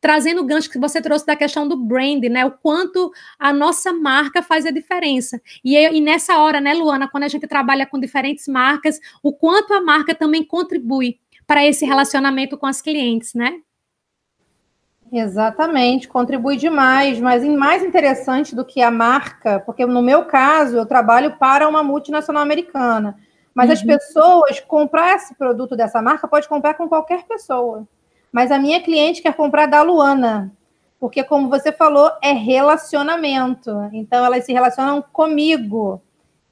trazendo 0.00 0.40
o 0.42 0.44
gancho 0.44 0.70
que 0.70 0.78
você 0.78 1.00
trouxe 1.00 1.26
da 1.26 1.36
questão 1.36 1.66
do 1.66 1.76
brand, 1.76 2.22
né? 2.24 2.44
O 2.46 2.52
quanto 2.52 3.10
a 3.38 3.52
nossa 3.52 3.92
marca 3.92 4.42
faz 4.42 4.64
a 4.64 4.70
diferença. 4.70 5.40
E, 5.64 5.76
e 5.76 6.00
nessa 6.00 6.38
hora, 6.38 6.60
né, 6.60 6.72
Luana, 6.74 7.08
quando 7.08 7.24
a 7.24 7.28
gente 7.28 7.46
trabalha 7.46 7.86
com 7.86 7.98
diferentes 7.98 8.46
marcas, 8.46 9.00
o 9.22 9.32
quanto 9.32 9.74
a 9.74 9.80
marca 9.80 10.14
também 10.14 10.44
contribui 10.44 11.18
para 11.46 11.66
esse 11.66 11.84
relacionamento 11.84 12.56
com 12.56 12.66
as 12.66 12.80
clientes, 12.80 13.34
né? 13.34 13.60
Exatamente, 15.10 16.06
contribui 16.06 16.56
demais, 16.56 17.18
mas 17.18 17.42
mais 17.44 17.82
interessante 17.82 18.54
do 18.54 18.64
que 18.64 18.82
a 18.82 18.90
marca, 18.90 19.60
porque 19.60 19.86
no 19.86 20.02
meu 20.02 20.26
caso 20.26 20.76
eu 20.76 20.84
trabalho 20.84 21.36
para 21.38 21.66
uma 21.66 21.82
multinacional 21.82 22.42
americana, 22.42 23.16
mas 23.54 23.68
uhum. 23.68 23.72
as 23.72 23.82
pessoas 23.82 24.60
comprar 24.60 25.16
esse 25.16 25.34
produto 25.34 25.74
dessa 25.74 26.02
marca 26.02 26.28
pode 26.28 26.46
comprar 26.46 26.74
com 26.74 26.88
qualquer 26.88 27.24
pessoa. 27.26 27.86
Mas 28.30 28.50
a 28.50 28.58
minha 28.58 28.82
cliente 28.82 29.22
quer 29.22 29.32
comprar 29.34 29.66
da 29.66 29.80
Luana, 29.80 30.52
porque 31.00 31.24
como 31.24 31.48
você 31.48 31.72
falou, 31.72 32.10
é 32.22 32.32
relacionamento. 32.32 33.70
Então 33.92 34.24
elas 34.24 34.44
se 34.44 34.52
relacionam 34.52 35.02
comigo, 35.12 36.02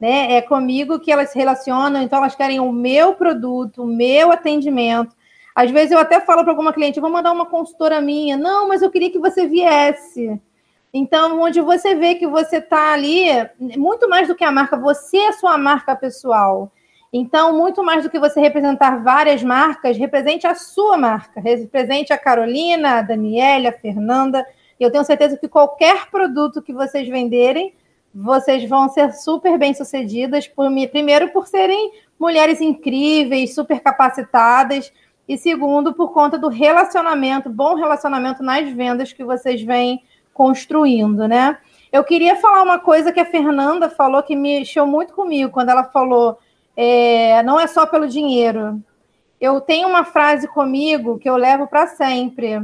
né? 0.00 0.34
É 0.34 0.40
comigo 0.40 0.98
que 0.98 1.12
elas 1.12 1.30
se 1.30 1.38
relacionam, 1.38 2.00
então 2.00 2.18
elas 2.18 2.34
querem 2.34 2.60
o 2.60 2.72
meu 2.72 3.14
produto, 3.14 3.82
o 3.82 3.86
meu 3.86 4.32
atendimento. 4.32 5.14
Às 5.56 5.70
vezes 5.70 5.90
eu 5.90 5.98
até 5.98 6.20
falo 6.20 6.42
para 6.42 6.52
alguma 6.52 6.70
cliente, 6.70 7.00
vou 7.00 7.08
mandar 7.08 7.32
uma 7.32 7.46
consultora 7.46 7.98
minha. 7.98 8.36
Não, 8.36 8.68
mas 8.68 8.82
eu 8.82 8.90
queria 8.90 9.10
que 9.10 9.18
você 9.18 9.46
viesse. 9.46 10.38
Então, 10.92 11.40
onde 11.40 11.62
você 11.62 11.94
vê 11.94 12.14
que 12.14 12.26
você 12.26 12.58
está 12.58 12.92
ali, 12.92 13.24
muito 13.78 14.06
mais 14.06 14.28
do 14.28 14.34
que 14.34 14.44
a 14.44 14.52
marca, 14.52 14.76
você 14.76 15.16
é 15.16 15.32
sua 15.32 15.56
marca 15.56 15.96
pessoal. 15.96 16.70
Então, 17.10 17.56
muito 17.56 17.82
mais 17.82 18.04
do 18.04 18.10
que 18.10 18.18
você 18.18 18.38
representar 18.38 19.02
várias 19.02 19.42
marcas, 19.42 19.96
represente 19.96 20.46
a 20.46 20.54
sua 20.54 20.98
marca. 20.98 21.40
Represente 21.40 22.12
a 22.12 22.18
Carolina, 22.18 22.98
a 22.98 23.02
Daniela, 23.02 23.70
a 23.70 23.72
Fernanda. 23.72 24.46
Eu 24.78 24.90
tenho 24.90 25.04
certeza 25.04 25.38
que 25.38 25.48
qualquer 25.48 26.10
produto 26.10 26.60
que 26.60 26.74
vocês 26.74 27.08
venderem, 27.08 27.72
vocês 28.14 28.68
vão 28.68 28.90
ser 28.90 29.14
super 29.14 29.56
bem 29.56 29.72
sucedidas, 29.72 30.46
por, 30.46 30.70
primeiro 30.90 31.28
por 31.30 31.46
serem 31.46 31.92
mulheres 32.18 32.60
incríveis, 32.60 33.54
super 33.54 33.80
capacitadas, 33.80 34.92
e 35.28 35.36
segundo, 35.36 35.92
por 35.92 36.12
conta 36.12 36.38
do 36.38 36.48
relacionamento, 36.48 37.50
bom 37.50 37.74
relacionamento 37.74 38.42
nas 38.42 38.68
vendas 38.70 39.12
que 39.12 39.24
vocês 39.24 39.62
vêm 39.62 40.02
construindo, 40.32 41.26
né? 41.26 41.58
Eu 41.90 42.04
queria 42.04 42.36
falar 42.36 42.62
uma 42.62 42.78
coisa 42.78 43.12
que 43.12 43.20
a 43.20 43.24
Fernanda 43.24 43.88
falou 43.88 44.22
que 44.22 44.36
me 44.36 44.58
mexeu 44.58 44.86
muito 44.86 45.14
comigo 45.14 45.50
quando 45.50 45.70
ela 45.70 45.84
falou: 45.84 46.38
é, 46.76 47.42
não 47.42 47.58
é 47.58 47.66
só 47.66 47.86
pelo 47.86 48.06
dinheiro. 48.06 48.82
Eu 49.40 49.60
tenho 49.60 49.88
uma 49.88 50.04
frase 50.04 50.46
comigo 50.48 51.18
que 51.18 51.28
eu 51.28 51.36
levo 51.36 51.66
para 51.66 51.86
sempre. 51.86 52.62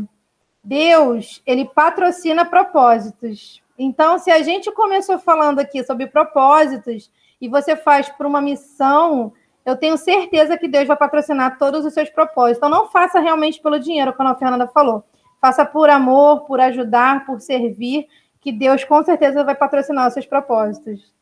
Deus, 0.62 1.42
ele 1.44 1.64
patrocina 1.64 2.44
propósitos. 2.44 3.62
Então, 3.79 4.18
se 4.18 4.31
a 4.31 4.42
gente 4.42 4.70
começou 4.70 5.18
falando 5.18 5.59
aqui 5.59 5.83
sobre 5.83 6.07
propósitos 6.07 7.11
e 7.40 7.48
você 7.48 7.75
faz 7.75 8.09
por 8.09 8.27
uma 8.27 8.40
missão, 8.40 9.33
eu 9.64 9.77
tenho 9.77 9.96
certeza 9.96 10.59
que 10.59 10.68
Deus 10.68 10.87
vai 10.87 10.96
patrocinar 10.96 11.59
todos 11.59 11.85
os 11.85 11.94
seus 11.94 12.11
propósitos. 12.11 12.59
Então, 12.59 12.68
não 12.68 12.88
faça 12.88 13.20
realmente 13.20 13.61
pelo 13.61 13.79
dinheiro, 13.79 14.12
como 14.12 14.29
a 14.29 14.35
Fernanda 14.35 14.66
falou. 14.66 15.05
Faça 15.40 15.64
por 15.64 15.88
amor, 15.88 16.44
por 16.44 16.61
ajudar, 16.61 17.25
por 17.27 17.40
servir, 17.40 18.07
que 18.40 18.53
Deus 18.53 18.85
com 18.85 19.03
certeza 19.03 19.44
vai 19.44 19.55
patrocinar 19.55 20.09
os 20.09 20.14
seus 20.14 20.27
propósitos. 20.27 21.12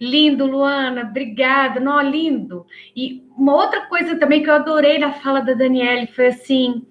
Lindo, 0.00 0.46
Luana, 0.46 1.02
obrigada. 1.02 1.80
Não, 1.80 2.00
lindo. 2.00 2.66
E 2.94 3.26
uma 3.36 3.54
outra 3.54 3.86
coisa 3.86 4.16
também 4.16 4.42
que 4.42 4.50
eu 4.50 4.54
adorei 4.54 4.98
na 4.98 5.12
fala 5.14 5.40
da 5.40 5.54
Daniele 5.54 6.06
foi 6.08 6.28
assim: 6.28 6.86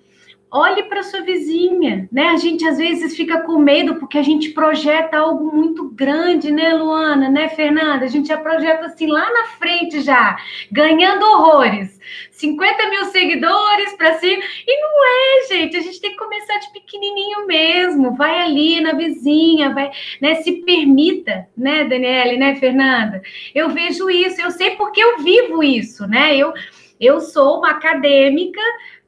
olhe 0.56 0.84
para 0.84 1.04
sua 1.04 1.20
vizinha, 1.20 2.08
né? 2.10 2.30
A 2.30 2.38
gente 2.38 2.66
às 2.66 2.78
vezes 2.78 3.16
fica 3.16 3.42
com 3.42 3.60
medo 3.60 3.96
porque 3.96 4.18
a 4.18 4.24
gente 4.24 4.52
projeta 4.52 5.18
algo 5.18 5.54
muito 5.54 5.90
grande, 5.90 6.50
né, 6.50 6.74
Luana, 6.74 7.30
né, 7.30 7.50
Fernanda? 7.50 8.06
A 8.06 8.08
gente 8.08 8.30
já 8.30 8.38
projeta 8.38 8.86
assim 8.86 9.08
lá 9.08 9.30
na 9.34 9.46
frente 9.58 10.00
já, 10.00 10.38
ganhando 10.72 11.26
horrores. 11.26 12.00
50 12.32 12.90
mil 12.90 13.06
seguidores 13.06 13.94
para 13.98 14.18
cima. 14.20 14.42
E 14.66 14.82
não 14.82 15.06
é, 15.06 15.48
gente. 15.48 15.76
A 15.76 15.82
gente 15.82 16.00
tem 16.00 16.12
que 16.12 16.18
começar 16.18 16.58
de 16.60 16.72
pequenininho 16.72 17.46
mesmo. 17.46 18.16
Vai 18.16 18.40
ali 18.42 18.80
na 18.80 18.94
vizinha, 18.94 19.74
vai, 19.74 19.92
né? 20.22 20.36
Se 20.36 20.54
permita, 20.64 21.48
né, 21.58 21.84
Daniele, 21.84 22.38
né, 22.38 22.56
Fernanda? 22.56 23.22
Eu 23.54 23.70
vejo 23.70 24.10
isso, 24.10 24.42
eu 24.42 24.52
sei 24.52 24.72
porque 24.72 25.04
eu 25.04 25.18
vivo 25.20 25.62
isso, 25.62 26.08
né? 26.08 26.38
Eu, 26.38 26.54
eu 27.00 27.20
sou 27.20 27.60
uma 27.60 27.72
acadêmica 27.72 28.62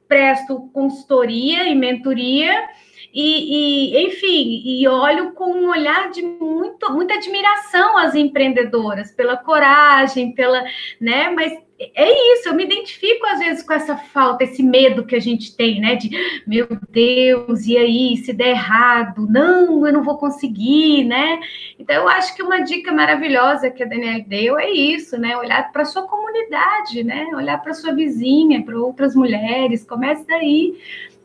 presto 0.08 0.70
consultoria 0.72 1.68
e 1.68 1.74
mentoria. 1.74 2.68
E, 3.12 3.94
e, 3.94 4.06
enfim, 4.06 4.62
e 4.64 4.86
olho 4.86 5.32
com 5.32 5.50
um 5.50 5.70
olhar 5.70 6.10
de 6.10 6.22
muito, 6.22 6.92
muita 6.92 7.14
admiração 7.14 7.96
às 7.96 8.14
empreendedoras 8.14 9.10
pela 9.12 9.36
coragem, 9.36 10.32
pela, 10.32 10.62
né? 11.00 11.30
Mas 11.30 11.52
é 11.80 12.34
isso, 12.34 12.48
eu 12.48 12.54
me 12.54 12.64
identifico 12.64 13.24
às 13.26 13.38
vezes 13.38 13.62
com 13.62 13.72
essa 13.72 13.96
falta, 13.96 14.42
esse 14.42 14.64
medo 14.64 15.06
que 15.06 15.14
a 15.14 15.20
gente 15.20 15.56
tem, 15.56 15.80
né? 15.80 15.94
De 15.94 16.10
meu 16.46 16.66
Deus, 16.90 17.66
e 17.66 17.76
aí, 17.76 18.16
se 18.16 18.32
der 18.32 18.50
errado, 18.50 19.26
não, 19.30 19.86
eu 19.86 19.92
não 19.92 20.02
vou 20.02 20.18
conseguir, 20.18 21.04
né? 21.04 21.38
Então, 21.78 21.94
eu 21.96 22.08
acho 22.08 22.34
que 22.34 22.42
uma 22.42 22.60
dica 22.60 22.92
maravilhosa 22.92 23.70
que 23.70 23.82
a 23.82 23.86
Daniela 23.86 24.24
deu 24.26 24.58
é 24.58 24.70
isso, 24.70 25.16
né? 25.18 25.36
Olhar 25.36 25.70
para 25.70 25.82
a 25.82 25.86
sua 25.86 26.02
comunidade, 26.02 27.04
né? 27.04 27.26
Olhar 27.34 27.58
para 27.62 27.74
sua 27.74 27.92
vizinha, 27.92 28.62
para 28.62 28.78
outras 28.78 29.14
mulheres, 29.14 29.84
comece 29.84 30.26
daí 30.26 30.76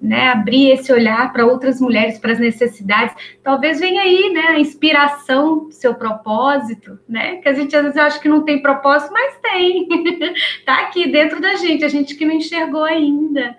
né, 0.04 0.28
abrir 0.28 0.72
esse 0.72 0.92
olhar 0.92 1.32
para 1.32 1.46
outras 1.46 1.80
mulheres, 1.80 2.20
para 2.20 2.34
as 2.34 2.40
necessidades. 2.40 3.16
Talvez 3.42 3.80
venha 3.80 4.02
aí, 4.02 4.34
né, 4.34 4.48
a 4.50 4.60
inspiração 4.60 5.72
seu 5.72 5.96
propósito, 5.96 7.00
né? 7.08 7.38
Que 7.38 7.48
a 7.48 7.54
gente 7.54 7.74
às 7.74 7.84
vezes 7.84 7.98
acha 7.98 8.20
que 8.20 8.28
não 8.28 8.44
tem 8.44 8.62
propósito, 8.62 9.14
mas 9.14 9.40
tem. 9.40 9.88
tá 10.66 10.82
aqui 10.82 11.10
dentro 11.10 11.40
da 11.40 11.56
gente, 11.56 11.86
a 11.86 11.88
gente 11.88 12.16
que 12.16 12.26
não 12.26 12.34
enxergou 12.34 12.84
ainda, 12.84 13.56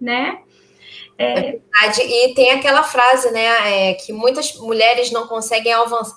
né? 0.00 0.38
É. 1.18 1.56
é 1.56 2.04
e 2.04 2.34
tem 2.34 2.52
aquela 2.52 2.84
frase, 2.84 3.30
né, 3.32 3.90
é, 3.90 3.94
que 3.94 4.12
muitas 4.12 4.54
mulheres 4.54 5.10
não 5.10 5.26
conseguem 5.26 5.72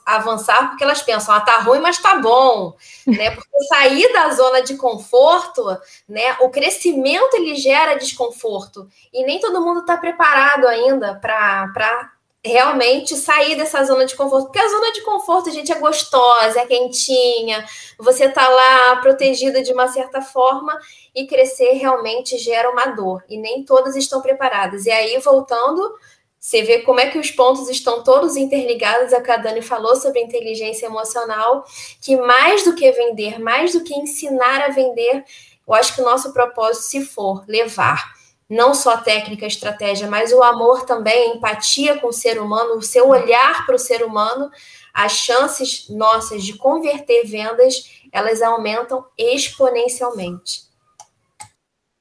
avançar 0.06 0.70
porque 0.70 0.84
elas 0.84 1.02
pensam, 1.02 1.34
ah, 1.34 1.42
tá 1.42 1.58
ruim, 1.58 1.80
mas 1.80 1.98
tá 1.98 2.16
bom, 2.20 2.76
né? 3.08 3.32
Porque 3.32 3.64
sair 3.64 4.14
da 4.14 4.30
zona 4.30 4.62
de 4.62 4.76
conforto, 4.76 5.66
né, 6.08 6.38
o 6.42 6.50
crescimento 6.50 7.34
ele 7.34 7.56
gera 7.56 7.96
desconforto 7.96 8.88
e 9.12 9.26
nem 9.26 9.40
todo 9.40 9.62
mundo 9.62 9.80
está 9.80 9.98
preparado 9.98 10.68
ainda 10.68 11.16
para 11.16 12.12
realmente 12.44 13.16
sair 13.16 13.56
dessa 13.56 13.84
zona 13.84 14.06
de 14.06 14.16
conforto. 14.16 14.46
Porque 14.46 14.60
a 14.60 14.68
zona 14.68 14.92
de 14.92 15.02
conforto, 15.02 15.52
gente, 15.52 15.72
é 15.72 15.80
gostosa, 15.80 16.60
é 16.60 16.66
quentinha, 16.66 17.66
você 17.98 18.28
tá 18.30 18.48
lá 18.48 18.96
protegida 18.98 19.62
de 19.62 19.72
uma 19.72 19.88
certa 19.88 20.22
forma 20.22 20.78
e 21.14 21.28
crescer 21.28 21.74
realmente 21.74 22.38
gera 22.38 22.70
uma 22.72 22.88
dor. 22.88 23.24
E 23.30 23.38
nem 23.38 23.64
todas 23.64 23.96
estão 23.96 24.22
preparadas. 24.22 24.86
E 24.86 24.92
aí, 24.92 25.18
voltando, 25.20 25.94
você 26.40 26.64
vê 26.64 26.80
como 26.80 27.00
é 27.00 27.08
que 27.08 27.20
os 27.20 27.30
pontos 27.30 27.70
estão 27.70 28.04
todos 28.04 28.36
interligados. 28.36 29.14
A 29.14 29.22
que 29.22 29.30
a 29.30 29.38
Dani 29.38 29.62
falou 29.62 29.96
sobre 29.96 30.22
inteligência 30.22 30.88
emocional, 30.88 31.64
que 32.02 32.18
mais 32.18 32.64
do 32.64 32.74
que 32.74 32.92
vender, 32.92 33.40
mais 33.40 33.74
do 33.74 33.84
que 33.84 33.94
ensinar 33.94 34.62
a 34.62 34.70
vender, 34.70 35.24
eu 35.68 35.74
acho 35.76 35.94
que 35.94 36.02
o 36.02 36.06
nosso 36.06 36.34
propósito, 36.34 36.86
se 36.86 37.06
for 37.06 37.44
levar 37.48 38.20
não 38.52 38.74
só 38.74 38.98
técnica, 38.98 39.46
estratégia, 39.46 40.10
mas 40.10 40.34
o 40.34 40.44
amor 40.44 40.86
também, 40.86 41.32
a 41.32 41.36
empatia 41.36 41.98
com 42.00 42.08
o 42.08 42.14
ser 42.14 42.38
humano, 42.38 42.76
o 42.76 42.82
seu 42.82 43.08
olhar 43.08 43.66
para 43.66 43.76
o 43.76 43.80
ser 43.80 44.04
humano, 44.04 44.52
as 44.94 45.14
chances 45.14 45.88
nossas 45.90 46.44
de 46.44 46.58
converter 46.58 47.26
vendas, 47.26 47.90
elas 48.12 48.42
aumentam 48.42 49.06
exponencialmente. 49.18 50.70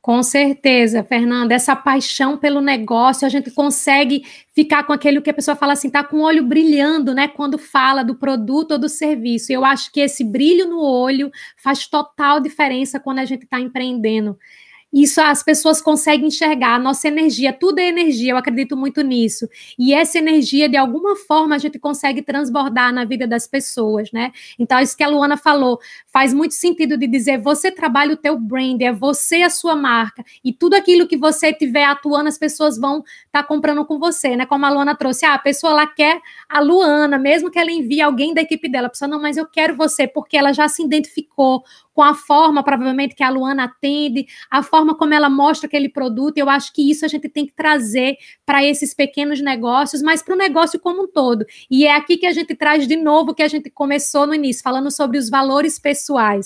Com 0.03 0.25
certeza, 0.25 1.05
Fernanda, 1.05 1.55
essa 1.55 1.77
paixão 1.77 2.37
pelo 2.37 2.61
negócio, 2.61 3.25
a 3.25 3.29
gente 3.29 3.51
consegue 3.53 4.25
ficar 4.53 4.83
com 4.83 4.93
aquele 4.93 5.21
que 5.21 5.31
a 5.31 5.35
pessoa 5.35 5.55
fala 5.55 5.75
assim, 5.75 5.89
tá 5.89 6.03
com 6.03 6.17
o 6.17 6.23
olho 6.23 6.43
brilhando, 6.43 7.15
né, 7.15 7.29
quando 7.29 7.59
fala 7.59 8.03
do 8.03 8.17
produto 8.17 8.73
ou 8.73 8.79
do 8.79 8.89
serviço. 8.89 9.53
Eu 9.53 9.65
acho 9.65 9.93
que 9.93 10.01
esse 10.01 10.25
brilho 10.25 10.67
no 10.67 10.83
olho 10.83 11.31
faz 11.57 11.87
total 11.87 12.41
diferença 12.41 12.99
quando 12.99 13.21
a 13.21 13.25
gente 13.25 13.45
está 13.45 13.61
empreendendo. 13.61 14.37
Isso 14.93 15.21
as 15.21 15.43
pessoas 15.43 15.81
conseguem 15.81 16.27
enxergar, 16.27 16.75
a 16.75 16.79
nossa 16.79 17.07
energia, 17.09 17.53
tudo 17.53 17.79
é 17.79 17.89
energia, 17.89 18.33
eu 18.33 18.37
acredito 18.37 18.77
muito 18.77 19.03
nisso. 19.03 19.49
E 19.79 19.95
essa 19.95 20.19
energia, 20.19 20.69
de 20.69 20.77
alguma 20.77 21.15
forma, 21.17 21.55
a 21.55 21.59
gente 21.59 21.79
consegue 21.79 22.23
transbordar 22.23 22.93
na 22.93 23.05
vida 23.05 23.27
das 23.27 23.47
pessoas, 23.47 24.11
né? 24.13 24.33
Então, 24.59 24.81
isso 24.81 24.97
que 24.97 25.05
a 25.05 25.09
Luana 25.09 25.37
falou, 25.37 25.79
faz 26.13 26.35
muito 26.35 26.55
sentido 26.55 26.97
de 26.97 27.07
dizer, 27.07 27.39
você 27.39 27.71
trabalha 27.71 28.15
o 28.15 28.17
teu 28.17 28.39
brand, 28.39 28.81
é 28.83 28.93
você 28.93 29.43
a 29.43 29.51
sua 29.51 29.77
marca, 29.77 30.25
e 30.45 30.53
tudo 30.53 30.75
aquilo 30.75 31.07
que 31.07 31.17
você 31.17 31.53
tiver 31.53 31.85
atuando, 31.85 32.29
as 32.29 32.39
pessoas 32.39 32.79
vão 32.79 32.99
estar 32.99 33.43
tá 33.43 33.43
comprando 33.43 33.85
com 33.85 33.99
você, 33.99 34.37
né? 34.37 34.47
Como 34.47 34.67
a 34.67 34.71
Luana 34.71 34.95
trouxe, 34.95 35.25
ah, 35.25 35.35
a 35.35 35.39
pessoa 35.39 35.73
lá 35.73 35.87
quer 35.87 36.21
a 36.49 36.61
Luana, 36.61 37.19
mesmo 37.19 37.51
que 37.51 37.59
ela 37.59 37.71
envie 37.71 38.01
alguém 38.01 38.35
da 38.35 38.41
equipe 38.41 38.69
dela, 38.69 38.89
a 38.89 38.91
pessoa, 38.91 39.09
não, 39.09 39.21
mas 39.21 39.37
eu 39.37 39.47
quero 39.47 39.77
você, 39.77 40.07
porque 40.07 40.37
ela 40.37 40.53
já 40.53 40.69
se 40.69 40.83
identificou 40.83 41.63
com 42.01 42.05
a 42.05 42.15
forma, 42.15 42.63
provavelmente, 42.63 43.15
que 43.15 43.23
a 43.23 43.29
Luana 43.29 43.65
atende, 43.65 44.27
a 44.51 44.63
forma 44.63 44.95
como 44.95 45.13
ela 45.13 45.29
mostra 45.29 45.67
aquele 45.67 45.89
produto. 45.89 46.39
Eu 46.39 46.49
acho 46.49 46.73
que 46.73 46.91
isso 46.91 47.05
a 47.05 47.09
gente 47.09 47.29
tem 47.29 47.45
que 47.45 47.53
trazer 47.53 48.17
para 48.47 48.65
esses 48.65 48.95
pequenos 48.95 49.41
negócios, 49.43 50.01
mas 50.01 50.23
para 50.23 50.35
o 50.35 50.39
negócio 50.39 50.81
como 50.81 51.03
um 51.03 51.07
todo. 51.07 51.45
E 51.71 51.85
é 51.85 51.95
aqui 51.95 52.17
que 52.17 52.27
a 52.27 52.33
gente 52.33 52.55
traz 52.55 52.89
de 52.89 52.97
novo 52.97 53.35
que 53.35 53.43
a 53.43 53.49
gente 53.49 53.69
começou 53.69 54.27
no 54.27 54.35
início, 54.35 54.63
falando 54.63 54.91
sobre 54.91 55.19
os 55.19 55.29
valores 55.29 55.79
pessoais, 55.79 56.00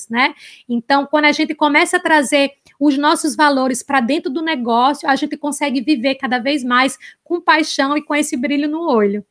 né? 0.08 0.34
Então, 0.68 1.06
quando 1.06 1.26
a 1.26 1.32
gente 1.32 1.54
começa 1.54 1.96
a 1.96 2.00
trazer 2.00 2.52
os 2.78 2.98
nossos 2.98 3.36
valores 3.36 3.82
para 3.82 4.00
dentro 4.00 4.30
do 4.30 4.42
negócio, 4.42 5.08
a 5.08 5.16
gente 5.16 5.36
consegue 5.36 5.80
viver 5.80 6.16
cada 6.16 6.38
vez 6.38 6.64
mais 6.64 6.98
com 7.22 7.40
paixão 7.40 7.96
e 7.96 8.02
com 8.02 8.14
esse 8.14 8.36
brilho 8.36 8.68
no 8.68 8.88
olho. 8.88 9.24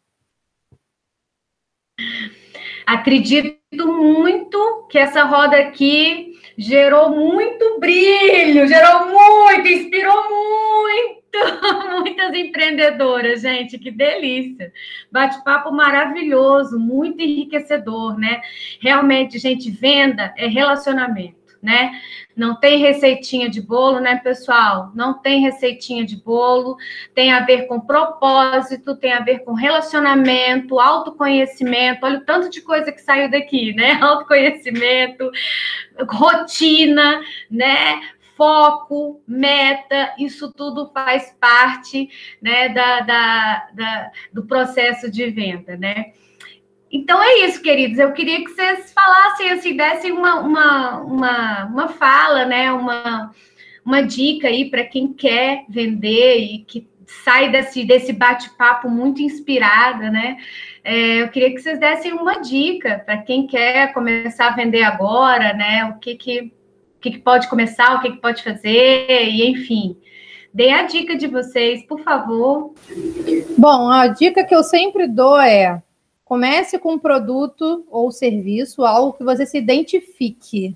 Acredito 2.85 3.57
muito 3.75 4.87
que 4.89 4.97
essa 4.97 5.23
roda 5.23 5.57
aqui 5.57 6.39
gerou 6.57 7.09
muito 7.09 7.79
brilho, 7.79 8.67
gerou 8.67 9.07
muito, 9.07 9.67
inspirou 9.67 10.29
muito 10.29 11.22
muitas 11.99 12.33
empreendedoras, 12.33 13.41
gente, 13.41 13.77
que 13.79 13.91
delícia. 13.91 14.71
Bate-papo 15.11 15.71
maravilhoso, 15.71 16.79
muito 16.79 17.21
enriquecedor, 17.21 18.17
né? 18.17 18.41
Realmente, 18.79 19.39
gente, 19.39 19.71
venda 19.71 20.33
é 20.37 20.47
relacionamento 20.47 21.43
né? 21.63 21.97
Não 22.35 22.59
tem 22.59 22.77
receitinha 22.77 23.49
de 23.49 23.61
bolo, 23.61 24.01
né, 24.01 24.17
pessoal? 24.17 24.91
Não 24.93 25.13
tem 25.13 25.39
receitinha 25.39 26.05
de 26.05 26.17
bolo. 26.17 26.75
Tem 27.15 27.31
a 27.31 27.39
ver 27.39 27.67
com 27.67 27.79
propósito, 27.79 28.97
tem 28.97 29.13
a 29.13 29.21
ver 29.21 29.39
com 29.39 29.53
relacionamento, 29.53 30.77
autoconhecimento. 30.77 32.05
Olha 32.05 32.19
o 32.19 32.25
tanto 32.25 32.49
de 32.49 32.59
coisa 32.59 32.91
que 32.91 33.01
saiu 33.01 33.31
daqui, 33.31 33.73
né? 33.73 33.93
Autoconhecimento, 34.03 35.31
rotina, 36.09 37.21
né? 37.49 38.01
Foco, 38.43 39.23
meta, 39.25 40.13
isso 40.19 40.51
tudo 40.51 40.91
faz 40.93 41.33
parte 41.39 42.09
né, 42.41 42.67
da, 42.67 42.99
da, 42.99 43.69
da, 43.73 44.11
do 44.33 44.43
processo 44.43 45.09
de 45.09 45.29
venda, 45.29 45.77
né? 45.77 46.11
Então 46.91 47.23
é 47.23 47.45
isso, 47.45 47.61
queridos. 47.61 47.97
Eu 47.97 48.11
queria 48.11 48.43
que 48.43 48.49
vocês 48.49 48.91
falassem, 48.91 49.49
assim, 49.51 49.77
dessem 49.77 50.11
uma, 50.11 50.41
uma, 50.41 50.97
uma, 50.99 51.65
uma 51.65 51.87
fala, 51.87 52.43
né? 52.45 52.71
Uma, 52.73 53.31
uma 53.85 54.01
dica 54.01 54.49
aí 54.49 54.69
para 54.69 54.83
quem 54.83 55.13
quer 55.13 55.63
vender 55.69 56.39
e 56.39 56.59
que 56.59 56.85
sai 57.23 57.49
desse, 57.49 57.85
desse 57.85 58.11
bate-papo 58.11 58.89
muito 58.89 59.21
inspirada, 59.21 60.11
né? 60.11 60.35
É, 60.83 61.21
eu 61.21 61.29
queria 61.29 61.53
que 61.53 61.61
vocês 61.61 61.79
dessem 61.79 62.11
uma 62.11 62.41
dica 62.41 63.01
para 63.05 63.19
quem 63.19 63.47
quer 63.47 63.93
começar 63.93 64.47
a 64.47 64.55
vender 64.55 64.83
agora, 64.83 65.53
né? 65.53 65.85
O 65.85 65.99
que, 65.99 66.15
que, 66.15 66.51
que, 67.03 67.11
que 67.11 67.19
pode 67.19 67.47
começar, 67.47 67.95
o 67.95 68.01
que, 68.01 68.11
que 68.11 68.21
pode 68.21 68.43
fazer, 68.43 69.07
e 69.09 69.49
enfim. 69.49 69.95
Dê 70.53 70.69
a 70.69 70.83
dica 70.83 71.15
de 71.15 71.27
vocês, 71.27 71.83
por 71.85 71.99
favor. 72.01 72.73
Bom, 73.57 73.89
a 73.89 74.07
dica 74.07 74.43
que 74.43 74.55
eu 74.55 74.63
sempre 74.63 75.07
dou 75.07 75.39
é 75.39 75.81
Comece 76.33 76.79
com 76.79 76.93
um 76.93 76.97
produto 76.97 77.85
ou 77.91 78.11
serviço, 78.11 78.83
algo 78.83 79.13
que 79.13 79.23
você 79.23 79.45
se 79.45 79.57
identifique. 79.57 80.75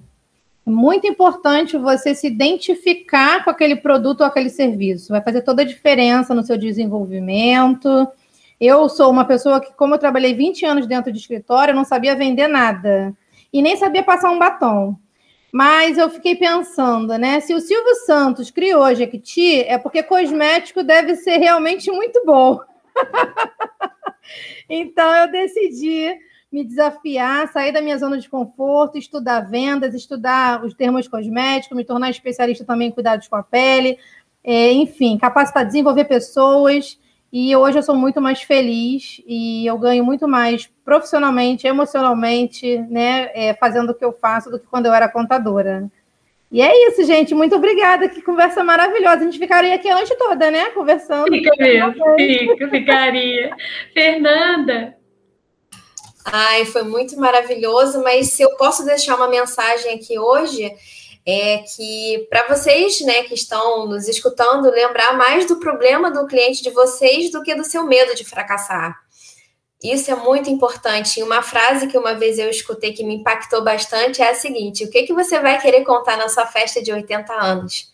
É 0.65 0.69
muito 0.69 1.07
importante 1.07 1.78
você 1.78 2.13
se 2.13 2.28
identificar 2.28 3.43
com 3.43 3.49
aquele 3.49 3.75
produto 3.75 4.21
ou 4.21 4.28
aquele 4.28 4.49
serviço. 4.51 5.09
Vai 5.09 5.21
fazer 5.23 5.41
toda 5.41 5.61
a 5.61 5.65
diferença 5.65 6.36
no 6.36 6.43
seu 6.43 6.57
desenvolvimento. 6.57 8.07
Eu 8.61 8.88
sou 8.89 9.09
uma 9.09 9.23
pessoa 9.23 9.61
que, 9.61 9.73
como 9.73 9.95
eu 9.95 9.99
trabalhei 9.99 10.34
20 10.34 10.63
anos 10.63 10.86
dentro 10.86 11.11
de 11.11 11.17
escritório, 11.17 11.71
eu 11.71 11.75
não 11.75 11.86
sabia 11.86 12.15
vender 12.15 12.47
nada. 12.47 13.11
E 13.51 13.61
nem 13.61 13.78
sabia 13.78 14.03
passar 14.03 14.30
um 14.30 14.38
batom. 14.38 14.95
Mas 15.51 15.97
eu 15.97 16.09
fiquei 16.09 16.35
pensando, 16.35 17.17
né? 17.17 17.39
Se 17.39 17.53
o 17.53 17.59
Silvio 17.59 17.95
Santos 18.05 18.51
criou 18.51 18.93
Jequiti, 18.93 19.61
é 19.61 19.77
porque 19.77 20.03
cosmético 20.03 20.83
deve 20.83 21.15
ser 21.15 21.37
realmente 21.37 21.91
muito 21.91 22.23
bom. 22.25 22.59
Então 24.69 25.15
eu 25.15 25.31
decidi 25.31 26.13
me 26.51 26.63
desafiar, 26.63 27.47
sair 27.51 27.71
da 27.71 27.81
minha 27.81 27.97
zona 27.97 28.17
de 28.17 28.29
conforto, 28.29 28.97
estudar 28.97 29.41
vendas, 29.41 29.93
estudar 29.93 30.63
os 30.63 30.73
termos 30.73 31.07
cosméticos, 31.07 31.75
me 31.75 31.83
tornar 31.83 32.09
especialista 32.09 32.65
também 32.65 32.89
em 32.89 32.91
cuidados 32.91 33.27
com 33.27 33.35
a 33.35 33.43
pele, 33.43 33.97
é, 34.43 34.71
enfim, 34.71 35.17
capacitar, 35.17 35.65
desenvolver 35.65 36.05
pessoas. 36.05 36.99
E 37.32 37.55
hoje 37.55 37.78
eu 37.78 37.84
sou 37.84 37.95
muito 37.95 38.21
mais 38.21 38.41
feliz 38.41 39.21
e 39.28 39.65
eu 39.65 39.78
ganho 39.78 40.03
muito 40.03 40.28
mais 40.28 40.69
profissionalmente, 40.86 41.67
emocionalmente, 41.67 42.78
né, 42.89 43.30
é, 43.34 43.53
fazendo 43.53 43.89
o 43.89 43.93
que 43.93 44.05
eu 44.05 44.13
faço 44.13 44.49
do 44.49 44.59
que 44.59 44.65
quando 44.67 44.86
eu 44.86 44.93
era 44.93 45.09
contadora. 45.09 45.89
E 46.49 46.61
é 46.61 46.88
isso, 46.88 47.03
gente. 47.03 47.36
Muito 47.36 47.55
obrigada. 47.55 48.07
Que 48.07 48.21
conversa 48.21 48.63
maravilhosa. 48.63 49.17
A 49.17 49.23
gente 49.25 49.38
ficaria 49.38 49.75
aqui 49.75 49.89
a 49.89 49.95
noite 49.95 50.15
toda, 50.17 50.49
né? 50.49 50.69
Conversando. 50.69 51.30
Fica 51.30 51.51
mesmo, 51.57 51.93
fica, 52.15 52.69
ficaria. 52.69 53.51
Fernanda. 53.93 54.95
Ai, 56.25 56.65
foi 56.65 56.84
muito 56.84 57.17
maravilhoso, 57.17 58.03
mas 58.03 58.28
se 58.32 58.43
eu 58.43 58.55
posso 58.57 58.86
deixar 58.86 59.15
uma 59.15 59.30
mensagem 59.30 59.93
aqui 59.93 60.19
hoje, 60.19 60.73
é 61.28 61.57
que 61.57 62.25
para 62.30 62.47
vocês, 62.47 63.01
né, 63.01 63.23
que 63.23 63.34
estão 63.34 63.86
nos 63.86 64.07
escutando, 64.07 64.71
lembrar 64.71 65.17
mais 65.17 65.45
do 65.45 65.59
problema 65.59 66.09
do 66.09 66.25
cliente 66.25 66.63
de 66.63 66.69
vocês 66.69 67.30
do 67.30 67.43
que 67.43 67.53
do 67.53 67.65
seu 67.65 67.84
medo 67.84 68.15
de 68.15 68.23
fracassar. 68.23 68.97
Isso 69.84 70.09
é 70.09 70.15
muito 70.15 70.49
importante. 70.49 71.19
E 71.19 71.23
uma 71.23 71.41
frase 71.41 71.88
que 71.88 71.97
uma 71.97 72.13
vez 72.13 72.39
eu 72.39 72.49
escutei 72.49 72.93
que 72.93 73.03
me 73.03 73.15
impactou 73.15 73.61
bastante 73.61 74.21
é 74.21 74.30
a 74.30 74.36
seguinte: 74.36 74.86
o 74.86 74.89
que, 74.89 75.03
que 75.03 75.13
você 75.13 75.38
vai 75.39 75.59
querer 75.61 75.84
contar 75.84 76.15
na 76.15 76.30
sua 76.30 76.47
festa 76.47 76.82
de 76.82 76.93
80 76.93 77.34
anos? 77.34 77.91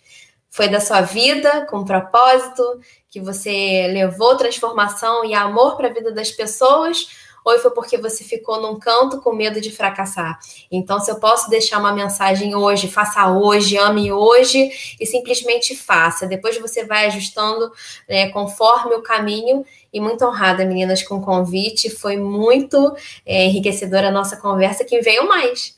Foi 0.52 0.70
da 0.70 0.80
sua 0.80 1.02
vida, 1.02 1.66
com 1.66 1.84
propósito, 1.84 2.80
que 3.10 3.20
você 3.20 3.88
levou 3.92 4.38
transformação 4.38 5.26
e 5.26 5.34
amor 5.34 5.76
para 5.76 5.88
a 5.88 5.94
vida 5.94 6.12
das 6.12 6.30
pessoas? 6.32 7.08
Ou 7.44 7.58
foi 7.60 7.72
porque 7.72 7.98
você 7.98 8.24
ficou 8.24 8.62
num 8.62 8.80
canto 8.80 9.20
com 9.20 9.34
medo 9.34 9.60
de 9.60 9.72
fracassar? 9.72 10.40
Então, 10.72 11.00
se 11.00 11.12
eu 11.12 11.20
posso 11.20 11.50
deixar 11.50 11.80
uma 11.80 11.94
mensagem 11.94 12.56
hoje, 12.56 12.88
faça 12.88 13.28
hoje, 13.32 13.78
ame 13.78 14.12
hoje 14.12 14.72
e 15.00 15.06
simplesmente 15.06 15.76
faça. 15.76 16.26
Depois 16.26 16.58
você 16.58 16.86
vai 16.86 17.06
ajustando 17.08 17.72
né, 18.08 18.30
conforme 18.30 18.96
o 18.96 19.02
caminho. 19.02 19.66
E 19.92 20.00
muito 20.00 20.26
honrada, 20.26 20.66
meninas, 20.66 21.04
com 21.04 21.18
o 21.18 21.22
convite. 21.22 21.90
Foi 21.90 22.18
muito 22.18 22.96
é, 23.26 23.46
enriquecedora 23.46 24.08
a 24.08 24.12
nossa 24.12 24.38
conversa. 24.38 24.84
Que 24.84 25.02
venham 25.02 25.28
mais. 25.28 25.78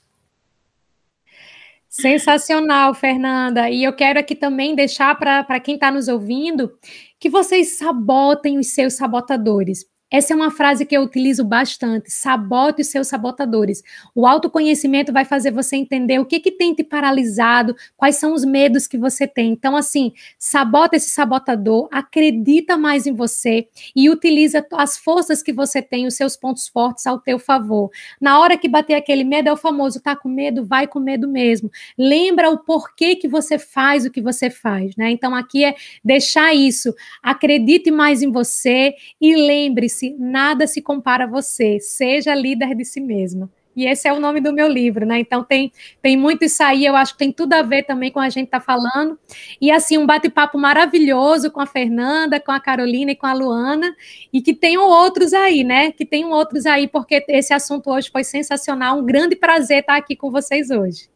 Sensacional, 1.89 2.93
Fernanda. 2.93 3.70
E 3.70 3.84
eu 3.84 3.93
quero 3.93 4.20
aqui 4.20 4.36
também 4.36 4.76
deixar 4.76 5.18
para 5.18 5.59
quem 5.59 5.76
está 5.76 5.89
nos 5.89 6.09
ouvindo 6.09 6.78
que 7.18 7.30
vocês 7.30 7.78
sabotem 7.78 8.59
os 8.59 8.68
seus 8.68 8.95
sabotadores. 8.95 9.86
Essa 10.12 10.34
é 10.34 10.36
uma 10.36 10.51
frase 10.51 10.86
que 10.86 10.95
eu 10.95 11.01
utilizo 11.01 11.43
bastante. 11.43 12.12
Sabote 12.12 12.82
os 12.82 12.88
seus 12.88 13.08
sabotadores. 13.08 13.82
O 14.14 14.28
autoconhecimento 14.28 15.12
vai 15.12 15.26
fazer 15.26 15.51
você 15.51 15.76
entender 15.76 16.20
o 16.20 16.26
que, 16.26 16.39
que 16.39 16.51
tem 16.51 16.76
te 16.76 16.84
paralisado, 16.84 17.76
quais 17.97 18.18
são 18.18 18.34
os 18.34 18.45
medos 18.45 18.86
que 18.86 18.99
você 18.99 19.28
tem. 19.28 19.51
Então, 19.51 19.76
assim, 19.76 20.14
sabota 20.38 20.95
esse 20.95 21.10
sabotador, 21.10 21.89
acredita 21.91 22.78
mais 22.78 23.08
em 23.08 23.14
você 23.14 23.68
e 23.95 24.08
utiliza 24.08 24.66
as 24.74 24.95
forças 24.95 25.41
que 25.41 25.51
você 25.51 25.82
tem, 25.82 26.06
os 26.06 26.14
seus 26.14 26.38
pontos 26.38 26.68
fortes 26.68 27.08
ao 27.08 27.20
teu 27.20 27.39
favor. 27.39 27.89
Na 28.22 28.39
hora 28.39 28.58
que 28.60 28.70
bater 28.70 28.93
aquele 28.93 29.24
medo, 29.24 29.49
é 29.49 29.53
o 29.53 29.58
famoso, 29.58 29.99
tá 29.99 30.16
com 30.16 30.30
medo? 30.30 30.64
Vai 30.64 30.88
com 30.88 30.99
medo 30.99 31.28
mesmo. 31.28 31.72
Lembra 31.97 32.51
o 32.51 32.60
porquê 32.60 33.16
que 33.16 33.28
você 33.28 33.58
faz 33.58 34.06
o 34.06 34.12
que 34.12 34.22
você 34.22 34.51
faz, 34.51 34.95
né? 34.95 35.10
Então, 35.10 35.34
aqui 35.34 35.64
é 35.64 35.76
deixar 36.03 36.53
isso. 36.53 36.93
Acredite 37.24 37.89
mais 37.89 38.22
em 38.22 38.32
você 38.32 38.93
e 39.20 39.36
lembre-se 39.36 39.95
disse: 39.96 40.16
nada 40.20 40.68
se 40.68 40.82
compara 40.82 41.24
a 41.24 41.28
você, 41.28 41.80
seja 41.80 42.36
líder 42.36 42.76
de 42.76 42.84
si 42.84 43.00
mesma. 43.00 43.50
E 43.76 43.86
esse 43.86 44.08
é 44.08 44.14
o 44.14 44.22
nome 44.22 44.39
do 44.39 44.54
meu 44.54 44.70
livro, 44.70 45.06
né? 45.06 45.20
Então 45.20 45.43
tem, 45.43 45.70
tem 46.02 46.16
muito 46.16 46.46
isso 46.46 46.64
aí, 46.64 46.86
eu 46.86 46.96
acho 46.96 47.12
que 47.12 47.20
tem 47.20 47.32
tudo 47.32 47.52
a 47.54 47.62
ver 47.62 47.84
também 47.84 48.10
com 48.10 48.22
a 48.22 48.30
gente 48.30 48.48
tá 48.48 48.62
falando. 48.62 49.20
E 49.60 49.70
assim, 49.70 49.98
um 49.98 50.06
bate-papo 50.06 50.58
maravilhoso 50.58 51.52
com 51.52 51.60
a 51.60 51.66
Fernanda, 51.66 52.39
com 52.39 52.54
a 52.54 52.60
Carolina 52.60 53.12
e 53.12 53.16
com 53.18 53.28
a 53.28 53.34
Luana, 53.34 53.93
e 54.32 54.41
que 54.41 54.54
tenham 54.54 54.88
outros 54.88 55.34
aí, 55.34 55.66
né? 55.66 55.91
Que 55.91 56.06
tenham 56.06 56.32
outros 56.32 56.66
aí, 56.66 56.88
porque 56.88 57.26
esse 57.28 57.54
assunto 57.54 57.89
hoje 57.89 58.10
foi 58.10 58.24
sensacional. 58.24 58.98
Um 58.98 59.06
grande 59.06 59.36
prazer 59.36 59.80
estar 59.80 59.98
aqui 59.98 60.16
com 60.16 60.32
vocês 60.32 60.70
hoje. 60.70 61.10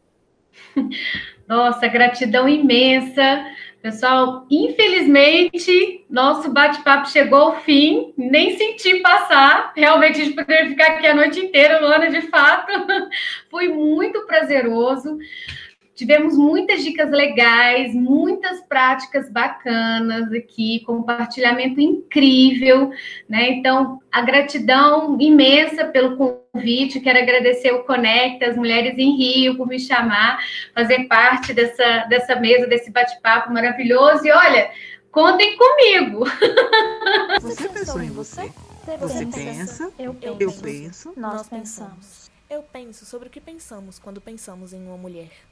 Nossa, 1.48 1.88
gratidão 1.88 2.46
imensa. 2.46 3.42
Pessoal, 3.82 4.46
infelizmente, 4.50 6.04
nosso 6.10 6.50
bate-papo 6.52 7.08
chegou 7.08 7.38
ao 7.38 7.60
fim, 7.62 8.12
nem 8.14 8.54
senti 8.54 9.00
passar. 9.00 9.72
Realmente, 9.74 10.20
a 10.20 10.24
gente 10.24 10.36
poderia 10.36 10.68
ficar 10.68 10.86
aqui 10.88 11.06
a 11.06 11.14
noite 11.14 11.40
inteira, 11.40 11.80
Luana, 11.80 12.10
de 12.10 12.20
fato. 12.28 12.70
Foi 13.48 13.68
muito 13.68 14.26
prazeroso. 14.26 15.18
Tivemos 16.00 16.34
muitas 16.34 16.82
dicas 16.82 17.10
legais, 17.10 17.94
muitas 17.94 18.62
práticas 18.62 19.30
bacanas 19.30 20.32
aqui, 20.32 20.80
compartilhamento 20.86 21.78
incrível, 21.78 22.90
né? 23.28 23.50
Então, 23.50 24.00
a 24.10 24.22
gratidão 24.22 25.20
imensa 25.20 25.84
pelo 25.84 26.16
convite. 26.16 27.00
Quero 27.00 27.18
agradecer 27.18 27.72
o 27.72 27.84
Conecta, 27.84 28.46
as 28.46 28.56
Mulheres 28.56 28.96
em 28.96 29.14
Rio, 29.14 29.58
por 29.58 29.68
me 29.68 29.78
chamar, 29.78 30.42
fazer 30.74 31.06
parte 31.06 31.52
dessa, 31.52 32.06
dessa 32.08 32.34
mesa, 32.36 32.66
desse 32.66 32.90
bate-papo 32.90 33.52
maravilhoso. 33.52 34.26
E 34.26 34.30
olha, 34.32 34.70
contem 35.10 35.54
comigo. 35.58 36.24
Você 37.42 37.68
pensou 37.68 38.02
em 38.02 38.08
você? 38.08 38.50
Você 39.00 39.26
pensa, 39.26 39.92
eu 39.98 40.14
penso, 40.14 40.36
eu 40.40 40.52
penso, 40.52 41.12
nós 41.14 41.46
pensamos. 41.46 42.30
Eu 42.48 42.62
penso 42.62 43.04
sobre 43.04 43.28
o 43.28 43.30
que 43.30 43.38
pensamos 43.38 43.98
quando 43.98 44.18
pensamos 44.18 44.72
em 44.72 44.82
uma 44.82 44.96
mulher. 44.96 45.49